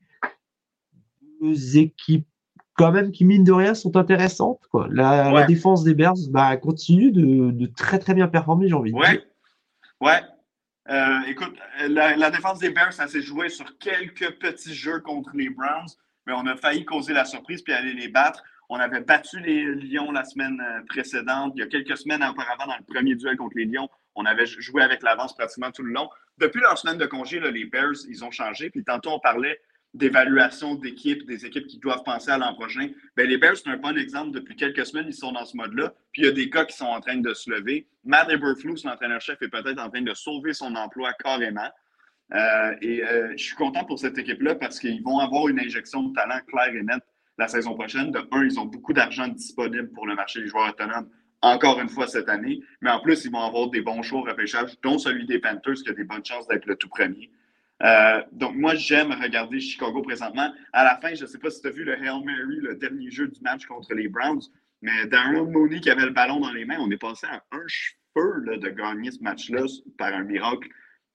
Deux 1.42 1.78
équipes 1.78 2.28
quand 2.74 2.92
même 2.92 3.12
qui, 3.12 3.26
mine 3.26 3.44
de 3.44 3.52
rien, 3.52 3.76
sont 3.76 3.96
intéressantes. 3.96 4.62
La, 4.90 5.46
défense 5.46 5.84
des 5.84 5.94
Bears 5.94 6.16
bah, 6.30 6.58
continue 6.58 7.12
de, 7.12 7.66
très 7.68 8.00
très 8.00 8.14
bien 8.14 8.28
performer, 8.28 8.68
j'ai 8.68 8.74
envie 8.74 8.92
de 8.92 8.98
dire. 8.98 9.22
Ouais. 10.00 10.22
Euh, 10.90 11.20
écoute, 11.28 11.56
la, 11.88 12.18
la, 12.18 12.32
défense 12.32 12.58
des 12.60 12.72
Bears, 12.72 12.92
ça 12.92 13.08
s'est 13.08 13.22
joué 13.22 13.50
sur 13.50 13.78
quelques 13.78 14.40
petits 14.40 14.74
jeux 14.74 15.00
contre 15.00 15.30
les 15.36 15.50
Browns 15.50 15.96
mais 16.26 16.34
on 16.34 16.46
a 16.46 16.56
failli 16.56 16.86
causer 16.86 17.14
la 17.14 17.26
surprise 17.26 17.62
puis 17.62 17.74
aller 17.74 17.94
les 17.94 18.08
battre. 18.08 18.44
On 18.74 18.80
avait 18.80 19.02
battu 19.02 19.38
les 19.42 19.66
Lions 19.66 20.14
la 20.14 20.24
semaine 20.24 20.64
euh, 20.66 20.80
précédente. 20.88 21.52
Il 21.58 21.60
y 21.60 21.62
a 21.62 21.68
quelques 21.68 21.98
semaines 21.98 22.24
auparavant, 22.24 22.68
dans 22.68 22.78
le 22.78 22.86
premier 22.86 23.16
duel 23.16 23.36
contre 23.36 23.58
les 23.58 23.66
Lions, 23.66 23.90
on 24.16 24.24
avait 24.24 24.46
joué 24.46 24.82
avec 24.82 25.04
l'avance 25.04 25.36
pratiquement 25.36 25.72
tout 25.72 25.84
le 25.84 25.92
long. 25.92 26.10
Depuis 26.38 26.62
leur 26.62 26.78
semaine 26.78 26.98
de 26.98 27.06
congé, 27.06 27.42
les 27.42 27.66
Bears, 27.66 28.06
ils 28.08 28.24
ont 28.24 28.32
changé. 28.32 28.70
Puis 28.70 28.86
tantôt, 28.86 29.10
on 29.12 29.20
parlait 29.20 29.60
d'évaluation 29.94 30.76
d'équipe, 30.76 31.26
des 31.26 31.46
équipes 31.46 31.68
qui 31.68 31.80
doivent 31.80 32.04
penser 32.04 32.32
à 32.32 32.38
l'an 32.38 32.54
prochain. 32.54 32.88
Ben, 33.18 33.28
les 33.28 33.38
Bears, 33.38 33.58
c'est 33.58 33.68
un 33.68 33.76
bon 33.76 33.98
exemple. 33.98 34.32
Depuis 34.32 34.56
quelques 34.56 34.86
semaines, 34.86 35.08
ils 35.10 35.14
sont 35.14 35.34
dans 35.34 35.44
ce 35.44 35.58
mode-là. 35.58 35.94
Puis 36.14 36.22
il 36.22 36.26
y 36.28 36.30
a 36.30 36.32
des 36.32 36.50
gars 36.50 36.64
qui 36.64 36.78
sont 36.78 36.86
en 36.86 37.02
train 37.02 37.18
de 37.18 37.34
se 37.34 37.52
lever. 37.52 37.90
Matt 38.06 38.30
Eberflus, 38.30 38.86
l'entraîneur-chef, 38.86 39.42
est 39.42 39.50
peut-être 39.50 39.82
en 39.82 39.90
train 39.90 40.02
de 40.02 40.14
sauver 40.14 40.54
son 40.54 40.74
emploi 40.76 41.12
carrément. 41.22 41.70
Euh, 42.34 42.74
et 42.82 43.04
euh, 43.04 43.34
je 43.36 43.44
suis 43.44 43.56
content 43.56 43.84
pour 43.84 44.00
cette 44.00 44.18
équipe-là 44.18 44.56
parce 44.56 44.80
qu'ils 44.80 45.04
vont 45.04 45.20
avoir 45.20 45.50
une 45.50 45.60
injection 45.60 46.04
de 46.04 46.14
talent 46.14 46.40
claire 46.48 46.74
et 46.74 46.84
nette 46.84 47.04
la 47.42 47.48
saison 47.48 47.74
prochaine. 47.74 48.12
De 48.12 48.20
un, 48.32 48.46
ils 48.46 48.60
ont 48.60 48.66
beaucoup 48.66 48.94
d'argent 48.94 49.28
disponible 49.28 49.90
pour 49.92 50.06
le 50.06 50.16
marché 50.16 50.42
des 50.42 50.48
joueurs 50.48 50.70
autonomes 50.70 51.10
encore 51.42 51.82
une 51.82 51.90
fois 51.90 52.08
cette 52.08 52.30
année. 52.30 52.62
Mais 52.82 52.92
en 52.92 53.00
plus, 53.02 53.26
ils 53.26 53.32
vont 53.32 53.42
avoir 53.42 53.70
des 53.70 53.82
bons 53.82 54.04
choix 54.04 54.20
au 54.20 54.24
repêchage, 54.24 54.80
dont 54.84 55.00
celui 55.00 55.26
des 55.26 55.40
Panthers 55.40 55.82
qui 55.84 55.90
a 55.90 55.94
des 55.94 56.04
bonnes 56.04 56.24
chances 56.24 56.48
d'être 56.48 56.68
le 56.68 56.76
tout 56.76 56.88
premier. 56.88 57.32
Euh, 57.82 58.22
donc, 58.32 58.56
moi, 58.56 58.76
j'aime 58.76 59.12
regarder 59.12 59.60
Chicago 59.60 60.04
présentement. 60.04 60.54
À 60.72 60.84
la 60.84 61.00
fin, 61.02 61.16
je 61.16 61.24
ne 61.24 61.28
sais 61.28 61.40
pas 61.40 61.50
si 61.50 61.62
tu 61.62 61.68
as 61.68 61.72
vu 61.72 61.84
le 61.84 61.94
Hail 61.94 62.24
Mary, 62.24 62.58
le 62.62 62.76
dernier 62.76 63.10
jeu 63.10 63.28
du 63.28 63.42
match 63.42 63.66
contre 63.66 63.92
les 63.96 64.08
Browns, 64.08 64.44
mais 64.84 65.08
Darren 65.08 65.46
Mooney 65.46 65.80
qui 65.80 65.90
avait 65.90 66.06
le 66.06 66.12
ballon 66.12 66.40
dans 66.40 66.52
les 66.52 66.66
mains, 66.66 66.78
on 66.80 66.92
est 66.92 66.98
passé 66.98 67.26
à 67.26 67.44
un 67.52 67.66
cheveu 67.66 68.58
de 68.58 68.70
gagner 68.70 69.10
ce 69.10 69.24
match-là 69.24 69.66
par 69.98 70.14
un 70.14 70.24
miracle 70.24 70.70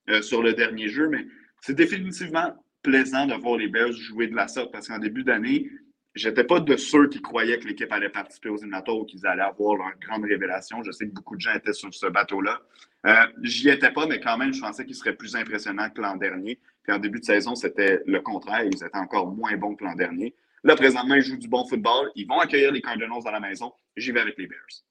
euh, 0.09 0.21
sur 0.21 0.43
le 0.43 0.53
dernier 0.53 0.89
jeu. 0.89 1.07
Mais 1.07 1.25
c'est 1.61 1.75
définitivement 1.75 2.53
plaisant 2.83 3.27
de 3.27 3.33
voir 3.35 3.57
les 3.57 3.69
Bears 3.69 3.93
jouer 3.93 4.27
de 4.27 4.35
la 4.35 4.49
sorte 4.49 4.73
parce 4.73 4.89
qu'en 4.89 4.99
début 4.99 5.23
d'année, 5.23 5.69
J'étais 6.17 6.43
pas 6.43 6.59
de 6.59 6.75
ceux 6.75 7.07
qui 7.09 7.21
croyaient 7.21 7.59
que 7.59 7.67
l'équipe 7.67 7.91
allait 7.91 8.09
participer 8.09 8.49
aux 8.49 8.57
éliminatoires 8.57 8.97
ou 8.97 9.05
qu'ils 9.05 9.25
allaient 9.27 9.43
avoir 9.43 9.75
leur 9.75 9.91
grande 10.01 10.23
révélation. 10.23 10.81
Je 10.81 10.91
sais 10.91 11.07
que 11.07 11.13
beaucoup 11.13 11.35
de 11.35 11.41
gens 11.41 11.53
étaient 11.53 11.73
sur 11.73 11.93
ce 11.93 12.07
bateau-là. 12.07 12.59
Euh, 13.05 13.13
J'y 13.43 13.69
étais 13.69 13.91
pas, 13.91 14.07
mais 14.07 14.19
quand 14.19 14.35
même, 14.35 14.51
je 14.51 14.59
pensais 14.59 14.83
qu'ils 14.83 14.95
seraient 14.95 15.15
plus 15.15 15.35
impressionnants 15.35 15.91
que 15.91 16.01
l'an 16.01 16.15
dernier. 16.15 16.59
Puis 16.81 16.91
en 16.91 16.97
début 16.97 17.19
de 17.19 17.25
saison, 17.25 17.53
c'était 17.53 18.01
le 18.07 18.19
contraire. 18.21 18.63
Ils 18.63 18.83
étaient 18.83 18.97
encore 18.97 19.27
moins 19.27 19.55
bons 19.57 19.75
que 19.75 19.83
l'an 19.83 19.93
dernier. 19.93 20.33
Là, 20.63 20.75
présentement, 20.75 21.13
ils 21.13 21.21
jouent 21.21 21.37
du 21.37 21.47
bon 21.47 21.65
football. 21.65 22.09
Ils 22.15 22.25
vont 22.27 22.39
accueillir 22.39 22.71
les 22.71 22.81
Cardinals 22.81 23.23
dans 23.23 23.31
la 23.31 23.39
maison. 23.39 23.71
J'y 23.95 24.11
vais 24.11 24.21
avec 24.21 24.39
les 24.39 24.47
Bears. 24.47 24.83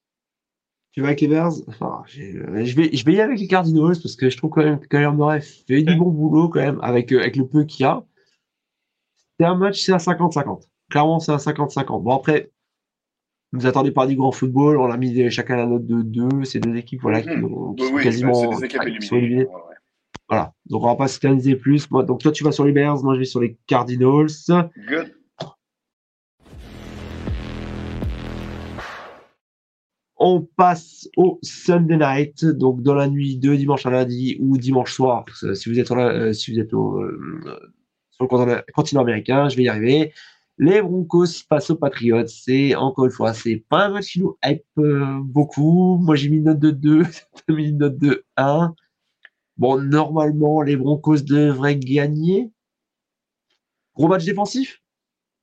Tu 0.93 1.01
vas 1.01 1.09
avec 1.09 1.21
les 1.23 1.29
Bears? 1.29 1.55
Enfin, 1.67 2.05
je, 2.07 2.23
vais, 2.23 2.65
je 2.65 3.05
vais 3.05 3.13
y 3.13 3.21
aller 3.21 3.21
avec 3.23 3.41
les 3.41 3.49
Cardinals 3.49 3.97
parce 4.01 4.15
que 4.15 4.31
je 4.31 4.37
trouve 4.37 4.51
quand 4.51 4.63
même 4.65 4.79
que 4.79 4.87
Kyler 4.87 5.11
Murray 5.13 5.41
fait 5.41 5.83
du 5.83 5.97
bon 5.97 6.11
boulot 6.11 6.49
quand 6.49 6.61
même 6.61 6.79
avec, 6.83 7.11
euh, 7.11 7.19
avec 7.19 7.35
le 7.35 7.49
peu 7.49 7.65
qu'il 7.65 7.83
y 7.83 7.89
a. 7.89 8.05
C'est 9.41 9.45
un 9.45 9.57
match, 9.57 9.83
c'est 9.83 9.93
à 9.93 9.99
50-50 9.99 10.69
clairement, 10.91 11.21
c'est 11.21 11.33
un 11.33 11.37
50-50. 11.37 12.03
Bon, 12.03 12.15
après, 12.15 12.51
ne 13.53 13.61
vous 13.61 13.67
attendez 13.67 13.91
pas 13.91 14.05
à 14.05 14.07
du 14.07 14.17
grand 14.17 14.33
football. 14.33 14.79
On 14.79 14.91
a 14.91 14.97
mis 14.97 15.31
chacun 15.31 15.57
la 15.57 15.67
note 15.67 15.87
de 15.87 16.03
2. 16.03 16.45
C'est 16.45 16.61
deux 16.61 16.77
équipes 16.77 17.03
voilà, 17.03 17.23
qui, 17.23 17.31
mhm. 17.31 17.77
sont 17.79 17.97
quasiment 18.03 18.61
éliminées. 19.13 19.47
Voilà. 20.29 20.53
Donc, 20.67 20.83
on 20.83 20.87
va 20.87 20.97
pas 20.97 21.09
s'éterniser 21.09 21.57
plus. 21.57 21.91
Moi, 21.91 22.03
donc, 22.03 22.21
toi, 22.21 22.33
tu 22.33 22.45
vas 22.45 22.53
sur 22.53 22.65
les 22.65 22.73
Bears. 22.73 23.03
Moi, 23.03 23.15
je 23.15 23.21
vais 23.21 23.25
sur 23.25 23.41
les 23.41 23.57
Cardinals. 23.67 24.27
Good. 24.89 25.13
On 30.19 30.41
passe 30.57 31.09
au 31.19 31.39
Sunday 31.43 31.99
night, 31.99 32.43
donc 32.43 32.83
dans 32.83 32.95
la 32.95 33.07
nuit 33.07 33.37
de 33.37 33.55
dimanche 33.55 33.85
à 33.85 33.91
lundi 33.91 34.39
ou 34.41 34.57
dimanche 34.57 34.95
soir, 34.95 35.27
si 35.55 35.69
vous 35.69 35.79
êtes, 35.79 35.91
euh, 35.91 36.33
si 36.33 36.53
vous 36.53 36.59
êtes 36.59 36.73
au, 36.73 36.99
euh, 37.03 37.71
sur 38.13 38.25
le 38.25 38.73
continent 38.73 39.03
américain, 39.03 39.51
je 39.51 39.57
vais 39.57 39.65
y 39.65 39.69
arriver. 39.69 40.15
Les 40.59 40.81
Broncos 40.81 41.45
passent 41.49 41.71
aux 41.71 41.77
Patriots. 41.77 42.27
C'est 42.27 42.75
encore 42.75 43.05
une 43.05 43.11
fois, 43.11 43.35
c'est 43.35 43.63
pas 43.69 43.87
un 43.87 43.89
match 43.91 44.13
qui 44.13 44.21
nous 44.21 44.39
hype 44.43 44.65
euh, 44.79 45.19
beaucoup. 45.23 45.99
Moi, 45.99 46.17
j'ai 46.17 46.31
mis 46.31 46.39
une 46.39 46.45
note 46.45 46.59
de 46.59 46.71
2, 46.71 47.03
j'ai 47.49 47.55
mis 47.55 47.69
une 47.69 47.79
note 47.79 47.99
de 47.99 48.25
1. 48.37 48.75
Bon, 49.59 49.81
normalement, 49.81 50.63
les 50.63 50.77
Broncos 50.77 51.21
devraient 51.21 51.77
gagner. 51.77 52.51
Gros 53.95 54.09
match 54.09 54.25
défensif? 54.25 54.81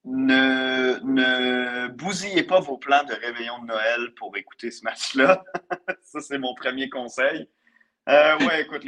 Ne, 0.05 0.99
ne 1.03 1.88
bousillez 1.89 2.43
pas 2.43 2.59
vos 2.59 2.78
plans 2.78 3.03
de 3.03 3.14
réveillon 3.14 3.61
de 3.61 3.68
Noël 3.68 4.14
pour 4.18 4.36
écouter 4.36 4.70
ce 4.72 4.84
match-là. 4.84 5.43
Ça, 6.01 6.22
c'est 6.22 6.38
mon 6.39 6.53
premier 6.55 6.89
conseil. 6.89 7.47
Euh, 8.09 8.38
ouais, 8.39 8.64
écoute, 8.64 8.82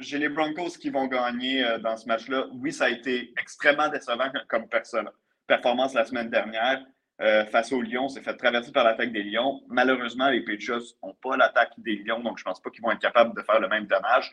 j'ai 0.00 0.18
les 0.18 0.28
Broncos 0.28 0.76
qui 0.80 0.90
vont 0.90 1.06
gagner 1.08 1.64
euh, 1.64 1.78
dans 1.78 1.96
ce 1.96 2.06
match-là. 2.06 2.46
Oui, 2.52 2.72
ça 2.72 2.84
a 2.84 2.90
été 2.90 3.34
extrêmement 3.40 3.88
décevant 3.88 4.30
comme 4.48 4.68
personne 4.68 5.10
performance 5.50 5.94
la 5.94 6.04
semaine 6.04 6.30
dernière 6.30 6.80
euh, 7.20 7.44
face 7.46 7.72
aux 7.72 7.82
Lions. 7.82 8.08
C'est 8.08 8.22
fait 8.22 8.36
traverser 8.36 8.70
par 8.70 8.84
l'attaque 8.84 9.12
des 9.12 9.24
Lions. 9.24 9.60
Malheureusement, 9.68 10.28
les 10.28 10.42
Patriots 10.42 10.78
n'ont 11.02 11.16
pas 11.20 11.36
l'attaque 11.36 11.72
des 11.78 11.96
Lions, 11.96 12.20
donc 12.20 12.38
je 12.38 12.42
ne 12.42 12.50
pense 12.50 12.60
pas 12.62 12.70
qu'ils 12.70 12.82
vont 12.82 12.92
être 12.92 13.00
capables 13.00 13.36
de 13.36 13.42
faire 13.42 13.58
le 13.58 13.68
même 13.68 13.86
dommage. 13.86 14.30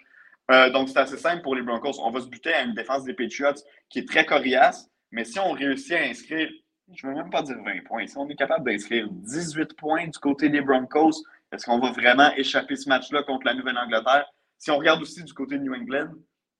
Euh, 0.51 0.69
donc, 0.69 0.89
c'est 0.89 0.99
assez 0.99 1.17
simple 1.17 1.41
pour 1.41 1.55
les 1.55 1.63
Broncos. 1.63 1.99
On 2.03 2.11
va 2.11 2.21
se 2.21 2.27
buter 2.27 2.53
à 2.53 2.61
une 2.61 2.75
défense 2.75 3.03
des 3.03 3.15
Patriots 3.15 3.61
qui 3.89 3.99
est 3.99 4.07
très 4.07 4.25
coriace, 4.25 4.89
mais 5.11 5.25
si 5.25 5.39
on 5.39 5.51
réussit 5.51 5.93
à 5.93 6.03
inscrire, 6.03 6.49
je 6.93 7.07
ne 7.07 7.11
veux 7.11 7.17
même 7.17 7.31
pas 7.31 7.41
dire 7.41 7.57
20 7.65 7.83
points, 7.85 8.05
si 8.05 8.17
on 8.17 8.29
est 8.29 8.35
capable 8.35 8.65
d'inscrire 8.69 9.07
18 9.09 9.73
points 9.73 10.05
du 10.07 10.19
côté 10.19 10.49
des 10.49 10.61
Broncos, 10.61 11.23
est-ce 11.51 11.65
qu'on 11.65 11.79
va 11.79 11.91
vraiment 11.91 12.31
échapper 12.35 12.75
ce 12.75 12.87
match-là 12.87 13.23
contre 13.23 13.45
la 13.47 13.55
Nouvelle-Angleterre? 13.55 14.25
Si 14.59 14.69
on 14.69 14.77
regarde 14.77 15.01
aussi 15.01 15.23
du 15.23 15.33
côté 15.33 15.57
de 15.57 15.63
New 15.63 15.73
England, 15.73 16.11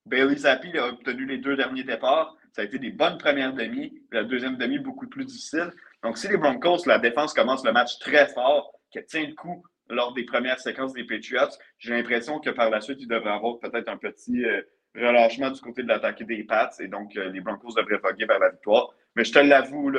Bailey 0.05 0.35
Zappi 0.35 0.75
a 0.77 0.87
obtenu 0.87 1.25
les 1.25 1.37
deux 1.37 1.55
derniers 1.55 1.83
départs. 1.83 2.36
Ça 2.53 2.61
a 2.61 2.65
été 2.65 2.79
des 2.79 2.91
bonnes 2.91 3.17
premières 3.17 3.53
demi. 3.53 4.01
La 4.11 4.23
deuxième 4.23 4.57
demi, 4.57 4.79
beaucoup 4.79 5.07
plus 5.07 5.25
difficile. 5.25 5.71
Donc, 6.03 6.17
si 6.17 6.27
les 6.27 6.37
Broncos, 6.37 6.85
la 6.85 6.99
défense 6.99 7.33
commence 7.33 7.65
le 7.65 7.71
match 7.71 7.99
très 7.99 8.27
fort, 8.27 8.73
qu'elle 8.91 9.05
tient 9.05 9.25
le 9.25 9.33
coup 9.33 9.63
lors 9.89 10.13
des 10.13 10.23
premières 10.23 10.59
séquences 10.59 10.93
des 10.93 11.05
Patriots, 11.05 11.55
j'ai 11.79 11.93
l'impression 11.93 12.39
que 12.39 12.49
par 12.49 12.69
la 12.69 12.81
suite, 12.81 12.97
il 12.99 13.07
devrait 13.07 13.31
avoir 13.31 13.59
peut-être 13.59 13.87
un 13.87 13.97
petit 13.97 14.43
euh, 14.43 14.61
relâchement 14.95 15.51
du 15.51 15.61
côté 15.61 15.83
de 15.83 15.87
l'attaque 15.87 16.23
des 16.23 16.43
Pats. 16.43 16.71
Et 16.79 16.87
donc, 16.87 17.15
euh, 17.15 17.29
les 17.29 17.41
Broncos 17.41 17.73
devraient 17.75 17.99
voguer 18.03 18.25
vers 18.25 18.39
la 18.39 18.49
victoire. 18.49 18.93
Mais 19.15 19.23
je 19.23 19.31
te 19.31 19.39
l'avoue, 19.39 19.91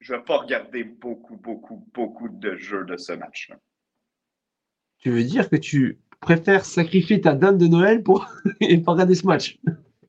je 0.00 0.12
ne 0.12 0.18
vais 0.18 0.24
pas 0.24 0.38
regarder 0.38 0.84
beaucoup, 0.84 1.36
beaucoup, 1.36 1.86
beaucoup 1.92 2.28
de 2.28 2.56
jeux 2.56 2.84
de 2.84 2.96
ce 2.96 3.12
match-là. 3.12 3.56
Tu 4.98 5.10
veux 5.10 5.24
dire 5.24 5.48
que 5.48 5.56
tu 5.56 5.98
préfères 6.20 6.64
sacrifier 6.64 7.20
ta 7.20 7.34
dame 7.34 7.58
de 7.58 7.66
Noël 7.66 8.02
pour 8.02 8.28
et 8.60 8.78
pas 8.78 8.92
regarder 8.92 9.14
ce 9.14 9.26
match? 9.26 9.58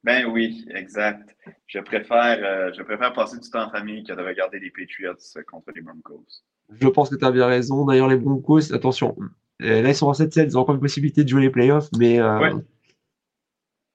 Ben 0.04 0.26
oui, 0.26 0.66
exact. 0.74 1.36
Je 1.68 1.80
préfère, 1.80 2.40
euh, 2.44 2.72
je 2.76 2.82
préfère 2.84 3.14
passer 3.14 3.38
du 3.38 3.50
temps 3.50 3.68
en 3.68 3.70
famille 3.70 4.04
que 4.04 4.14
de 4.14 4.22
regarder 4.22 4.60
les 4.60 4.72
Patriots 4.72 5.14
contre 5.48 5.72
les 5.76 5.82
Broncos. 5.82 6.26
Je 6.80 6.88
pense 6.88 7.10
que 7.10 7.16
tu 7.16 7.26
as 7.26 7.32
bien 7.32 7.48
raison. 7.48 7.86
D'ailleurs, 7.86 8.08
les 8.08 8.18
Broncos, 8.18 8.74
attention, 8.74 9.16
euh, 9.62 9.82
là, 9.82 9.90
ils 9.90 9.96
sont 9.96 10.08
en 10.08 10.14
7-7, 10.14 10.46
ils 10.46 10.58
ont 10.58 10.62
encore 10.62 10.76
une 10.76 10.82
possibilité 10.82 11.24
de 11.24 11.30
jouer 11.30 11.42
les 11.42 11.50
playoffs, 11.50 11.90
mais 11.98 12.20
euh, 12.20 12.40
ouais. 12.40 12.52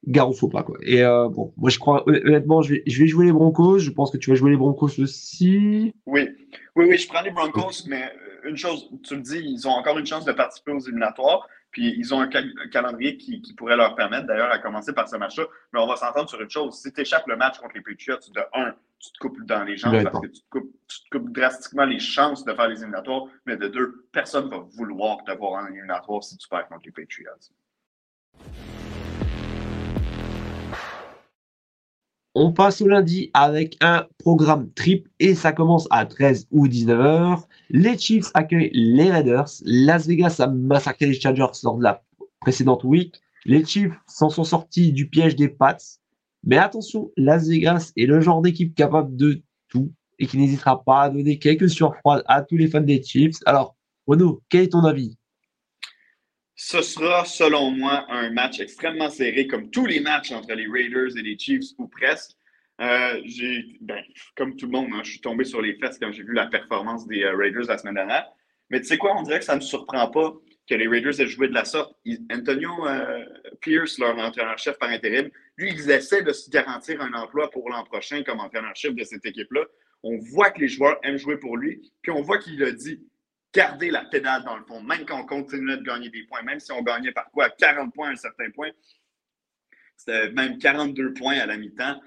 gare 0.06 0.32
faut 0.34 0.48
pas. 0.48 0.62
Quoi. 0.62 0.78
Et 0.82 1.02
euh, 1.02 1.28
bon, 1.28 1.52
moi, 1.56 1.70
je 1.70 1.78
crois, 1.78 2.04
honnêtement, 2.08 2.62
je 2.62 2.74
vais, 2.74 2.82
je 2.86 3.02
vais 3.02 3.08
jouer 3.08 3.26
les 3.26 3.32
Broncos. 3.32 3.78
Je 3.78 3.90
pense 3.90 4.10
que 4.10 4.16
tu 4.16 4.30
vas 4.30 4.36
jouer 4.36 4.50
les 4.50 4.56
Broncos 4.56 5.00
aussi. 5.00 5.92
Oui, 6.06 6.28
oui, 6.76 6.86
oui, 6.88 6.96
je 6.96 7.08
prends 7.08 7.22
les 7.22 7.32
Broncos, 7.32 7.86
mais 7.88 8.12
une 8.46 8.56
chose, 8.56 8.88
tu 9.02 9.16
le 9.16 9.22
dis, 9.22 9.38
ils 9.38 9.68
ont 9.68 9.72
encore 9.72 9.98
une 9.98 10.06
chance 10.06 10.24
de 10.24 10.32
participer 10.32 10.72
aux 10.72 10.80
éliminatoires. 10.80 11.46
Puis 11.70 11.94
ils 11.98 12.14
ont 12.14 12.20
un, 12.20 12.28
calendrier 12.72 13.18
qui, 13.18 13.42
pourrait 13.54 13.76
leur 13.76 13.94
permettre, 13.96 14.26
d'ailleurs, 14.26 14.50
à 14.50 14.58
commencer 14.58 14.94
par 14.94 15.08
ce 15.08 15.16
match-là. 15.16 15.44
Mais 15.72 15.80
on 15.80 15.86
va 15.86 15.96
s'entendre 15.96 16.28
sur 16.28 16.40
une 16.40 16.48
chose. 16.48 16.80
Si 16.80 16.92
tu 16.92 17.02
échappes 17.02 17.26
le 17.26 17.36
match 17.36 17.58
contre 17.58 17.74
les 17.74 17.82
Patriots, 17.82 18.16
de 18.34 18.40
un, 18.54 18.74
tu 18.98 19.12
te 19.12 19.18
coupes 19.18 19.44
dans 19.44 19.62
les 19.62 19.76
jambes 19.76 20.02
parce 20.02 20.20
que 20.20 20.26
tu 20.26 20.40
te, 20.40 20.48
coupes, 21.10 21.30
drastiquement 21.32 21.84
les 21.84 21.98
chances 21.98 22.44
de 22.44 22.54
faire 22.54 22.68
les 22.68 22.78
éliminatoires. 22.78 23.24
Mais 23.44 23.56
de 23.56 23.68
deux, 23.68 24.06
personne 24.10 24.46
ne 24.46 24.50
va 24.50 24.58
vouloir 24.58 25.22
te 25.24 25.32
voir 25.32 25.62
en 25.62 25.66
éliminatoire 25.66 26.24
si 26.24 26.38
tu 26.38 26.48
perds 26.48 26.66
contre 26.68 26.82
les 26.86 26.92
Patriots. 26.92 27.30
On 32.38 32.52
passe 32.52 32.82
au 32.82 32.86
lundi 32.86 33.30
avec 33.32 33.78
un 33.80 34.04
programme 34.18 34.70
triple 34.74 35.08
et 35.20 35.34
ça 35.34 35.52
commence 35.52 35.88
à 35.88 36.04
13 36.04 36.48
ou 36.50 36.68
19h. 36.68 37.44
Les 37.70 37.96
Chiefs 37.96 38.30
accueillent 38.34 38.70
les 38.74 39.10
Raiders. 39.10 39.48
Las 39.64 40.06
Vegas 40.06 40.36
a 40.40 40.46
massacré 40.46 41.06
les 41.06 41.18
Chargers 41.18 41.46
lors 41.62 41.78
de 41.78 41.82
la 41.82 42.02
précédente 42.40 42.84
week. 42.84 43.22
Les 43.46 43.64
Chiefs 43.64 43.94
s'en 44.06 44.28
sont 44.28 44.44
sortis 44.44 44.92
du 44.92 45.08
piège 45.08 45.34
des 45.34 45.48
Pats. 45.48 45.78
Mais 46.44 46.58
attention, 46.58 47.10
Las 47.16 47.48
Vegas 47.48 47.92
est 47.96 48.04
le 48.04 48.20
genre 48.20 48.42
d'équipe 48.42 48.74
capable 48.74 49.16
de 49.16 49.40
tout 49.68 49.90
et 50.18 50.26
qui 50.26 50.36
n'hésitera 50.36 50.84
pas 50.84 51.04
à 51.04 51.08
donner 51.08 51.38
quelques 51.38 51.70
surprises 51.70 52.22
à 52.26 52.42
tous 52.42 52.58
les 52.58 52.68
fans 52.68 52.82
des 52.82 53.02
Chiefs. 53.02 53.38
Alors, 53.46 53.76
Renaud, 54.06 54.42
quel 54.50 54.64
est 54.64 54.72
ton 54.72 54.84
avis? 54.84 55.16
Ce 56.68 56.82
sera, 56.82 57.24
selon 57.24 57.70
moi, 57.70 58.06
un 58.08 58.30
match 58.30 58.58
extrêmement 58.58 59.08
serré, 59.08 59.46
comme 59.46 59.70
tous 59.70 59.86
les 59.86 60.00
matchs 60.00 60.32
entre 60.32 60.52
les 60.52 60.66
Raiders 60.66 61.16
et 61.16 61.22
les 61.22 61.38
Chiefs, 61.38 61.70
ou 61.78 61.86
presque. 61.86 62.32
Euh, 62.80 63.22
ben, 63.80 64.02
comme 64.36 64.56
tout 64.56 64.66
le 64.66 64.72
monde, 64.72 64.88
hein, 64.92 65.02
je 65.04 65.12
suis 65.12 65.20
tombé 65.20 65.44
sur 65.44 65.62
les 65.62 65.76
fesses 65.76 65.96
quand 66.00 66.10
j'ai 66.10 66.24
vu 66.24 66.32
la 66.32 66.46
performance 66.46 67.06
des 67.06 67.22
euh, 67.22 67.36
Raiders 67.36 67.66
la 67.68 67.78
semaine 67.78 67.94
dernière. 67.94 68.26
Mais 68.68 68.80
tu 68.80 68.86
sais 68.86 68.98
quoi, 68.98 69.16
on 69.16 69.22
dirait 69.22 69.38
que 69.38 69.44
ça 69.44 69.54
ne 69.54 69.60
me 69.60 69.64
surprend 69.64 70.10
pas 70.10 70.34
que 70.68 70.74
les 70.74 70.88
Raiders 70.88 71.20
aient 71.20 71.28
joué 71.28 71.46
de 71.46 71.54
la 71.54 71.64
sorte. 71.64 71.94
Antonio 72.32 72.88
euh, 72.88 73.24
Pierce, 73.60 74.00
leur 74.00 74.18
entraîneur-chef 74.18 74.76
par 74.76 74.90
intérim, 74.90 75.30
lui, 75.56 75.70
ils 75.70 75.88
essaient 75.92 76.24
de 76.24 76.32
se 76.32 76.50
garantir 76.50 77.00
un 77.00 77.12
emploi 77.12 77.48
pour 77.48 77.70
l'an 77.70 77.84
prochain 77.84 78.24
comme 78.24 78.40
entraîneur-chef 78.40 78.92
de 78.92 79.04
cette 79.04 79.24
équipe-là. 79.24 79.66
On 80.02 80.18
voit 80.18 80.50
que 80.50 80.62
les 80.62 80.68
joueurs 80.68 80.98
aiment 81.04 81.16
jouer 81.16 81.36
pour 81.36 81.56
lui, 81.56 81.92
puis 82.02 82.10
on 82.10 82.22
voit 82.22 82.38
qu'il 82.38 82.60
a 82.64 82.72
dit 82.72 83.06
garder 83.54 83.90
la 83.90 84.04
pédale 84.04 84.44
dans 84.44 84.56
le 84.56 84.64
fond, 84.64 84.82
même 84.82 85.04
quand 85.06 85.20
on 85.20 85.26
continuait 85.26 85.78
de 85.78 85.82
gagner 85.82 86.10
des 86.10 86.24
points, 86.24 86.42
même 86.42 86.60
si 86.60 86.72
on 86.72 86.82
gagnait 86.82 87.12
par 87.12 87.30
quoi 87.30 87.48
40 87.50 87.92
points 87.94 88.08
à 88.08 88.12
un 88.12 88.16
certain 88.16 88.50
point, 88.50 88.70
c'était 89.96 90.30
même 90.32 90.58
42 90.58 91.14
points 91.14 91.38
à 91.38 91.46
la 91.46 91.56
mi-temps. 91.56 92.00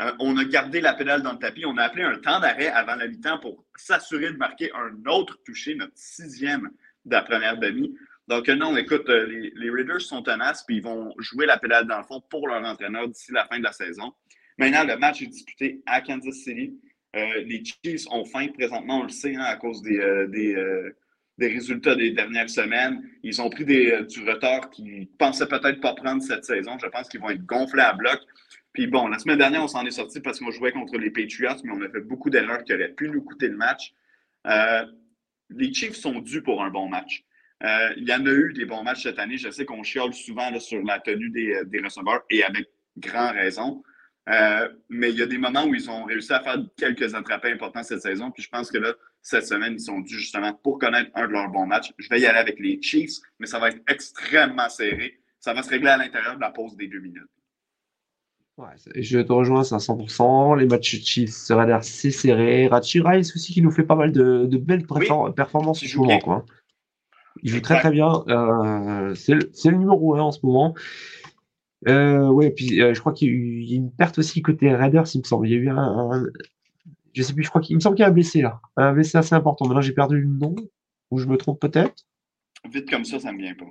Euh, 0.00 0.12
on 0.18 0.36
a 0.36 0.44
gardé 0.44 0.80
la 0.80 0.94
pédale 0.94 1.22
dans 1.22 1.32
le 1.32 1.38
tapis. 1.38 1.64
On 1.64 1.76
a 1.78 1.84
appelé 1.84 2.02
un 2.02 2.18
temps 2.18 2.40
d'arrêt 2.40 2.68
avant 2.68 2.96
la 2.96 3.08
mi-temps 3.08 3.38
pour 3.38 3.64
s'assurer 3.76 4.30
de 4.30 4.36
marquer 4.36 4.70
un 4.74 4.94
autre 5.06 5.38
touché, 5.44 5.74
notre 5.74 5.96
sixième 5.96 6.70
de 7.04 7.12
la 7.12 7.22
première 7.22 7.56
demi. 7.56 7.96
Donc, 8.28 8.48
non, 8.48 8.76
écoute, 8.76 9.08
euh, 9.08 9.26
les, 9.26 9.52
les, 9.54 9.70
Raiders 9.70 10.00
sont 10.00 10.22
tenaces, 10.22 10.64
puis 10.64 10.78
ils 10.78 10.82
vont 10.82 11.14
jouer 11.18 11.46
la 11.46 11.58
pédale 11.58 11.86
dans 11.86 11.98
le 11.98 12.04
fond 12.04 12.20
pour 12.28 12.48
leur 12.48 12.62
entraîneur 12.64 13.08
d'ici 13.08 13.30
la 13.32 13.46
fin 13.46 13.58
de 13.58 13.64
la 13.64 13.72
saison. 13.72 14.12
Maintenant, 14.58 14.84
le 14.84 14.96
match 14.96 15.22
est 15.22 15.26
disputé 15.26 15.82
à 15.86 16.00
Kansas 16.00 16.34
City. 16.34 16.74
Euh, 17.16 17.42
les 17.46 17.62
Chiefs 17.64 18.06
ont 18.10 18.24
faim 18.24 18.48
présentement, 18.52 19.00
on 19.00 19.04
le 19.04 19.08
sait, 19.08 19.34
hein, 19.34 19.44
à 19.44 19.56
cause 19.56 19.82
des, 19.82 19.98
des, 20.28 20.54
des, 21.38 21.48
résultats 21.48 21.94
des 21.94 22.10
dernières 22.10 22.50
semaines. 22.50 23.02
Ils 23.22 23.40
ont 23.40 23.48
pris 23.48 23.64
du 23.64 24.22
retard 24.28 24.70
qu'ils 24.70 25.08
pensaient 25.18 25.48
peut-être 25.48 25.80
pas 25.80 25.94
prendre 25.94 26.22
cette 26.22 26.44
saison. 26.44 26.78
Je 26.78 26.86
pense 26.88 27.08
qu'ils 27.08 27.20
vont 27.20 27.30
être 27.30 27.44
gonflés 27.46 27.82
à 27.82 27.94
bloc. 27.94 28.20
Puis 28.76 28.86
bon, 28.86 29.08
la 29.08 29.18
semaine 29.18 29.38
dernière, 29.38 29.62
on 29.62 29.68
s'en 29.68 29.86
est 29.86 29.90
sorti 29.90 30.20
parce 30.20 30.38
qu'on 30.38 30.50
jouait 30.50 30.70
contre 30.70 30.98
les 30.98 31.10
Patriots, 31.10 31.56
mais 31.64 31.72
on 31.72 31.80
a 31.80 31.88
fait 31.88 32.02
beaucoup 32.02 32.28
d'erreurs 32.28 32.62
qui 32.62 32.74
auraient 32.74 32.92
pu 32.92 33.08
nous 33.08 33.22
coûter 33.22 33.48
le 33.48 33.56
match. 33.56 33.94
Euh, 34.46 34.84
les 35.48 35.72
Chiefs 35.72 35.96
sont 35.96 36.18
dus 36.20 36.42
pour 36.42 36.62
un 36.62 36.68
bon 36.68 36.86
match. 36.86 37.24
Euh, 37.62 37.94
il 37.96 38.06
y 38.06 38.12
en 38.12 38.26
a 38.26 38.30
eu 38.30 38.52
des 38.52 38.66
bons 38.66 38.82
matchs 38.82 39.04
cette 39.04 39.18
année. 39.18 39.38
Je 39.38 39.48
sais 39.48 39.64
qu'on 39.64 39.82
chiale 39.82 40.12
souvent 40.12 40.60
sur 40.60 40.82
la 40.82 40.98
tenue 41.00 41.30
des, 41.30 41.80
receveurs 41.82 42.22
et 42.28 42.44
avec 42.44 42.68
grand 42.98 43.32
raison. 43.32 43.82
Euh, 44.28 44.68
mais 44.88 45.10
il 45.10 45.16
y 45.16 45.22
a 45.22 45.26
des 45.26 45.38
moments 45.38 45.64
où 45.64 45.74
ils 45.74 45.88
ont 45.88 46.04
réussi 46.04 46.32
à 46.32 46.40
faire 46.40 46.58
quelques 46.76 47.14
attrapés 47.14 47.52
importants 47.52 47.82
cette 47.82 48.02
saison. 48.02 48.30
Puis 48.30 48.42
je 48.42 48.48
pense 48.48 48.70
que 48.70 48.78
là, 48.78 48.92
cette 49.22 49.46
semaine, 49.46 49.74
ils 49.74 49.80
sont 49.80 50.00
dus 50.00 50.18
justement 50.18 50.52
pour 50.52 50.78
connaître 50.78 51.10
un 51.14 51.28
de 51.28 51.32
leurs 51.32 51.48
bons 51.48 51.66
matchs. 51.66 51.92
Je 51.98 52.08
vais 52.08 52.20
y 52.20 52.26
aller 52.26 52.38
avec 52.38 52.58
les 52.58 52.80
Chiefs, 52.82 53.18
mais 53.38 53.46
ça 53.46 53.58
va 53.58 53.68
être 53.68 53.80
extrêmement 53.88 54.68
serré. 54.68 55.20
Ça 55.38 55.54
va 55.54 55.62
se 55.62 55.70
régler 55.70 55.90
à 55.90 55.96
l'intérieur 55.96 56.34
de 56.34 56.40
la 56.40 56.50
pause 56.50 56.76
des 56.76 56.88
deux 56.88 56.98
minutes. 56.98 57.22
Ouais, 58.58 58.68
je 58.96 59.18
te 59.20 59.32
rejoins, 59.32 59.60
à 59.60 59.78
100%. 59.78 60.58
Les 60.58 60.66
matchs 60.66 60.96
Chiefs 61.02 61.30
seraient 61.30 61.70
assez 61.70 62.10
serrés. 62.10 62.66
Rachi 62.68 63.00
Rice 63.00 63.36
aussi 63.36 63.52
qui 63.52 63.62
nous 63.62 63.70
fait 63.70 63.84
pas 63.84 63.96
mal 63.96 64.12
de, 64.12 64.46
de 64.46 64.56
belles 64.56 64.86
performances 64.86 65.82
en 65.82 65.86
ce 65.86 65.98
moment. 65.98 66.18
Quoi. 66.18 66.46
Il 67.42 67.50
joue 67.50 67.60
très 67.60 67.78
très 67.78 67.90
bien. 67.90 68.24
Euh, 68.28 69.14
c'est 69.14 69.34
le, 69.34 69.50
le, 69.64 69.70
numéro 69.76 70.16
1 70.16 70.20
en 70.20 70.32
ce 70.32 70.40
moment. 70.42 70.74
Euh, 71.88 72.28
ouais, 72.28 72.50
puis 72.50 72.80
euh, 72.80 72.94
je 72.94 73.00
crois 73.00 73.12
qu'il 73.12 73.28
y 73.28 73.30
a 73.30 73.34
eu 73.34 73.76
une 73.76 73.92
perte 73.92 74.18
aussi 74.18 74.42
côté 74.42 74.74
Raiders, 74.74 75.06
il 75.14 75.18
me 75.18 75.24
semble. 75.24 75.46
Il 75.46 75.52
y 75.52 75.54
a 75.54 75.58
eu 75.58 75.68
un, 75.68 75.76
un 75.76 76.26
je 77.12 77.22
sais 77.22 77.32
plus, 77.32 77.44
je 77.44 77.48
crois 77.48 77.60
qu'il 77.60 77.76
me 77.76 77.80
semble 77.80 77.96
qu'il 77.96 78.02
y 78.02 78.06
a 78.06 78.08
un 78.08 78.12
blessé 78.12 78.42
là. 78.42 78.60
Un 78.76 78.92
blessé 78.92 79.18
assez 79.18 79.34
important. 79.34 79.66
Maintenant 79.66 79.82
j'ai 79.82 79.92
perdu 79.92 80.20
le 80.20 80.26
nom, 80.26 80.54
ou 81.10 81.18
je 81.18 81.26
me 81.26 81.36
trompe 81.36 81.60
peut-être. 81.60 82.06
Vite 82.70 82.90
comme 82.90 83.04
ça, 83.04 83.18
ça 83.18 83.32
me 83.32 83.38
vient 83.38 83.54
pas. 83.54 83.66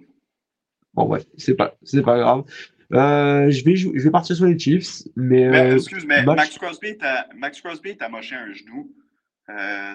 Bon 0.94 1.08
ouais, 1.08 1.22
c'est 1.38 1.56
pas, 1.56 1.76
c'est 1.84 2.04
pas 2.04 2.18
grave. 2.18 2.46
Euh, 2.94 3.50
je, 3.50 3.66
vais 3.66 3.76
je 3.76 3.90
vais 3.90 4.12
partir 4.12 4.36
sur 4.36 4.46
les 4.46 4.58
Chiefs, 4.58 5.04
mais. 5.16 5.46
Euh, 5.46 5.76
excuse, 5.76 6.06
mais 6.06 6.24
Max 6.24 6.58
Crosby, 6.58 6.98
Max 7.36 7.60
Crosby 7.60 7.98
t'a 7.98 8.10
moché 8.10 8.36
un 8.36 8.54
genou. 8.54 8.94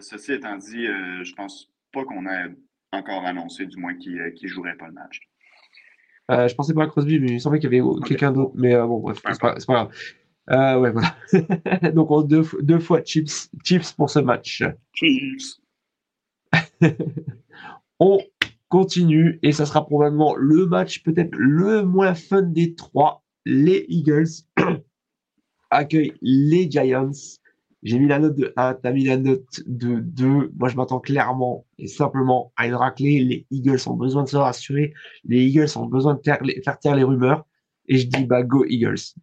Ceci 0.00 0.32
étant 0.32 0.56
dit, 0.56 0.86
je 0.86 1.32
pense 1.34 1.70
pas 1.92 2.04
qu'on 2.04 2.26
ait 2.26 2.54
encore 2.92 3.24
annoncé, 3.24 3.66
du 3.66 3.76
moins, 3.76 3.94
qu'il 3.94 4.16
ne 4.16 4.48
jouerait 4.48 4.76
pas 4.76 4.88
le 4.88 4.94
match. 4.94 5.29
Je 6.30 6.54
pensais 6.54 6.74
pas 6.74 6.84
à 6.84 6.86
Crosby, 6.86 7.18
mais 7.20 7.32
il 7.32 7.40
semblait 7.40 7.58
qu'il 7.58 7.72
y 7.72 7.80
avait 7.80 8.00
quelqu'un 8.06 8.32
d'autre. 8.32 8.52
Mais 8.54 8.76
bon, 8.76 9.00
bref, 9.00 9.20
c'est 9.24 9.40
pas, 9.40 9.54
pas, 9.54 9.88
grave. 10.48 10.80
ouais, 10.80 10.90
voilà. 10.90 11.16
Donc, 11.92 12.10
on, 12.10 12.22
deux, 12.22 12.44
deux 12.62 12.78
fois 12.78 13.02
Chiefs, 13.04 13.48
Chiefs 13.64 13.94
pour 13.94 14.10
ce 14.10 14.18
match. 14.20 14.62
Chiefs. 14.92 15.60
on 18.00 18.20
continue 18.68 19.38
et 19.42 19.52
ça 19.52 19.66
sera 19.66 19.84
probablement 19.84 20.34
le 20.36 20.66
match 20.66 21.02
peut-être 21.02 21.34
le 21.36 21.82
moins 21.84 22.14
fun 22.14 22.42
des 22.42 22.74
trois. 22.74 23.22
Les 23.44 23.84
Eagles 23.88 24.28
accueillent 25.70 26.14
les 26.22 26.70
Giants. 26.70 27.10
J'ai 27.82 27.98
mis 27.98 28.08
la 28.08 28.18
note 28.18 28.36
de 28.36 28.52
1, 28.56 28.74
tu 28.74 28.86
as 28.86 28.92
mis 28.92 29.04
la 29.04 29.16
note 29.16 29.60
de 29.66 30.00
2. 30.00 30.52
Moi, 30.56 30.68
je 30.68 30.76
m'attends 30.76 31.00
clairement 31.00 31.66
et 31.78 31.86
simplement 31.86 32.52
à 32.56 32.66
une 32.66 32.74
raclée. 32.74 33.20
Les 33.20 33.46
Eagles 33.50 33.80
ont 33.86 33.94
besoin 33.94 34.24
de 34.24 34.28
se 34.28 34.36
rassurer. 34.36 34.92
Les 35.24 35.44
Eagles 35.44 35.70
ont 35.76 35.86
besoin 35.86 36.14
de 36.14 36.20
faire 36.22 36.78
taire 36.78 36.94
les 36.94 37.04
rumeurs. 37.04 37.46
Et 37.88 37.98
je 37.98 38.06
dis, 38.06 38.24
bah, 38.24 38.42
go 38.42 38.64
Eagles. 38.68 39.14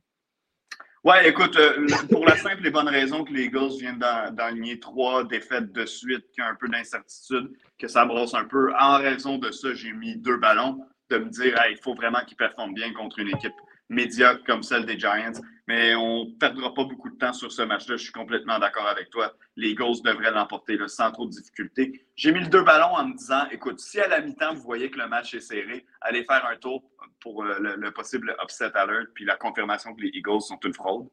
Ouais, 1.03 1.29
écoute, 1.29 1.55
euh, 1.55 1.87
pour 2.11 2.25
la 2.25 2.35
simple 2.35 2.65
et 2.67 2.71
bonne 2.71 2.89
raison 2.89 3.23
que 3.23 3.31
les 3.31 3.45
Eagles 3.45 3.77
viennent 3.79 4.03
d'enligner 4.33 4.79
trois 4.79 5.23
défaites 5.23 5.71
de 5.71 5.85
suite, 5.85 6.25
qu'il 6.33 6.43
y 6.43 6.45
a 6.45 6.49
un 6.49 6.55
peu 6.55 6.67
d'incertitude, 6.67 7.51
que 7.79 7.87
ça 7.87 8.05
brosse 8.05 8.33
un 8.33 8.43
peu. 8.43 8.73
En 8.77 8.97
raison 8.97 9.37
de 9.37 9.51
ça, 9.51 9.73
j'ai 9.73 9.93
mis 9.93 10.17
deux 10.17 10.37
ballons, 10.37 10.81
de 11.09 11.17
me 11.19 11.29
dire, 11.29 11.55
il 11.69 11.77
faut 11.77 11.93
vraiment 11.93 12.19
qu'ils 12.27 12.35
performent 12.35 12.73
bien 12.73 12.91
contre 12.91 13.19
une 13.19 13.29
équipe 13.29 13.53
médiocre 13.89 14.43
comme 14.45 14.63
celle 14.63 14.85
des 14.85 14.99
Giants. 14.99 15.41
Mais 15.67 15.95
on 15.95 16.25
ne 16.25 16.31
perdra 16.31 16.73
pas 16.73 16.85
beaucoup 16.85 17.09
de 17.09 17.17
temps 17.17 17.33
sur 17.33 17.51
ce 17.51 17.61
match-là. 17.61 17.97
Je 17.97 18.03
suis 18.03 18.13
complètement 18.13 18.57
d'accord 18.57 18.87
avec 18.87 19.09
toi. 19.09 19.33
Les 19.57 19.69
Eagles 19.69 20.01
devraient 20.03 20.31
l'emporter 20.31 20.77
sans 20.87 21.11
trop 21.11 21.25
de 21.25 21.31
difficultés. 21.31 22.05
J'ai 22.15 22.31
mis 22.31 22.39
le 22.39 22.47
deux 22.47 22.63
ballons 22.63 22.95
en 22.95 23.07
me 23.07 23.17
disant, 23.17 23.47
écoute, 23.51 23.79
si 23.79 23.99
à 23.99 24.07
la 24.07 24.21
mi-temps, 24.21 24.53
vous 24.53 24.61
voyez 24.61 24.89
que 24.89 24.97
le 24.97 25.07
match 25.07 25.33
est 25.33 25.41
serré, 25.41 25.85
allez 26.01 26.23
faire 26.23 26.45
un 26.45 26.55
tour 26.55 26.89
pour 27.19 27.43
euh, 27.43 27.75
le, 27.77 27.91
possible 27.91 28.35
upset 28.41 28.71
alert, 28.75 29.09
puis 29.13 29.25
la 29.25 29.35
confirmation 29.35 29.93
que 29.93 30.01
les 30.01 30.09
Eagles 30.13 30.41
sont 30.41 30.59
une 30.63 30.73
fraude. 30.73 31.07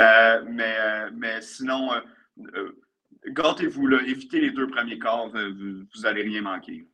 Euh, 0.00 0.42
mais, 0.48 0.74
euh, 0.76 1.10
mais 1.14 1.40
sinon, 1.40 1.90
gâtez-vous, 3.28 3.92
évitez 3.92 4.40
les 4.40 4.50
deux 4.50 4.66
premiers 4.66 4.98
quarts, 4.98 5.28
vous 5.28 6.02
n'allez 6.02 6.22
rien 6.22 6.42
manquer. 6.42 6.84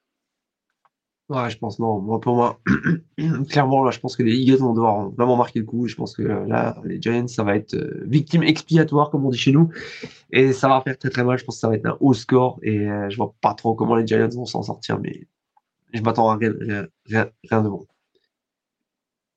Ouais, 1.31 1.49
je 1.49 1.59
pense 1.59 1.79
non. 1.79 2.01
Moi, 2.01 2.21
pour 2.21 2.35
moi, 2.35 2.61
clairement, 3.49 3.85
là, 3.85 3.93
je 3.93 4.01
pense 4.01 4.17
que 4.17 4.25
les 4.25 4.35
Eagles 4.35 4.59
vont 4.59 4.75
devoir 4.75 5.11
vraiment 5.11 5.37
marquer 5.37 5.61
le 5.61 5.65
coup. 5.65 5.87
Je 5.87 5.95
pense 5.95 6.15
que 6.17 6.23
là, 6.23 6.77
les 6.85 7.01
Giants, 7.01 7.29
ça 7.29 7.45
va 7.45 7.55
être 7.55 7.77
victime 8.05 8.43
expiatoire, 8.43 9.11
comme 9.11 9.25
on 9.25 9.31
dit 9.31 9.39
chez 9.39 9.53
nous. 9.53 9.71
Et 10.33 10.53
ça 10.53 10.69
va 10.69 10.81
faire 10.81 10.99
très 10.99 11.09
très 11.09 11.23
mal. 11.23 11.39
Je 11.39 11.45
pense 11.45 11.55
que 11.55 11.61
ça 11.61 11.69
va 11.69 11.77
être 11.77 11.87
un 11.87 11.97
haut 12.01 12.15
score. 12.15 12.59
Et 12.63 12.89
je 13.09 13.17
vois 13.17 13.33
pas 13.41 13.55
trop 13.55 13.75
comment 13.75 13.95
les 13.95 14.05
Giants 14.05 14.29
vont 14.35 14.45
s'en 14.45 14.63
sortir, 14.63 14.99
mais 14.99 15.29
je 15.95 16.03
m'attends 16.03 16.31
à 16.31 16.37
rien, 16.37 16.53
rien 17.49 17.63
de 17.63 17.69
bon. 17.69 17.87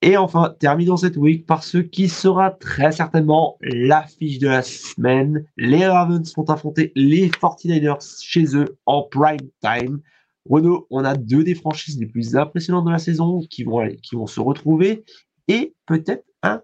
Et 0.06 0.18
enfin, 0.18 0.54
terminons 0.60 0.98
cette 0.98 1.16
week 1.16 1.46
par 1.46 1.64
ce 1.64 1.78
qui 1.78 2.10
sera 2.10 2.52
très 2.52 2.92
certainement 2.92 3.58
l'affiche 3.62 4.38
de 4.38 4.50
la 4.50 4.62
semaine. 4.62 5.46
Les 5.56 5.88
Ravens 5.88 6.36
vont 6.36 6.44
affronter 6.50 6.92
les 6.96 7.30
49ers 7.30 8.22
chez 8.22 8.58
eux 8.58 8.78
en 8.86 9.04
prime 9.04 9.38
time. 9.62 10.02
Renaud, 10.50 10.88
on 10.90 11.06
a 11.06 11.16
deux 11.16 11.44
des 11.44 11.56
franchises 11.56 12.00
les 12.00 12.06
plus 12.06 12.36
impressionnantes 12.36 12.86
de 12.86 12.92
la 12.92 13.00
saison 13.00 13.42
qui 13.50 13.64
vont, 13.64 14.28
se 14.28 14.40
retrouver 14.40 15.04
et 15.48 15.74
peut-être 15.86 16.26
un 16.42 16.62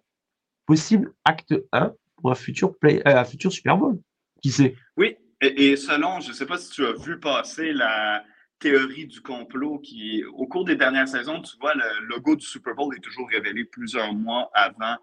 possible 0.65 1.13
acte 1.23 1.53
1 1.71 1.93
pour 2.17 2.31
un 2.31 2.35
futur, 2.35 2.77
play, 2.77 3.01
euh, 3.07 3.17
un 3.17 3.25
futur 3.25 3.51
Super 3.51 3.77
Bowl. 3.77 3.99
Qui 4.41 4.51
sait? 4.51 4.75
Oui, 4.97 5.15
et, 5.41 5.75
selon, 5.75 6.19
je 6.19 6.29
ne 6.29 6.33
sais 6.33 6.45
pas 6.45 6.57
si 6.57 6.71
tu 6.71 6.85
as 6.85 6.93
vu 6.93 7.19
passer 7.19 7.71
la, 7.73 8.23
théorie 8.59 9.07
du 9.07 9.21
complot 9.21 9.79
qui, 9.79 10.23
au 10.33 10.45
cours 10.45 10.65
des 10.65 10.75
dernières 10.75 11.07
saisons, 11.07 11.41
tu 11.41 11.57
vois, 11.59 11.73
le 11.73 12.05
logo 12.05 12.35
du 12.35 12.45
Super 12.45 12.75
Bowl 12.75 12.95
est 12.95 13.01
toujours 13.01 13.27
révélé 13.29 13.63
plusieurs 13.63 14.13
mois 14.13 14.51
avant, 14.53 14.97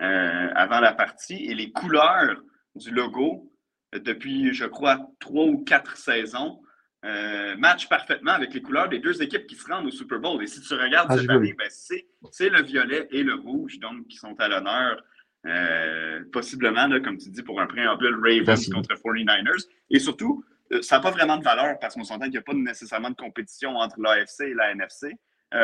euh, 0.00 0.50
avant 0.54 0.80
la 0.80 0.92
partie 0.92 1.46
et 1.46 1.54
les 1.54 1.72
couleurs 1.72 2.40
du 2.74 2.90
logo, 2.90 3.50
depuis, 3.92 4.54
je 4.54 4.66
crois, 4.66 4.98
trois 5.18 5.46
ou 5.46 5.64
quatre 5.64 5.96
saisons, 5.96 6.60
euh, 7.02 7.56
matchent 7.56 7.88
parfaitement 7.88 8.32
avec 8.32 8.52
les 8.52 8.60
couleurs 8.60 8.90
des 8.90 8.98
deux 8.98 9.22
équipes 9.22 9.46
qui 9.46 9.54
se 9.54 9.66
rendent 9.66 9.86
au 9.86 9.90
Super 9.90 10.18
Bowl. 10.18 10.42
Et 10.42 10.46
si 10.46 10.60
tu 10.60 10.74
regardes 10.74 11.10
ah, 11.10 11.16
cette 11.16 11.30
année, 11.30 11.54
ben, 11.54 11.68
c'est 11.70 12.48
le 12.50 12.62
violet 12.62 13.08
et 13.10 13.22
le 13.22 13.34
rouge 13.36 13.78
donc, 13.78 14.06
qui 14.08 14.16
sont 14.16 14.38
à 14.38 14.48
l'honneur. 14.48 15.02
Euh, 15.46 16.22
possiblement, 16.30 16.86
là, 16.86 17.00
comme 17.00 17.16
tu 17.16 17.30
dis, 17.30 17.42
pour 17.42 17.58
un 17.58 17.66
préambule 17.66 18.20
Ravens 18.22 18.68
contre 18.68 18.94
49ers. 18.94 19.66
Et 19.88 19.98
surtout, 19.98 20.44
euh, 20.72 20.82
ça 20.82 20.96
n'a 20.96 21.02
pas 21.02 21.10
vraiment 21.10 21.38
de 21.38 21.42
valeur 21.42 21.78
parce 21.80 21.94
qu'on 21.94 22.04
s'entend 22.04 22.24
qu'il 22.24 22.32
n'y 22.32 22.38
a 22.38 22.42
pas 22.42 22.52
nécessairement 22.52 23.08
de 23.08 23.16
compétition 23.16 23.76
entre 23.76 23.98
l'AFC 23.98 24.40
et 24.42 24.54
la 24.54 24.72
NFC. 24.72 25.14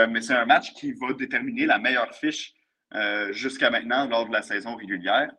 Mais 0.09 0.21
c'est 0.21 0.35
un 0.35 0.47
match 0.47 0.73
qui 0.73 0.93
va 0.95 1.13
déterminer 1.13 1.65
la 1.65 1.79
meilleure 1.79 2.13
fiche 2.13 2.55
jusqu'à 3.31 3.71
maintenant 3.71 4.09
lors 4.09 4.27
de 4.27 4.33
la 4.33 4.43
saison 4.43 4.75
régulière. 4.75 5.31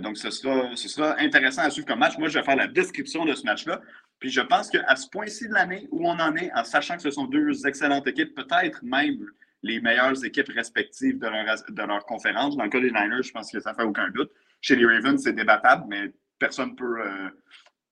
donc, 0.00 0.16
ce 0.16 0.30
sera, 0.30 0.74
ce 0.74 0.88
sera 0.88 1.20
intéressant 1.20 1.62
à 1.62 1.70
suivre 1.70 1.86
comme 1.86 2.00
match. 2.00 2.18
Moi, 2.18 2.26
je 2.28 2.38
vais 2.38 2.44
faire 2.44 2.56
la 2.56 2.66
description 2.66 3.24
de 3.24 3.34
ce 3.34 3.44
match-là. 3.44 3.80
Puis 4.24 4.32
je 4.32 4.40
pense 4.40 4.70
qu'à 4.70 4.96
ce 4.96 5.06
point-ci 5.10 5.48
de 5.48 5.52
l'année 5.52 5.86
où 5.90 6.08
on 6.08 6.18
en 6.18 6.34
est, 6.34 6.50
en 6.54 6.64
sachant 6.64 6.96
que 6.96 7.02
ce 7.02 7.10
sont 7.10 7.26
deux 7.26 7.66
excellentes 7.66 8.06
équipes, 8.06 8.34
peut-être 8.34 8.82
même 8.82 9.18
les 9.62 9.82
meilleures 9.82 10.24
équipes 10.24 10.48
respectives 10.48 11.18
de 11.18 11.26
leur, 11.26 11.44
de 11.68 11.82
leur 11.82 12.06
conférence. 12.06 12.56
Dans 12.56 12.64
le 12.64 12.70
cas 12.70 12.80
des 12.80 12.90
Niners, 12.90 13.22
je 13.22 13.32
pense 13.32 13.52
que 13.52 13.60
ça 13.60 13.72
ne 13.72 13.76
fait 13.76 13.82
aucun 13.82 14.08
doute. 14.08 14.30
Chez 14.62 14.76
les 14.76 14.86
Ravens, 14.86 15.22
c'est 15.22 15.34
débattable, 15.34 15.84
mais 15.88 16.10
personne 16.38 16.70
ne 16.70 16.74
peut, 16.74 17.02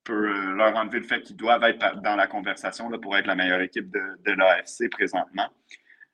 peut 0.04 0.30
euh, 0.30 0.54
leur 0.54 0.74
enlever 0.74 1.00
le 1.00 1.06
fait 1.06 1.20
qu'ils 1.20 1.36
doivent 1.36 1.64
être 1.64 2.00
dans 2.00 2.16
la 2.16 2.26
conversation 2.26 2.88
là, 2.88 2.96
pour 2.96 3.14
être 3.14 3.26
la 3.26 3.34
meilleure 3.34 3.60
équipe 3.60 3.90
de, 3.90 4.00
de 4.24 4.32
l'AFC 4.32 4.88
présentement. 4.90 5.50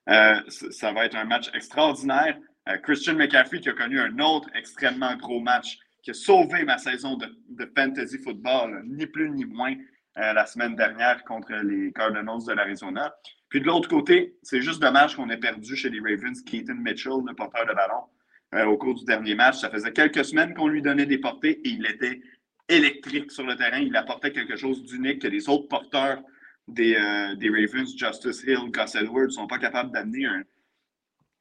Euh, 0.09 0.41
ça 0.49 0.91
va 0.91 1.05
être 1.05 1.15
un 1.15 1.27
match 1.27 1.49
extraordinaire. 1.55 2.37
Euh, 2.69 2.77
Christian 2.79 3.15
McCaffrey 3.15 3.61
qui 3.61 3.69
a 3.69 3.73
connu 3.73 4.01
un 4.01 4.19
autre 4.19 4.49
extrêmement 4.57 5.15
gros 5.15 5.39
match 5.39 5.79
qui 6.03 6.11
a 6.11 6.15
sauvé 6.15 6.65
ma 6.65 6.77
saison 6.79 7.17
de, 7.17 7.27
de 7.51 7.71
fantasy 7.77 8.19
football, 8.19 8.83
ni 8.85 9.07
plus 9.07 9.31
ni 9.31 9.45
moins, 9.45 9.77
la 10.19 10.47
semaine 10.47 10.75
dernière 10.75 11.23
contre 11.25 11.53
les 11.53 11.93
Cardinals 11.93 12.45
de 12.47 12.53
l'Arizona. 12.53 13.15
Puis 13.49 13.61
de 13.61 13.67
l'autre 13.67 13.89
côté, 13.89 14.37
c'est 14.43 14.61
juste 14.61 14.81
dommage 14.81 15.17
qu'on 15.17 15.31
ait 15.31 15.39
perdu 15.39 15.77
chez 15.77 15.89
les 15.91 16.01
Ravens 16.01 16.43
Keaton 16.43 16.75
Mitchell, 16.75 17.23
le 17.27 17.35
porteur 17.35 17.67
de 17.67 17.73
ballon. 17.73 18.71
au 18.71 18.77
cours 18.77 18.95
du 18.95 19.05
dernier 19.05 19.35
match. 19.35 19.59
Ça 19.59 19.71
faisait 19.71 19.93
quelques 19.93 20.25
semaines 20.25 20.55
qu'on 20.55 20.69
lui 20.69 20.83
donnait 20.83 21.07
des 21.07 21.19
portées 21.19 21.61
et 21.65 21.69
il 21.69 21.87
était 21.87 22.21
électrique 22.69 23.31
sur 23.31 23.47
le 23.47 23.57
terrain. 23.57 23.79
Il 23.79 23.97
apportait 23.97 24.33
quelque 24.33 24.57
chose 24.57 24.83
d'unique 24.85 25.23
que 25.23 25.29
les 25.29 25.49
autres 25.49 25.69
porteurs 25.69 26.21
des, 26.67 26.95
des 27.37 27.49
Ravens, 27.49 27.97
Justice 27.97 28.43
Hill, 28.43 28.71
Gus 28.71 28.95
Edwards, 28.97 29.27
ne 29.27 29.31
sont 29.31 29.47
pas 29.47 29.59
capables 29.59 29.93
d'amener 29.93 30.27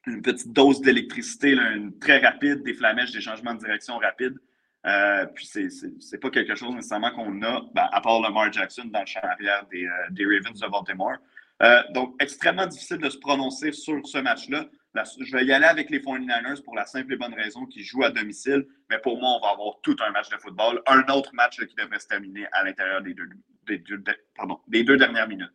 une 0.06 0.22
petite 0.22 0.52
dose 0.52 0.80
d'électricité, 0.80 1.56
très 2.00 2.18
rapide, 2.18 2.62
des 2.62 2.74
flamèches, 2.74 3.12
des 3.12 3.20
changements 3.20 3.54
de 3.54 3.60
direction 3.60 3.98
rapides. 3.98 4.38
Euh, 4.88 5.26
puis 5.26 5.46
c'est 5.46 6.18
pas 6.18 6.30
quelque 6.30 6.54
chose 6.54 6.74
nécessairement 6.74 7.10
qu'on 7.10 7.42
a, 7.42 7.62
ben, 7.74 7.88
à 7.92 8.00
part 8.00 8.20
Lamar 8.20 8.50
Jackson 8.52 8.84
dans 8.86 9.00
le 9.00 9.06
champ 9.06 9.20
arrière 9.22 9.66
des, 9.70 9.84
euh, 9.84 9.90
des 10.10 10.24
Ravens 10.24 10.58
de 10.58 10.66
Baltimore. 10.66 11.16
Euh, 11.62 11.82
donc, 11.92 12.14
extrêmement 12.20 12.66
difficile 12.66 12.98
de 12.98 13.10
se 13.10 13.18
prononcer 13.18 13.72
sur 13.72 14.06
ce 14.06 14.18
match-là. 14.18 14.66
Je 15.20 15.36
vais 15.36 15.44
y 15.44 15.52
aller 15.52 15.66
avec 15.66 15.90
les 15.90 16.00
49ers 16.00 16.62
pour 16.62 16.74
la 16.74 16.86
simple 16.86 17.12
et 17.12 17.16
bonne 17.16 17.34
raison 17.34 17.66
qu'ils 17.66 17.84
jouent 17.84 18.04
à 18.04 18.10
domicile. 18.10 18.66
Mais 18.88 18.98
pour 18.98 19.18
moi, 19.18 19.36
on 19.36 19.40
va 19.40 19.52
avoir 19.52 19.74
tout 19.82 19.96
un 20.06 20.10
match 20.10 20.28
de 20.30 20.36
football. 20.36 20.80
Un 20.86 21.02
autre 21.12 21.30
match 21.34 21.58
qui 21.58 21.74
devrait 21.74 21.98
se 21.98 22.06
terminer 22.06 22.46
à 22.52 22.64
l'intérieur 22.64 23.02
des 23.02 23.14
deux, 23.14 23.28
des, 23.66 23.78
deux, 23.78 24.02
pardon, 24.34 24.58
des 24.68 24.84
deux 24.84 24.96
dernières 24.96 25.28
minutes. 25.28 25.52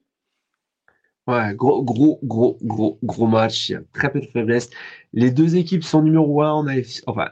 Ouais, 1.25 1.55
gros, 1.55 1.81
gros, 1.84 2.19
gros, 2.23 2.57
gros, 2.61 2.99
gros 3.01 3.27
match. 3.27 3.69
Il 3.69 3.71
y 3.73 3.75
a 3.75 3.81
très 3.93 4.11
peu 4.11 4.19
de 4.19 4.27
faiblesse. 4.27 4.69
Les 5.13 5.31
deux 5.31 5.55
équipes 5.55 5.84
sont 5.84 6.01
numéro 6.01 6.41
1 6.41 6.51
en 6.51 6.67
AFC. 6.67 7.01
Enfin, 7.07 7.31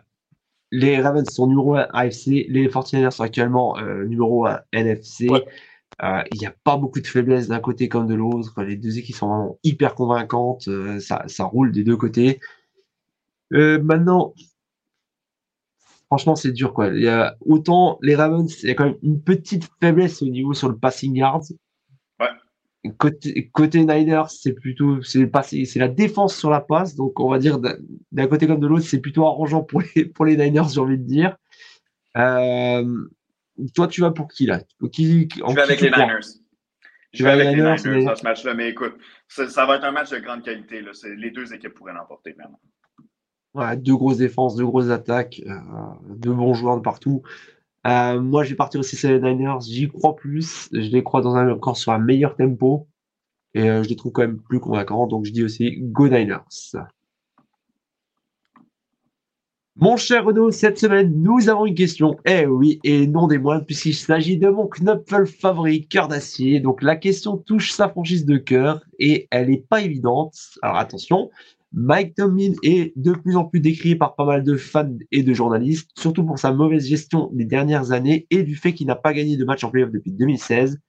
les 0.71 1.01
Ravens 1.01 1.29
sont 1.29 1.47
numéro 1.47 1.75
1 1.75 1.87
AFC. 1.93 2.45
Les 2.47 2.67
49ers 2.67 3.11
sont 3.11 3.23
actuellement 3.23 3.77
euh, 3.77 4.05
numéro 4.05 4.45
1 4.45 4.61
NFC. 4.71 5.27
Euh, 6.01 6.23
il 6.33 6.39
n'y 6.39 6.47
a 6.47 6.55
pas 6.63 6.77
beaucoup 6.77 7.01
de 7.01 7.07
faiblesse 7.07 7.47
d'un 7.49 7.59
côté 7.59 7.89
comme 7.89 8.07
de 8.07 8.15
l'autre. 8.15 8.63
Les 8.63 8.77
deux 8.77 8.97
équipes 8.97 9.15
sont 9.15 9.27
vraiment 9.27 9.59
hyper 9.63 9.95
convaincantes. 9.95 10.67
Euh, 10.67 10.99
ça, 10.99 11.23
ça, 11.27 11.43
roule 11.43 11.71
des 11.71 11.83
deux 11.83 11.97
côtés. 11.97 12.39
maintenant, 13.51 14.33
franchement, 16.07 16.35
c'est 16.35 16.53
dur. 16.53 16.73
Quoi. 16.73 16.87
Y 16.87 17.07
a, 17.07 17.35
autant 17.41 17.99
les 18.01 18.15
Ravens, 18.15 18.51
il 18.63 18.69
y 18.69 18.71
a 18.71 18.75
quand 18.75 18.85
même 18.85 18.97
une 19.03 19.21
petite 19.21 19.69
faiblesse 19.81 20.21
au 20.21 20.27
niveau 20.27 20.53
sur 20.53 20.69
le 20.69 20.77
passing 20.77 21.15
yards. 21.15 21.43
Côté, 22.97 23.49
côté 23.53 23.85
Niners, 23.85 24.29
c'est 24.29 24.53
plutôt 24.53 25.03
c'est 25.03 25.29
c'est 25.65 25.79
la 25.79 25.87
défense 25.87 26.35
sur 26.35 26.49
la 26.49 26.61
passe, 26.61 26.95
donc 26.95 27.19
on 27.19 27.29
va 27.29 27.37
dire 27.37 27.59
d'un 27.59 28.27
côté 28.27 28.47
comme 28.47 28.59
de 28.59 28.65
l'autre, 28.65 28.85
c'est 28.85 28.99
plutôt 28.99 29.27
arrangeant 29.27 29.61
pour 29.61 29.83
les, 29.95 30.05
pour 30.05 30.25
les 30.25 30.35
Niners, 30.35 30.69
j'ai 30.73 30.79
envie 30.79 30.97
de 30.97 31.03
dire. 31.03 31.37
Euh, 32.17 33.07
toi, 33.75 33.87
tu 33.87 34.01
vas 34.01 34.11
pour 34.11 34.27
qui 34.27 34.47
là? 34.47 34.61
Qui, 34.91 35.29
Je 35.29 35.53
vais 35.53 35.61
avec 35.61 35.81
les 35.81 35.91
Niners. 35.91 36.19
Je 37.13 37.23
vais 37.23 37.29
avec 37.29 37.47
les 37.49 37.55
Niners, 37.55 38.05
dans 38.05 38.15
ce 38.15 38.23
match-là, 38.23 38.53
mais 38.55 38.69
écoute, 38.69 38.95
ça, 39.27 39.65
va 39.65 39.75
être 39.75 39.83
un 39.83 39.91
match 39.91 40.09
de 40.09 40.17
grande 40.17 40.43
qualité. 40.43 40.81
Là. 40.81 40.91
Les 41.17 41.29
deux 41.29 41.53
équipes 41.53 41.73
pourraient 41.73 41.93
l'emporter, 41.93 42.33
vraiment. 42.33 42.59
Ouais, 43.53 43.75
deux 43.75 43.95
grosses 43.95 44.17
défenses, 44.17 44.55
deux 44.55 44.65
grosses 44.65 44.89
attaques, 44.89 45.41
euh, 45.45 45.53
deux 46.15 46.33
bons 46.33 46.53
joueurs 46.53 46.77
de 46.77 46.81
partout. 46.81 47.21
Euh, 47.87 48.19
moi, 48.21 48.43
je 48.43 48.51
vais 48.51 48.55
partir 48.55 48.79
aussi 48.79 48.95
sur 48.95 49.09
les 49.09 49.19
Niners. 49.19 49.61
J'y 49.61 49.89
crois 49.89 50.15
plus. 50.15 50.69
Je 50.71 50.79
les 50.79 51.03
crois 51.03 51.25
encore 51.25 51.77
sur 51.77 51.91
un 51.91 51.99
meilleur 51.99 52.35
tempo. 52.35 52.87
Et 53.53 53.69
euh, 53.69 53.83
je 53.83 53.89
les 53.89 53.95
trouve 53.95 54.11
quand 54.11 54.21
même 54.21 54.39
plus 54.39 54.59
convaincants. 54.59 55.07
Donc, 55.07 55.25
je 55.25 55.31
dis 55.31 55.43
aussi 55.43 55.77
Go 55.77 56.07
Niners. 56.07 56.45
Mon 59.77 59.97
cher 59.97 60.25
Renaud, 60.25 60.51
cette 60.51 60.77
semaine, 60.77 61.23
nous 61.23 61.49
avons 61.49 61.65
une 61.65 61.75
question. 61.75 62.17
Eh 62.25 62.45
oui, 62.45 62.79
et 62.83 63.07
non 63.07 63.27
des 63.27 63.39
moindres, 63.39 63.65
puisqu'il 63.65 63.95
s'agit 63.95 64.37
de 64.37 64.49
mon 64.49 64.67
Knopfel 64.67 65.25
favori, 65.25 65.87
cœur 65.87 66.07
d'acier. 66.07 66.59
Donc, 66.59 66.83
la 66.83 66.95
question 66.95 67.37
touche 67.37 67.71
sa 67.71 67.89
franchise 67.89 68.25
de 68.25 68.37
cœur 68.37 68.83
et 68.99 69.27
elle 69.31 69.49
n'est 69.49 69.65
pas 69.67 69.81
évidente. 69.81 70.35
Alors, 70.61 70.77
attention. 70.77 71.31
Mike 71.73 72.15
Tomlin 72.15 72.53
est 72.63 72.91
de 72.97 73.13
plus 73.13 73.37
en 73.37 73.45
plus 73.45 73.61
décrié 73.61 73.95
par 73.95 74.15
pas 74.15 74.25
mal 74.25 74.43
de 74.43 74.57
fans 74.57 74.97
et 75.11 75.23
de 75.23 75.33
journalistes, 75.33 75.89
surtout 75.97 76.25
pour 76.25 76.37
sa 76.37 76.51
mauvaise 76.51 76.85
gestion 76.85 77.29
des 77.31 77.45
dernières 77.45 77.93
années 77.93 78.27
et 78.29 78.43
du 78.43 78.57
fait 78.57 78.73
qu'il 78.73 78.87
n'a 78.87 78.95
pas 78.95 79.13
gagné 79.13 79.37
de 79.37 79.45
match 79.45 79.63
en 79.63 79.71
playoff 79.71 79.91
depuis 79.91 80.11
2016. 80.11 80.79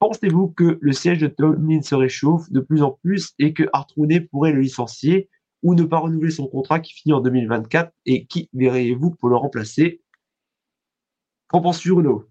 Pensez-vous 0.00 0.48
que 0.48 0.78
le 0.80 0.92
siège 0.92 1.18
de 1.18 1.28
Tomlin 1.28 1.80
se 1.80 1.94
réchauffe 1.94 2.50
de 2.50 2.60
plus 2.60 2.82
en 2.82 2.98
plus 3.02 3.34
et 3.38 3.54
que 3.54 3.68
Art 3.72 3.86
pourrait 4.30 4.52
le 4.52 4.60
licencier 4.60 5.30
ou 5.62 5.74
ne 5.74 5.84
pas 5.84 5.98
renouveler 5.98 6.32
son 6.32 6.48
contrat 6.48 6.80
qui 6.80 6.92
finit 6.92 7.14
en 7.14 7.20
2024 7.20 7.92
et 8.04 8.26
qui 8.26 8.50
verriez-vous 8.52 9.12
pour 9.12 9.28
le 9.28 9.36
remplacer? 9.36 10.02
Qu'en 11.48 11.60
penses-tu, 11.60 11.92
Bruno? 11.92 12.28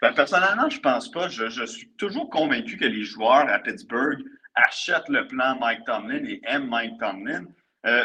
Ben, 0.00 0.12
Personnellement, 0.14 0.70
je 0.70 0.80
pense 0.80 1.10
pas. 1.10 1.28
je, 1.28 1.66
suis 1.66 1.90
toujours 1.98 2.30
convaincu 2.30 2.76
que 2.76 2.86
les 2.86 3.02
joueurs 3.02 3.48
à 3.48 3.58
Pittsburgh 3.58 4.22
achète 4.56 5.08
le 5.08 5.26
plan 5.28 5.56
Mike 5.60 5.84
Tomlin 5.84 6.24
et 6.24 6.40
aime 6.44 6.68
Mike 6.68 6.98
Tomlin. 6.98 7.44
Euh, 7.86 8.04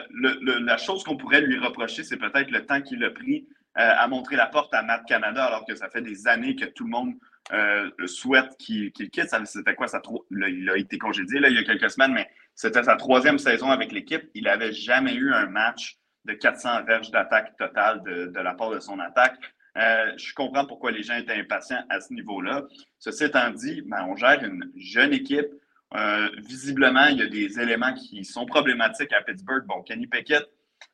la 0.61 0.77
chose 0.77 1.03
qu'on 1.03 1.17
pourrait 1.17 1.41
lui 1.41 1.57
reprocher, 1.57 2.03
c'est 2.03 2.17
peut-être 2.17 2.51
le 2.51 2.65
temps 2.65 2.81
qu'il 2.81 3.03
a 3.03 3.09
pris 3.09 3.47
euh, 3.77 3.93
à 3.97 4.07
montrer 4.07 4.35
la 4.35 4.45
porte 4.45 4.73
à 4.73 4.83
Matt 4.83 5.05
Canada, 5.07 5.45
alors 5.45 5.65
que 5.65 5.75
ça 5.75 5.89
fait 5.89 6.01
des 6.01 6.27
années 6.27 6.55
que 6.55 6.65
tout 6.65 6.83
le 6.83 6.91
monde 6.91 7.13
euh, 7.51 7.89
souhaite 8.05 8.55
qu'il 8.59 8.91
quitte. 8.91 9.29
C'était 9.45 9.73
quoi? 9.73 9.87
Ça, 9.87 10.01
il 10.29 10.69
a 10.69 10.77
été 10.77 10.97
congédié 10.97 11.39
là, 11.39 11.49
il 11.49 11.55
y 11.55 11.59
a 11.59 11.63
quelques 11.63 11.89
semaines, 11.89 12.13
mais 12.13 12.29
c'était 12.53 12.83
sa 12.83 12.95
troisième 12.95 13.39
saison 13.39 13.71
avec 13.71 13.91
l'équipe. 13.91 14.29
Il 14.35 14.43
n'avait 14.43 14.73
jamais 14.73 15.15
eu 15.15 15.33
un 15.33 15.47
match 15.47 15.97
de 16.25 16.33
400 16.33 16.83
verges 16.83 17.09
d'attaque 17.09 17.57
totale 17.57 18.03
de, 18.03 18.39
la 18.39 18.53
part 18.53 18.69
de 18.69 18.79
son 18.79 18.99
attaque. 18.99 19.39
je 19.75 20.33
comprends 20.35 20.65
pourquoi 20.65 20.91
les 20.91 21.01
gens 21.01 21.15
étaient 21.15 21.33
impatients 21.33 21.83
à 21.89 21.99
ce 22.01 22.13
niveau-là. 22.13 22.65
Ceci 22.99 23.23
étant 23.23 23.49
dit, 23.49 23.81
ben, 23.87 24.05
on 24.07 24.15
gère 24.15 24.43
une 24.43 24.71
jeune 24.75 25.13
équipe. 25.13 25.47
Euh, 25.93 26.29
visiblement, 26.37 27.05
il 27.07 27.17
y 27.17 27.21
a 27.21 27.27
des 27.27 27.59
éléments 27.59 27.93
qui 27.93 28.23
sont 28.23 28.45
problématiques 28.45 29.11
à 29.13 29.21
Pittsburgh. 29.21 29.65
Bon, 29.65 29.81
Kenny 29.81 30.07
Pickett, 30.07 30.47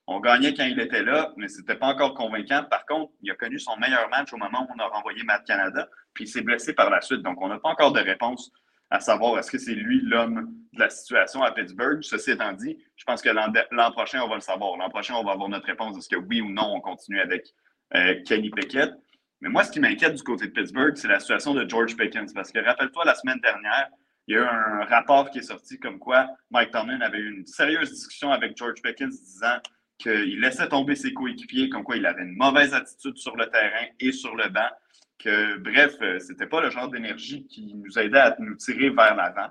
on 0.07 0.19
gagnait 0.19 0.53
quand 0.53 0.65
il 0.65 0.79
était 0.79 1.03
là, 1.03 1.33
mais 1.37 1.47
ce 1.47 1.59
n'était 1.59 1.75
pas 1.75 1.87
encore 1.87 2.13
convaincant. 2.15 2.63
Par 2.69 2.85
contre, 2.85 3.11
il 3.21 3.29
a 3.29 3.35
connu 3.35 3.59
son 3.59 3.77
meilleur 3.77 4.09
match 4.09 4.33
au 4.33 4.37
moment 4.37 4.67
où 4.67 4.73
on 4.75 4.79
a 4.79 4.87
renvoyé 4.87 5.23
Matt 5.23 5.45
Canada, 5.45 5.87
puis 6.13 6.23
il 6.23 6.27
s'est 6.27 6.41
blessé 6.41 6.73
par 6.73 6.89
la 6.89 7.01
suite. 7.01 7.21
Donc, 7.21 7.41
on 7.41 7.47
n'a 7.47 7.59
pas 7.59 7.69
encore 7.69 7.91
de 7.91 7.99
réponse 7.99 8.51
à 8.89 8.99
savoir 8.99 9.37
est-ce 9.37 9.51
que 9.51 9.57
c'est 9.57 9.75
lui 9.75 10.01
l'homme 10.01 10.53
de 10.73 10.79
la 10.79 10.89
situation 10.89 11.43
à 11.43 11.51
Pittsburgh. 11.51 12.01
Ceci 12.01 12.31
étant 12.31 12.53
dit, 12.53 12.77
je 12.95 13.03
pense 13.03 13.21
que 13.21 13.29
l'an 13.29 13.91
prochain, 13.91 14.21
on 14.23 14.29
va 14.29 14.35
le 14.35 14.41
savoir. 14.41 14.77
L'an 14.77 14.89
prochain, 14.89 15.15
on 15.15 15.23
va 15.23 15.33
avoir 15.33 15.49
notre 15.49 15.67
réponse. 15.67 15.97
Est-ce 15.97 16.09
que 16.09 16.15
oui 16.15 16.41
ou 16.41 16.49
non, 16.49 16.73
on 16.75 16.79
continue 16.79 17.19
avec 17.19 17.47
euh, 17.95 18.15
Kenny 18.25 18.49
Pickett? 18.49 18.93
Mais 19.41 19.49
moi, 19.49 19.63
ce 19.63 19.71
qui 19.71 19.79
m'inquiète 19.79 20.15
du 20.15 20.23
côté 20.23 20.47
de 20.47 20.51
Pittsburgh, 20.51 20.95
c'est 20.95 21.07
la 21.07 21.19
situation 21.19 21.53
de 21.53 21.67
George 21.67 21.95
Pickens. 21.97 22.33
Parce 22.33 22.51
que 22.51 22.59
rappelle-toi, 22.59 23.03
la 23.05 23.13
semaine 23.13 23.39
dernière, 23.41 23.89
il 24.27 24.35
y 24.35 24.37
a 24.37 24.41
eu 24.41 24.45
un 24.45 24.85
rapport 24.85 25.29
qui 25.29 25.39
est 25.39 25.43
sorti 25.43 25.79
comme 25.79 25.99
quoi 25.99 26.27
Mike 26.51 26.71
Tomlin 26.71 26.99
avait 27.01 27.19
eu 27.19 27.37
une 27.37 27.45
sérieuse 27.45 27.91
discussion 27.91 28.31
avec 28.31 28.57
George 28.57 28.81
Pickens 28.81 29.21
disant 29.21 29.57
qu'il 29.97 30.39
laissait 30.39 30.67
tomber 30.67 30.95
ses 30.95 31.13
coéquipiers, 31.13 31.69
comme 31.69 31.83
quoi 31.83 31.97
il 31.97 32.05
avait 32.05 32.23
une 32.23 32.35
mauvaise 32.35 32.73
attitude 32.73 33.17
sur 33.17 33.35
le 33.35 33.49
terrain 33.49 33.87
et 33.99 34.11
sur 34.11 34.35
le 34.35 34.49
banc, 34.49 34.69
que 35.17 35.57
bref, 35.57 35.95
euh, 36.01 36.19
c'était 36.19 36.45
pas 36.45 36.61
le 36.61 36.69
genre 36.69 36.89
d'énergie 36.89 37.47
qui 37.47 37.73
nous 37.73 37.97
aidait 37.97 38.19
à 38.19 38.35
nous 38.39 38.55
tirer 38.55 38.89
vers 38.89 39.15
l'avant. 39.15 39.49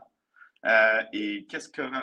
Euh, 0.65 1.03
et 1.13 1.47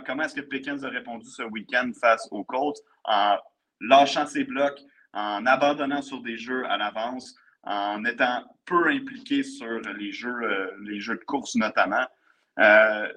comment 0.05 0.23
est-ce 0.23 0.35
que 0.35 0.41
Pickens 0.41 0.83
a 0.83 0.89
répondu 0.89 1.25
ce 1.27 1.43
week-end 1.43 1.91
face 1.99 2.27
aux 2.31 2.43
Colts? 2.43 2.79
En 3.05 3.37
lâchant 3.81 4.25
ses 4.25 4.43
blocs, 4.43 4.79
en 5.13 5.45
abandonnant 5.45 6.01
sur 6.01 6.21
des 6.21 6.37
jeux 6.37 6.65
à 6.65 6.77
l'avance, 6.77 7.35
en 7.63 8.03
étant 8.03 8.43
peu 8.65 8.87
impliqué 8.87 9.43
sur 9.43 9.79
les 9.97 10.11
jeux, 10.11 10.43
euh, 10.43 10.71
les 10.83 10.99
jeux 10.99 11.15
de 11.15 11.23
course 11.23 11.55
notamment. 11.55 12.05
Euh, 12.59 13.07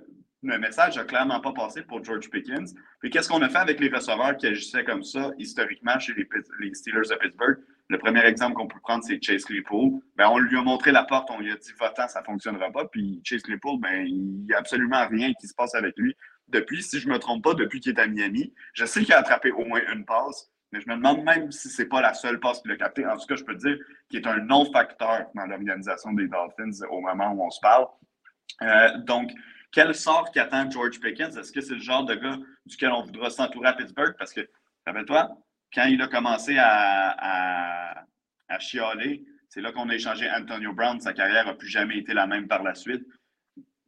le 0.43 0.59
message 0.59 0.97
n'a 0.97 1.05
clairement 1.05 1.41
pas 1.41 1.53
passé 1.53 1.83
pour 1.83 2.05
George 2.05 2.31
Pickens. 2.31 2.75
Puis 3.01 3.11
qu'est-ce 3.11 3.29
qu'on 3.29 3.43
a 3.43 3.49
fait 3.49 3.59
avec 3.59 3.81
les 3.81 3.89
receveurs 3.89 4.37
qui 4.37 4.47
agissaient 4.47 4.85
comme 4.85 5.03
ça 5.03 5.33
historiquement 5.39 5.99
chez 5.99 6.13
les, 6.15 6.75
Steelers 6.75 7.09
de 7.11 7.17
Pittsburgh? 7.17 7.59
Le 7.89 7.99
premier 7.99 8.25
exemple 8.25 8.55
qu'on 8.55 8.67
peut 8.67 8.81
prendre, 8.81 9.05
c'est 9.05 9.23
Chase 9.23 9.45
Claypool. 9.45 10.01
Ben, 10.17 10.29
on 10.29 10.39
lui 10.39 10.57
a 10.57 10.63
montré 10.63 10.93
la 10.93 11.05
porte, 11.05 11.31
on 11.31 11.41
lui 11.41 11.53
a 11.53 11.57
dit 11.57 11.73
votant, 11.79 12.09
ça 12.09 12.21
ne 12.21 12.25
fonctionnera 12.25 12.71
pas. 12.71 12.85
Puis 12.87 13.21
Chase 13.25 13.43
Claypool, 13.43 13.81
ben, 13.81 14.07
il 14.07 14.45
n'y 14.47 14.55
a 14.55 14.59
absolument 14.59 15.07
rien 15.09 15.33
qui 15.35 15.47
se 15.47 15.55
passe 15.55 15.75
avec 15.75 15.95
lui. 15.97 16.17
Depuis, 16.49 16.83
si 16.83 17.01
je 17.01 17.09
ne 17.09 17.15
me 17.15 17.19
trompe 17.19 17.43
pas, 17.43 17.55
depuis 17.55 17.81
qu'il 17.81 17.93
est 17.93 18.01
à 18.01 18.07
Miami, 18.07 18.53
je 18.73 18.85
sais 18.85 19.03
qu'il 19.03 19.15
a 19.15 19.19
attrapé 19.19 19.51
au 19.51 19.65
moins 19.65 19.81
une 19.93 20.05
passe, 20.05 20.51
mais 20.73 20.81
je 20.81 20.89
me 20.89 20.97
demande 20.97 21.25
même 21.25 21.51
si 21.51 21.69
ce 21.69 21.83
n'est 21.83 21.89
pas 21.89 22.01
la 22.01 22.15
seule 22.15 22.39
passe 22.39 22.61
qu'il 22.61 22.71
a 22.71 22.77
captée. 22.77 23.07
En 23.07 23.17
tout 23.17 23.27
cas, 23.27 23.37
je 23.37 23.45
peux 23.45 23.55
dire 23.55 23.77
qu'il 24.09 24.21
est 24.21 24.27
un 24.27 24.39
non-facteur 24.39 25.27
dans 25.35 25.47
l'organisation 25.47 26.13
des 26.13 26.29
Dolphins 26.29 26.87
au 26.91 27.01
moment 27.01 27.33
où 27.33 27.45
on 27.45 27.51
se 27.51 27.61
parle. 27.61 27.87
Euh, 28.63 28.99
donc, 28.99 29.33
quel 29.73 29.95
sort 29.95 30.31
qu'attend 30.33 30.71
George 30.71 31.01
Pickens? 31.01 31.37
Est-ce 31.37 31.53
que 31.53 31.61
c'est 31.61 31.75
le 31.75 31.81
genre 31.81 32.05
de 32.05 32.15
gars 32.15 32.39
duquel 32.65 32.93
on 32.93 33.03
voudra 33.03 33.31
s'entourer 33.31 33.69
à 33.69 33.73
Pittsburgh? 33.75 34.15
Parce 34.19 34.33
que, 34.33 34.49
rappelle-toi, 34.87 35.37
quand 35.75 35.85
il 35.85 36.01
a 36.01 36.09
commencé 36.09 36.57
à, 36.59 38.05
chialer, 38.59 39.25
c'est 39.49 39.61
là 39.61 39.73
qu'on 39.73 39.89
a 39.91 39.95
échangé 39.95 40.31
Antonio 40.31 40.73
Brown. 40.73 41.01
Sa 41.01 41.13
carrière 41.13 41.45
n'a 41.45 41.55
plus 41.55 41.69
jamais 41.69 41.99
été 41.99 42.15
la 42.15 42.27
même 42.27 42.49
par 42.49 42.63
la 42.63 42.75
suite. 42.75 43.05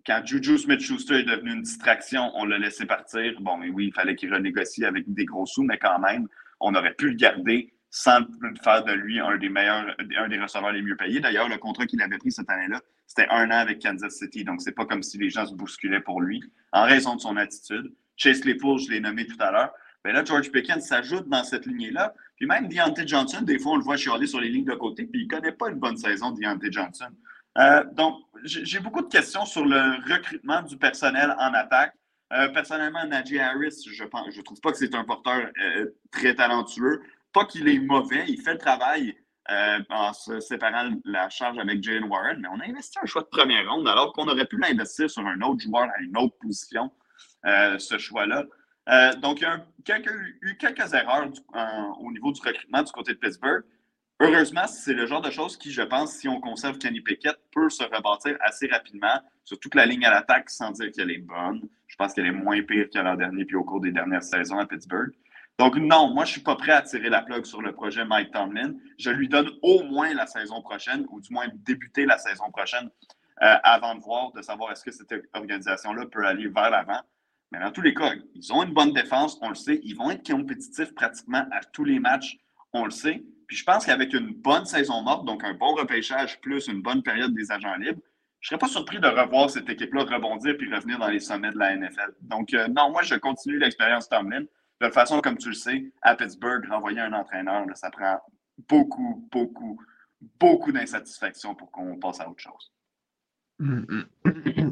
Quand 0.05 0.23
Juju 0.25 0.59
Smith-Schuster 0.59 1.21
est 1.21 1.25
devenu 1.25 1.53
une 1.53 1.63
distraction, 1.63 2.31
on 2.35 2.45
l'a 2.45 2.59
laissé 2.59 2.87
partir. 2.87 3.41
Bon, 3.41 3.59
oui, 3.61 3.87
il 3.87 3.93
fallait 3.93 4.15
qu'il 4.15 4.33
renégocie 4.33 4.85
avec 4.85 5.13
des 5.13 5.25
gros 5.25 5.47
sous, 5.47 5.63
mais 5.63 5.79
quand 5.79 5.99
même, 5.99 6.29
on 6.61 6.75
aurait 6.75 6.95
pu 6.95 7.11
le 7.11 7.15
garder 7.15 7.73
sans 7.91 8.21
faire 8.63 8.85
de 8.85 8.93
lui 8.93 9.19
un 9.19 9.37
des 9.39 9.49
meilleurs, 9.49 9.97
un 10.17 10.29
des 10.29 10.41
receveurs 10.41 10.73
les 10.73 10.83
mieux 10.83 10.97
payés. 10.97 11.21
D'ailleurs, 11.21 11.49
le 11.49 11.57
contrat 11.57 11.87
qu'il 11.87 12.03
avait 12.03 12.19
pris 12.19 12.33
cette 12.33 12.51
année-là, 12.51 12.81
c'était 13.07 13.29
un 13.31 13.47
an 13.51 13.59
avec 13.59 13.81
Kansas 13.81 14.15
City. 14.15 14.45
Donc, 14.45 14.61
c'est 14.61 14.73
pas 14.73 14.85
comme 14.85 15.03
si 15.03 15.17
les 15.19 15.31
gens 15.31 15.47
se 15.47 15.55
bousculaient 15.55 16.01
pour 16.01 16.21
lui 16.21 16.43
en 16.73 16.85
raison 16.85 17.17
de 17.17 17.21
son 17.21 17.37
attitude. 17.37 17.93
Chase 18.17 18.41
Claypool, 18.41 18.79
je 18.79 18.91
l'ai 18.91 19.01
nommé 19.01 19.27
tout 19.27 19.37
à 19.41 19.51
l'heure. 19.51 19.73
Ben 20.05 20.13
là, 20.13 20.25
George 20.25 20.51
Pickens 20.53 20.87
s'ajoute 20.87 21.29
dans 21.29 21.45
cette 21.45 21.67
lignée-là. 21.67 22.15
Puis 22.37 22.47
même 22.47 22.69
Deontay 22.69 23.07
Johnson, 23.07 23.43
des 23.43 23.59
fois, 23.59 23.73
on 23.73 23.77
le 23.77 23.83
voit 23.83 23.97
chialer 23.97 24.27
sur 24.27 24.41
les 24.41 24.49
lignes 24.49 24.65
de 24.65 24.75
côté, 24.75 25.05
puis 25.05 25.23
il 25.23 25.25
ne 25.27 25.31
connaît 25.31 25.53
pas 25.53 25.71
une 25.71 25.79
bonne 25.79 25.97
saison, 25.97 26.31
Deontay 26.31 26.71
Johnson. 26.71 27.11
Euh, 27.59 27.85
donc, 27.93 28.21
j'ai 28.45 28.79
beaucoup 28.79 29.03
de 29.03 29.09
questions 29.09 29.45
sur 29.45 29.65
le 29.65 29.97
recrutement 30.13 30.63
du 30.63 30.77
personnel 30.77 31.35
en 31.39 31.53
attaque. 31.55 31.95
Euh, 32.33 32.49
personnellement, 32.49 33.05
Najee 33.07 33.41
Harris, 33.41 33.85
je 33.91 34.05
ne 34.05 34.31
je 34.31 34.41
trouve 34.43 34.61
pas 34.61 34.71
que 34.71 34.79
c'est 34.79 34.95
un 34.95 35.05
porteur 35.05 35.51
euh, 35.61 35.87
très 36.13 36.35
talentueux. 36.35 37.03
Pas 37.33 37.45
qu'il 37.45 37.69
est 37.69 37.79
mauvais, 37.79 38.25
il 38.29 38.41
fait 38.41 38.53
le 38.53 38.59
travail 38.59 39.17
en 39.91 40.13
se 40.13 40.41
séparant 40.41 40.91
la 41.05 41.31
charge 41.31 41.59
avec 41.59 41.83
Jalen 41.83 42.05
Warren, 42.05 42.39
mais 42.41 42.49
on 42.49 42.61
a 42.61 42.67
investi 42.67 42.99
un 43.03 43.07
choix 43.07 43.23
de 43.23 43.29
première 43.29 43.71
ronde 43.71 43.89
alors 43.89 44.13
qu'on 44.13 44.29
aurait 44.29 44.47
pu 44.47 44.59
l'investir 44.59 45.09
sur 45.09 45.27
un 45.27 45.41
autre 45.41 45.63
joueur 45.63 45.89
à 45.97 46.03
une 46.03 46.17
autre 46.19 46.37
position, 46.39 46.91
ce 47.45 47.99
choix-là. 47.99 48.45
donc, 49.17 49.41
il 49.41 49.45
y 49.45 49.93
a 49.93 50.03
eu 50.43 50.57
quelques 50.59 50.93
erreurs 50.93 51.31
au 52.01 52.13
niveau 52.13 52.33
du 52.33 52.41
recrutement 52.41 52.83
du 52.83 52.93
côté 52.93 53.15
de 53.15 53.19
Pittsburgh. 53.19 53.65
Heureusement, 54.21 54.67
c'est 54.67 54.95
le 54.95 55.07
genre 55.07 55.23
de 55.23 55.31
choses 55.31 55.57
qui, 55.57 55.71
je 55.71 55.83
pense, 55.83 56.17
si 56.17 56.29
on 56.29 56.41
conserve 56.41 56.77
Kenny 56.79 57.01
Pickett, 57.01 57.39
peut 57.53 57.71
se 57.71 57.85
rebâtir 57.85 58.37
assez 58.41 58.67
rapidement 58.67 59.23
sur 59.45 59.61
toute 59.61 59.77
la 59.77 59.87
ligne 59.87 60.05
à 60.05 60.11
l'attaque 60.11 60.51
sans 60.51 60.73
dire 60.73 60.91
qu'elle 60.91 61.13
est 61.13 61.19
bonne. 61.19 61.69
Je 61.87 61.95
pense 61.95 62.15
qu'elle 62.15 62.27
est 62.27 62.33
moins 62.33 62.61
pire 62.63 62.91
qu'à 62.91 63.03
l'an 63.03 63.15
dernier 63.15 63.45
puis 63.45 63.55
au 63.55 63.63
cours 63.63 63.81
des 63.81 63.93
dernières 63.93 64.25
saisons 64.25 64.59
à 64.59 64.67
Pittsburgh. 64.67 65.13
Donc, 65.59 65.77
non, 65.77 66.15
moi, 66.15 66.25
je 66.25 66.31
ne 66.31 66.33
suis 66.35 66.41
pas 66.41 66.55
prêt 66.55 66.73
à 66.73 66.83
tirer 66.83 67.09
la 67.11 67.23
plug 67.23 67.45
sur 67.45 67.61
le 67.61 67.73
projet 67.73 68.05
Mike 68.05 68.31
Tomlin. 68.31 68.75
Je 68.97 69.11
lui 69.11 69.29
donne 69.29 69.51
au 69.63 69.83
moins 69.83 70.15
la 70.15 70.27
saison 70.27 70.63
prochaine, 70.63 71.05
ou 71.11 71.21
du 71.21 71.33
moins 71.33 71.49
débuter 71.53 72.07
la 72.07 72.17
saison 72.17 72.51
prochaine 72.53 72.89
euh, 73.43 73.55
avant 73.65 73.97
de 73.97 74.01
voir, 74.01 74.31
de 74.33 74.43
savoir 74.43 74.71
est-ce 74.71 74.85
que 74.85 74.93
cette 74.93 75.13
organisation-là 75.35 76.07
peut 76.07 76.25
aller 76.25 76.49
vers 76.49 76.71
l'avant. 76.71 77.01
Mais 77.51 77.59
dans 77.59 77.73
tous 77.73 77.81
les 77.81 77.93
cas, 77.93 78.13
ils 78.35 78.53
ont 78.53 78.63
une 78.63 78.73
bonne 78.73 78.93
défense, 78.93 79.39
on 79.43 79.49
le 79.49 79.55
sait. 79.57 79.81
Ils 79.83 79.97
vont 79.97 80.11
être 80.11 80.25
compétitifs 80.31 80.95
pratiquement 80.95 81.45
à 81.51 81.61
tous 81.73 81.85
les 81.85 81.99
matchs, 81.99 82.39
on 82.73 82.85
le 82.85 82.91
sait. 82.91 83.25
Puis 83.49 83.57
je 83.57 83.65
pense 83.65 83.87
qu'avec 83.87 84.13
une 84.13 84.35
bonne 84.35 84.67
saison 84.67 85.03
morte, 85.03 85.25
donc 85.25 85.43
un 85.43 85.55
bon 85.55 85.75
repêchage 85.75 86.41
plus 86.41 86.69
une 86.69 86.83
bonne 86.83 87.03
période 87.03 87.35
des 87.35 87.51
agents 87.51 87.77
libres, 87.77 88.03
je 88.41 88.47
ne 88.47 88.49
serais 88.51 88.59
pas 88.59 88.69
surpris 88.69 89.01
de 89.01 89.09
revoir 89.09 89.51
cette 89.51 89.69
équipe-là 89.69 90.05
rebondir 90.05 90.57
puis 90.57 90.73
revenir 90.73 90.99
dans 90.99 91.09
les 91.09 91.19
sommets 91.19 91.51
de 91.51 91.59
la 91.59 91.75
NFL. 91.75 92.15
Donc, 92.21 92.55
euh, 92.55 92.69
non, 92.69 92.91
moi, 92.91 93.03
je 93.03 93.17
continue 93.17 93.59
l'expérience 93.59 94.09
Tomlin. 94.09 94.45
De 94.81 94.87
toute 94.87 94.95
façon, 94.95 95.21
comme 95.21 95.39
tu 95.39 95.49
le 95.49 95.55
sais, 95.55 95.93
à 96.03 96.15
Pittsburgh, 96.15 96.65
renvoyer 96.69 97.01
un 97.01 97.13
entraîneur, 97.13 97.67
ça 97.75 97.91
prend 97.91 98.21
beaucoup, 98.69 99.29
beaucoup, 99.33 99.81
beaucoup 100.39 100.73
d'insatisfaction 100.73 101.55
pour 101.55 101.71
qu'on 101.71 101.99
passe 101.99 102.21
à 102.21 102.29
autre 102.31 102.43
chose. 102.43 102.73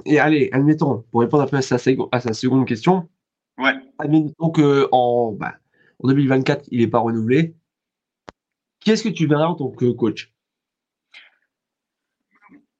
Et 0.04 0.20
allez, 0.20 0.48
admettons, 0.52 1.02
pour 1.10 1.22
répondre 1.22 1.42
un 1.42 1.48
peu 1.48 1.56
à 1.56 1.62
sa, 1.62 1.76
à 1.76 2.20
sa 2.20 2.32
seconde 2.32 2.66
question, 2.68 3.08
ouais. 3.58 3.74
admettons 3.98 4.50
qu'en 4.50 5.32
bah, 5.32 5.56
en 6.02 6.08
2024, 6.08 6.68
il 6.70 6.80
n'est 6.80 6.86
pas 6.86 7.00
renouvelé. 7.00 7.56
Qu'est-ce 8.80 9.02
que 9.02 9.08
tu 9.08 9.26
verras 9.26 9.46
en 9.46 9.54
tant 9.56 9.70
que 9.70 9.90
coach? 9.90 10.32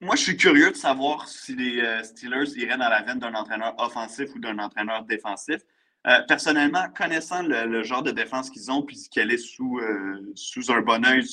Moi, 0.01 0.15
je 0.15 0.23
suis 0.23 0.37
curieux 0.37 0.71
de 0.71 0.77
savoir 0.77 1.27
si 1.27 1.57
les 1.57 1.81
euh, 1.81 2.03
Steelers 2.05 2.57
iraient 2.57 2.77
dans 2.77 2.89
la 2.89 3.03
veine 3.03 3.19
d'un 3.19 3.35
entraîneur 3.35 3.75
offensif 3.79 4.33
ou 4.35 4.39
d'un 4.39 4.59
entraîneur 4.59 5.05
défensif. 5.05 5.63
Euh, 6.07 6.21
personnellement, 6.29 6.87
connaissant 6.97 7.43
le, 7.43 7.83
genre 7.83 8.03
de 8.03 8.13
défense 8.13 8.51
qu'ils 8.51 8.71
ont, 8.71 8.83
puis 8.83 9.09
qu'elle 9.11 9.33
est 9.33 9.39
sous, 9.39 9.79
euh, 9.81 10.33
sous 10.35 10.71
un 10.71 10.81
bon 10.81 11.05
oeil, 11.05 11.25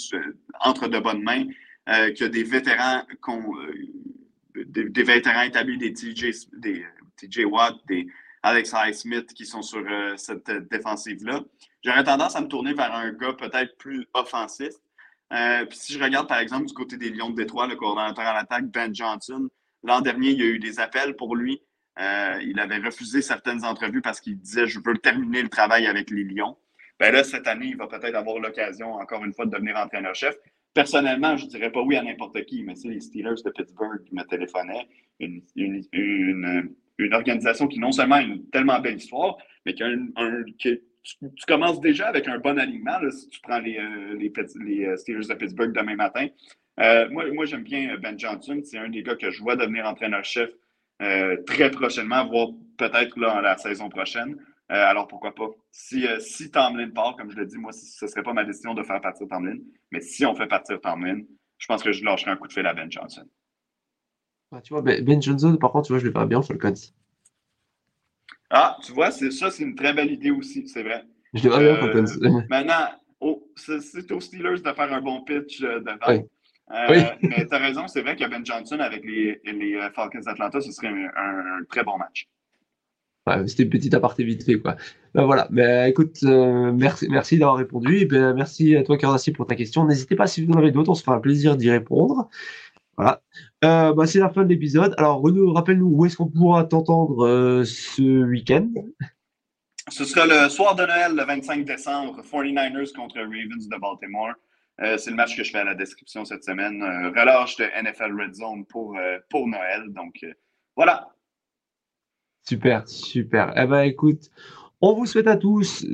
entre 0.62 0.88
de 0.88 1.00
bonnes 1.00 1.22
mains, 1.22 1.46
qu'il 2.16 2.22
y 2.22 2.24
a 2.24 2.30
des 2.30 2.44
vétérans, 2.44 3.04
des, 4.56 5.04
vétérans 5.04 5.44
établis, 5.44 5.78
des 5.78 5.94
TJ, 5.94 6.48
des 6.54 7.46
Watt, 7.46 7.76
des 7.88 8.08
Alex 8.42 8.74
Highsmith 8.74 9.34
qui 9.34 9.46
sont 9.46 9.62
sur 9.62 9.86
cette 10.18 10.50
défensive-là, 10.72 11.42
J'aurais 11.84 12.04
tendance 12.04 12.36
à 12.36 12.42
me 12.42 12.48
tourner 12.48 12.74
vers 12.74 12.94
un 12.96 13.12
gars 13.12 13.34
peut-être 13.34 13.78
plus 13.78 14.08
offensif. 14.14 14.72
Euh, 15.34 15.66
puis 15.66 15.78
si 15.78 15.94
je 15.94 16.02
regarde 16.02 16.28
par 16.28 16.40
exemple 16.40 16.66
du 16.66 16.74
côté 16.74 16.98
des 16.98 17.10
Lions 17.10 17.30
de 17.30 17.36
Détroit, 17.36 17.68
le 17.68 17.76
coordonnateur 17.76 18.26
à 18.26 18.34
l'attaque, 18.34 18.68
Ben 18.68 18.96
Johnson, 18.96 19.50
l'an 19.84 20.00
dernier, 20.00 20.30
il 20.30 20.40
y 20.40 20.44
a 20.44 20.46
eu 20.46 20.60
des 20.60 20.80
appels 20.80 21.16
pour 21.16 21.36
lui. 21.36 21.62
Euh, 22.00 22.40
il 22.44 22.60
avait 22.60 22.78
refusé 22.78 23.22
certaines 23.22 23.64
entrevues 23.64 24.02
parce 24.02 24.20
qu'il 24.20 24.38
disait 24.38 24.66
Je 24.66 24.80
veux 24.84 24.98
terminer 24.98 25.42
le 25.42 25.50
travail 25.50 25.86
avec 25.86 26.10
les 26.10 26.24
Lions. 26.24 26.58
Ben 27.00 27.14
là, 27.14 27.24
cette 27.24 27.48
année, 27.48 27.68
il 27.68 27.78
va 27.78 27.88
peut-être 27.88 28.16
avoir 28.16 28.40
l'occasion, 28.40 28.94
encore 28.94 29.24
une 29.24 29.34
fois, 29.34 29.46
de 29.46 29.52
devenir 29.52 29.78
entraîneur-chef. 29.78 30.36
Personnellement, 30.74 31.38
je 31.38 31.46
ne 31.46 31.50
dirais 31.50 31.72
pas 31.72 31.82
oui 31.82 31.96
à 31.96 32.04
n'importe 32.04 32.44
qui, 32.46 32.64
mais 32.64 32.76
c'est 32.76 32.88
les 32.88 33.00
Steelers 33.00 33.42
de 33.46 33.50
Pittsburgh 33.52 34.04
qui 34.06 34.16
me 34.16 34.24
téléphonaient. 34.24 34.88
Une, 35.20 35.42
une, 35.56 36.76
une, 36.98 37.14
organisation 37.14 37.68
qui 37.68 37.80
non 37.80 37.92
seulement 37.92 38.16
a 38.16 38.22
une 38.22 38.50
tellement 38.50 38.80
belle 38.80 38.98
histoire, 38.98 39.38
mais 39.66 39.74
qui 39.74 39.84
a 39.84 39.88
un, 39.88 40.44
tu, 40.58 40.82
commences 41.48 41.82
déjà 41.82 42.08
avec 42.08 42.28
un 42.28 42.40
bon 42.40 42.58
alignement 42.58 42.98
si 43.12 43.30
tu 43.30 43.40
prends 43.42 43.60
les, 43.60 43.78
euh, 43.78 44.16
les, 44.18 44.86
euh, 44.86 44.98
Steelers 44.98 45.28
de 45.28 45.34
Pittsburgh 45.36 45.74
demain 45.74 45.96
matin. 45.96 46.28
Moi, 46.78 47.32
moi 47.34 47.46
j'aime 47.46 47.64
bien 47.64 47.98
Ben 47.98 48.18
Johnson. 48.18 48.60
C'est 48.64 48.80
un 48.80 48.90
des 48.90 49.04
gars 49.04 49.16
que 49.16 49.30
je 49.30 49.42
vois 49.42 49.56
devenir 49.56 49.86
entraîneur-chef 49.86 50.50
très 51.46 51.72
prochainement, 51.72 52.28
voire 52.28 52.50
peut-être 52.78 53.20
la 53.20 53.58
saison 53.58 53.90
prochaine. 53.90 54.38
alors 54.68 55.08
pourquoi 55.08 55.34
pas? 55.34 55.50
Si, 55.72 56.06
si 56.20 56.52
Tomlin 56.52 56.90
part, 56.90 57.16
comme 57.16 57.32
je 57.32 57.38
l'ai 57.38 57.46
dit, 57.46 57.58
moi, 57.58 57.72
ce 57.72 58.06
ne 58.06 58.10
serait 58.10 58.24
pas 58.24 58.34
ma 58.34 58.44
décision 58.44 58.74
de 58.74 58.84
faire 58.84 59.02
partir 59.02 59.28
Tomlin. 59.28 59.58
Mais 59.92 60.02
si 60.02 60.26
on 60.26 60.36
fait 60.36 60.48
partir 60.48 60.80
Tomlin, 60.82 61.22
je 61.58 61.68
pense 61.68 61.84
que 61.84 61.92
je 61.92 62.04
lâcherai 62.04 62.32
un 62.32 62.36
coup 62.36 62.48
de 62.48 62.54
fil 62.54 62.66
à 62.66 62.74
Ben 62.74 62.92
Johnson. 62.92 63.26
tu 64.64 64.74
vois, 64.74 64.82
Ben, 64.82 65.04
ben 65.04 65.22
Johnson, 65.22 65.56
par 65.58 65.72
contre, 65.72 65.88
tu 65.88 65.94
vois, 65.94 66.00
je 66.00 66.06
le 66.06 66.12
fais 66.12 66.26
bien 66.26 66.42
sur 66.42 66.54
le. 66.54 66.60
Ah, 68.50 68.78
tu 68.84 68.92
vois, 68.92 69.10
c'est 69.12 69.32
ça, 69.32 69.50
c'est 69.50 69.64
une 69.64 69.76
très 69.76 69.94
belle 69.94 70.12
idée 70.12 70.32
aussi, 70.32 70.68
c'est 70.68 70.84
vrai. 70.84 71.04
Je 71.34 71.44
devrais 71.44 71.74
bien 71.74 71.88
euh, 71.88 72.42
Maintenant, 72.50 72.90
oh, 73.20 73.52
c'est 73.56 74.12
aux 74.12 74.20
Steelers 74.20 74.60
de 74.60 74.74
faire 74.74 74.94
un 74.94 75.02
bon 75.02 75.24
pitch 75.24 75.64
euh. 76.72 76.88
Oui. 76.90 76.98
Euh, 76.98 77.10
mais 77.22 77.46
tu 77.46 77.54
as 77.54 77.58
raison, 77.58 77.88
c'est 77.88 78.02
vrai 78.02 78.16
que 78.16 78.26
Ben 78.26 78.46
Johnson 78.46 78.80
avec 78.80 79.04
les, 79.04 79.42
les 79.46 79.90
Falcons 79.94 80.20
d'Atlanta, 80.20 80.62
ce 80.62 80.72
serait 80.72 80.88
un, 80.88 81.64
très 81.70 81.84
bon 81.84 81.98
match. 81.98 82.28
Ouais, 83.26 83.48
C'était 83.48 83.64
une 83.64 83.70
petite 83.70 83.94
aparté 83.94 84.24
vite 84.24 84.44
fait, 84.44 84.60
quoi. 84.60 84.76
Ben 85.14 85.26
voilà. 85.26 85.48
Ben, 85.50 85.90
écoute, 85.90 86.24
merci, 86.24 87.08
merci 87.10 87.38
d'avoir 87.38 87.58
répondu. 87.58 88.00
Et 88.00 88.06
ben, 88.06 88.34
merci 88.34 88.76
à 88.76 88.84
toi, 88.84 88.98
Cardassi, 88.98 89.32
pour 89.32 89.48
ta 89.48 89.56
question. 89.56 89.86
N'hésitez 89.86 90.16
pas, 90.16 90.28
si 90.28 90.46
vous 90.46 90.52
en 90.52 90.58
avez 90.58 90.72
d'autres, 90.72 90.90
on 90.90 90.96
se 90.96 91.04
fera 91.04 91.16
un 91.16 91.22
plaisir 91.22 91.56
d'y 91.56 91.72
répondre. 91.72 92.30
Voilà. 92.98 93.22
Euh, 93.64 93.94
bah, 93.94 94.06
c'est 94.06 94.20
la 94.20 94.30
fin 94.30 94.44
de 94.44 94.50
l'épisode. 94.50 94.94
Alors, 94.98 95.22
Renaud, 95.22 95.54
rappelle-nous 95.54 95.88
où 95.88 96.06
est-ce 96.06 96.18
qu'on 96.18 96.28
pourra 96.28 96.64
t'entendre 96.66 97.26
euh, 97.26 97.64
ce 97.66 98.24
week-end? 98.24 98.70
Ce 99.90 100.06
sera 100.06 100.26
le 100.26 100.50
soir 100.50 100.76
de 100.76 100.86
Noël, 100.86 101.16
le 101.16 101.24
25 101.24 101.66
décembre, 101.66 102.22
49ers 102.22 102.94
contre 102.94 103.18
Ravens 103.18 103.68
de 103.68 103.80
Baltimore. 103.80 104.34
Euh, 104.82 104.98
c'est 104.98 105.12
le 105.12 105.16
match 105.16 105.38
que 105.38 105.44
je 105.44 105.52
fais 105.52 105.60
à 105.60 105.64
la 105.64 105.76
description 105.76 106.26
cette 106.26 106.44
semaine. 106.44 106.82
relâche 106.84 107.58
de 107.58 107.66
NFL 107.66 108.20
Red 108.20 108.34
Zone 108.34 108.66
pour, 108.66 108.98
pour 109.30 109.48
Noël. 109.48 109.84
Donc, 109.90 110.26
voilà. 110.76 111.10
Super, 112.48 112.88
super. 112.88 113.54
Eh 113.56 113.66
ben, 113.68 113.84
écoute, 113.84 114.30
on 114.82 114.94
vous 114.94 115.06
souhaite 115.06 115.28
à 115.28 115.38
tous 115.38 115.86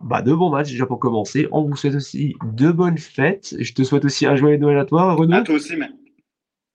bah, 0.00 0.22
de 0.22 0.32
bons 0.32 0.50
matchs 0.50 0.70
déjà 0.70 0.86
pour 0.86 0.98
commencer. 0.98 1.46
On 1.52 1.64
vous 1.64 1.76
souhaite 1.76 1.96
aussi 1.96 2.34
de 2.54 2.70
bonnes 2.70 2.96
fêtes. 2.96 3.54
Je 3.58 3.72
te 3.74 3.82
souhaite 3.82 4.06
aussi 4.06 4.24
un 4.24 4.36
joyeux 4.36 4.56
Noël 4.56 4.78
à 4.78 4.86
toi, 4.86 5.12
Renaud. 5.12 5.36
À 5.36 5.42
toi 5.42 5.56
aussi, 5.56 5.76
mais. 5.76 5.90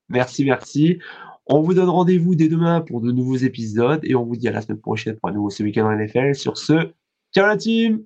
Merci, 0.10 0.46
merci. 0.46 1.00
On 1.48 1.62
vous 1.62 1.74
donne 1.74 1.90
rendez-vous 1.90 2.36
dès 2.36 2.48
demain 2.48 2.82
pour 2.82 3.02
de 3.02 3.12
nouveaux 3.12 3.38
épisodes 3.38 4.02
et 4.04 4.14
on 4.14 4.24
vous 4.24 4.36
dit 4.36 4.48
à 4.48 4.52
la 4.52 4.62
semaine 4.62 4.80
prochaine 4.80 5.16
pour 5.16 5.30
un 5.30 5.34
nouveau 5.34 5.50
ce 5.50 5.64
week-end 5.64 5.86
en 5.86 5.96
NFL. 5.96 6.36
Sur 6.36 6.58
ce, 6.58 6.92
ciao 7.34 7.48
la 7.48 7.58
team 7.58 8.06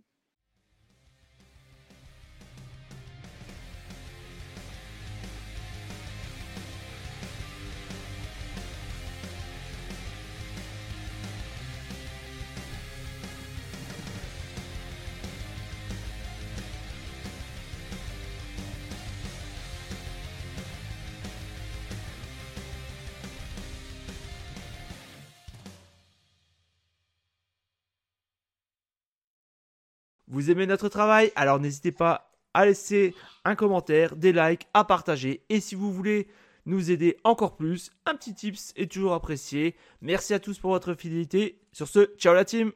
Vous 30.38 30.52
aimez 30.52 30.68
notre 30.68 30.88
travail? 30.88 31.32
Alors 31.36 31.60
n'hésitez 31.60 31.92
pas 31.92 32.32
à 32.54 32.68
laisser 32.68 33.16
un 33.44 33.56
commentaire, 33.56 34.16
des 34.16 34.32
likes, 34.32 34.68
à 34.76 34.84
partager. 34.84 35.42
Et 35.50 35.60
si 35.60 35.74
vous 35.74 35.92
voulez 35.92 36.28
nous 36.68 36.92
aider 36.92 37.18
encore 37.24 37.56
plus, 37.56 37.90
un 38.06 38.14
petit 38.14 38.36
tips 38.36 38.72
est 38.76 38.92
toujours 38.92 39.16
apprécié. 39.16 39.76
Merci 40.00 40.36
à 40.36 40.40
tous 40.40 40.60
pour 40.60 40.70
votre 40.70 40.94
fidélité. 40.94 41.60
Sur 41.72 41.88
ce, 41.88 42.12
ciao 42.20 42.36
la 42.36 42.46
team 42.46 42.72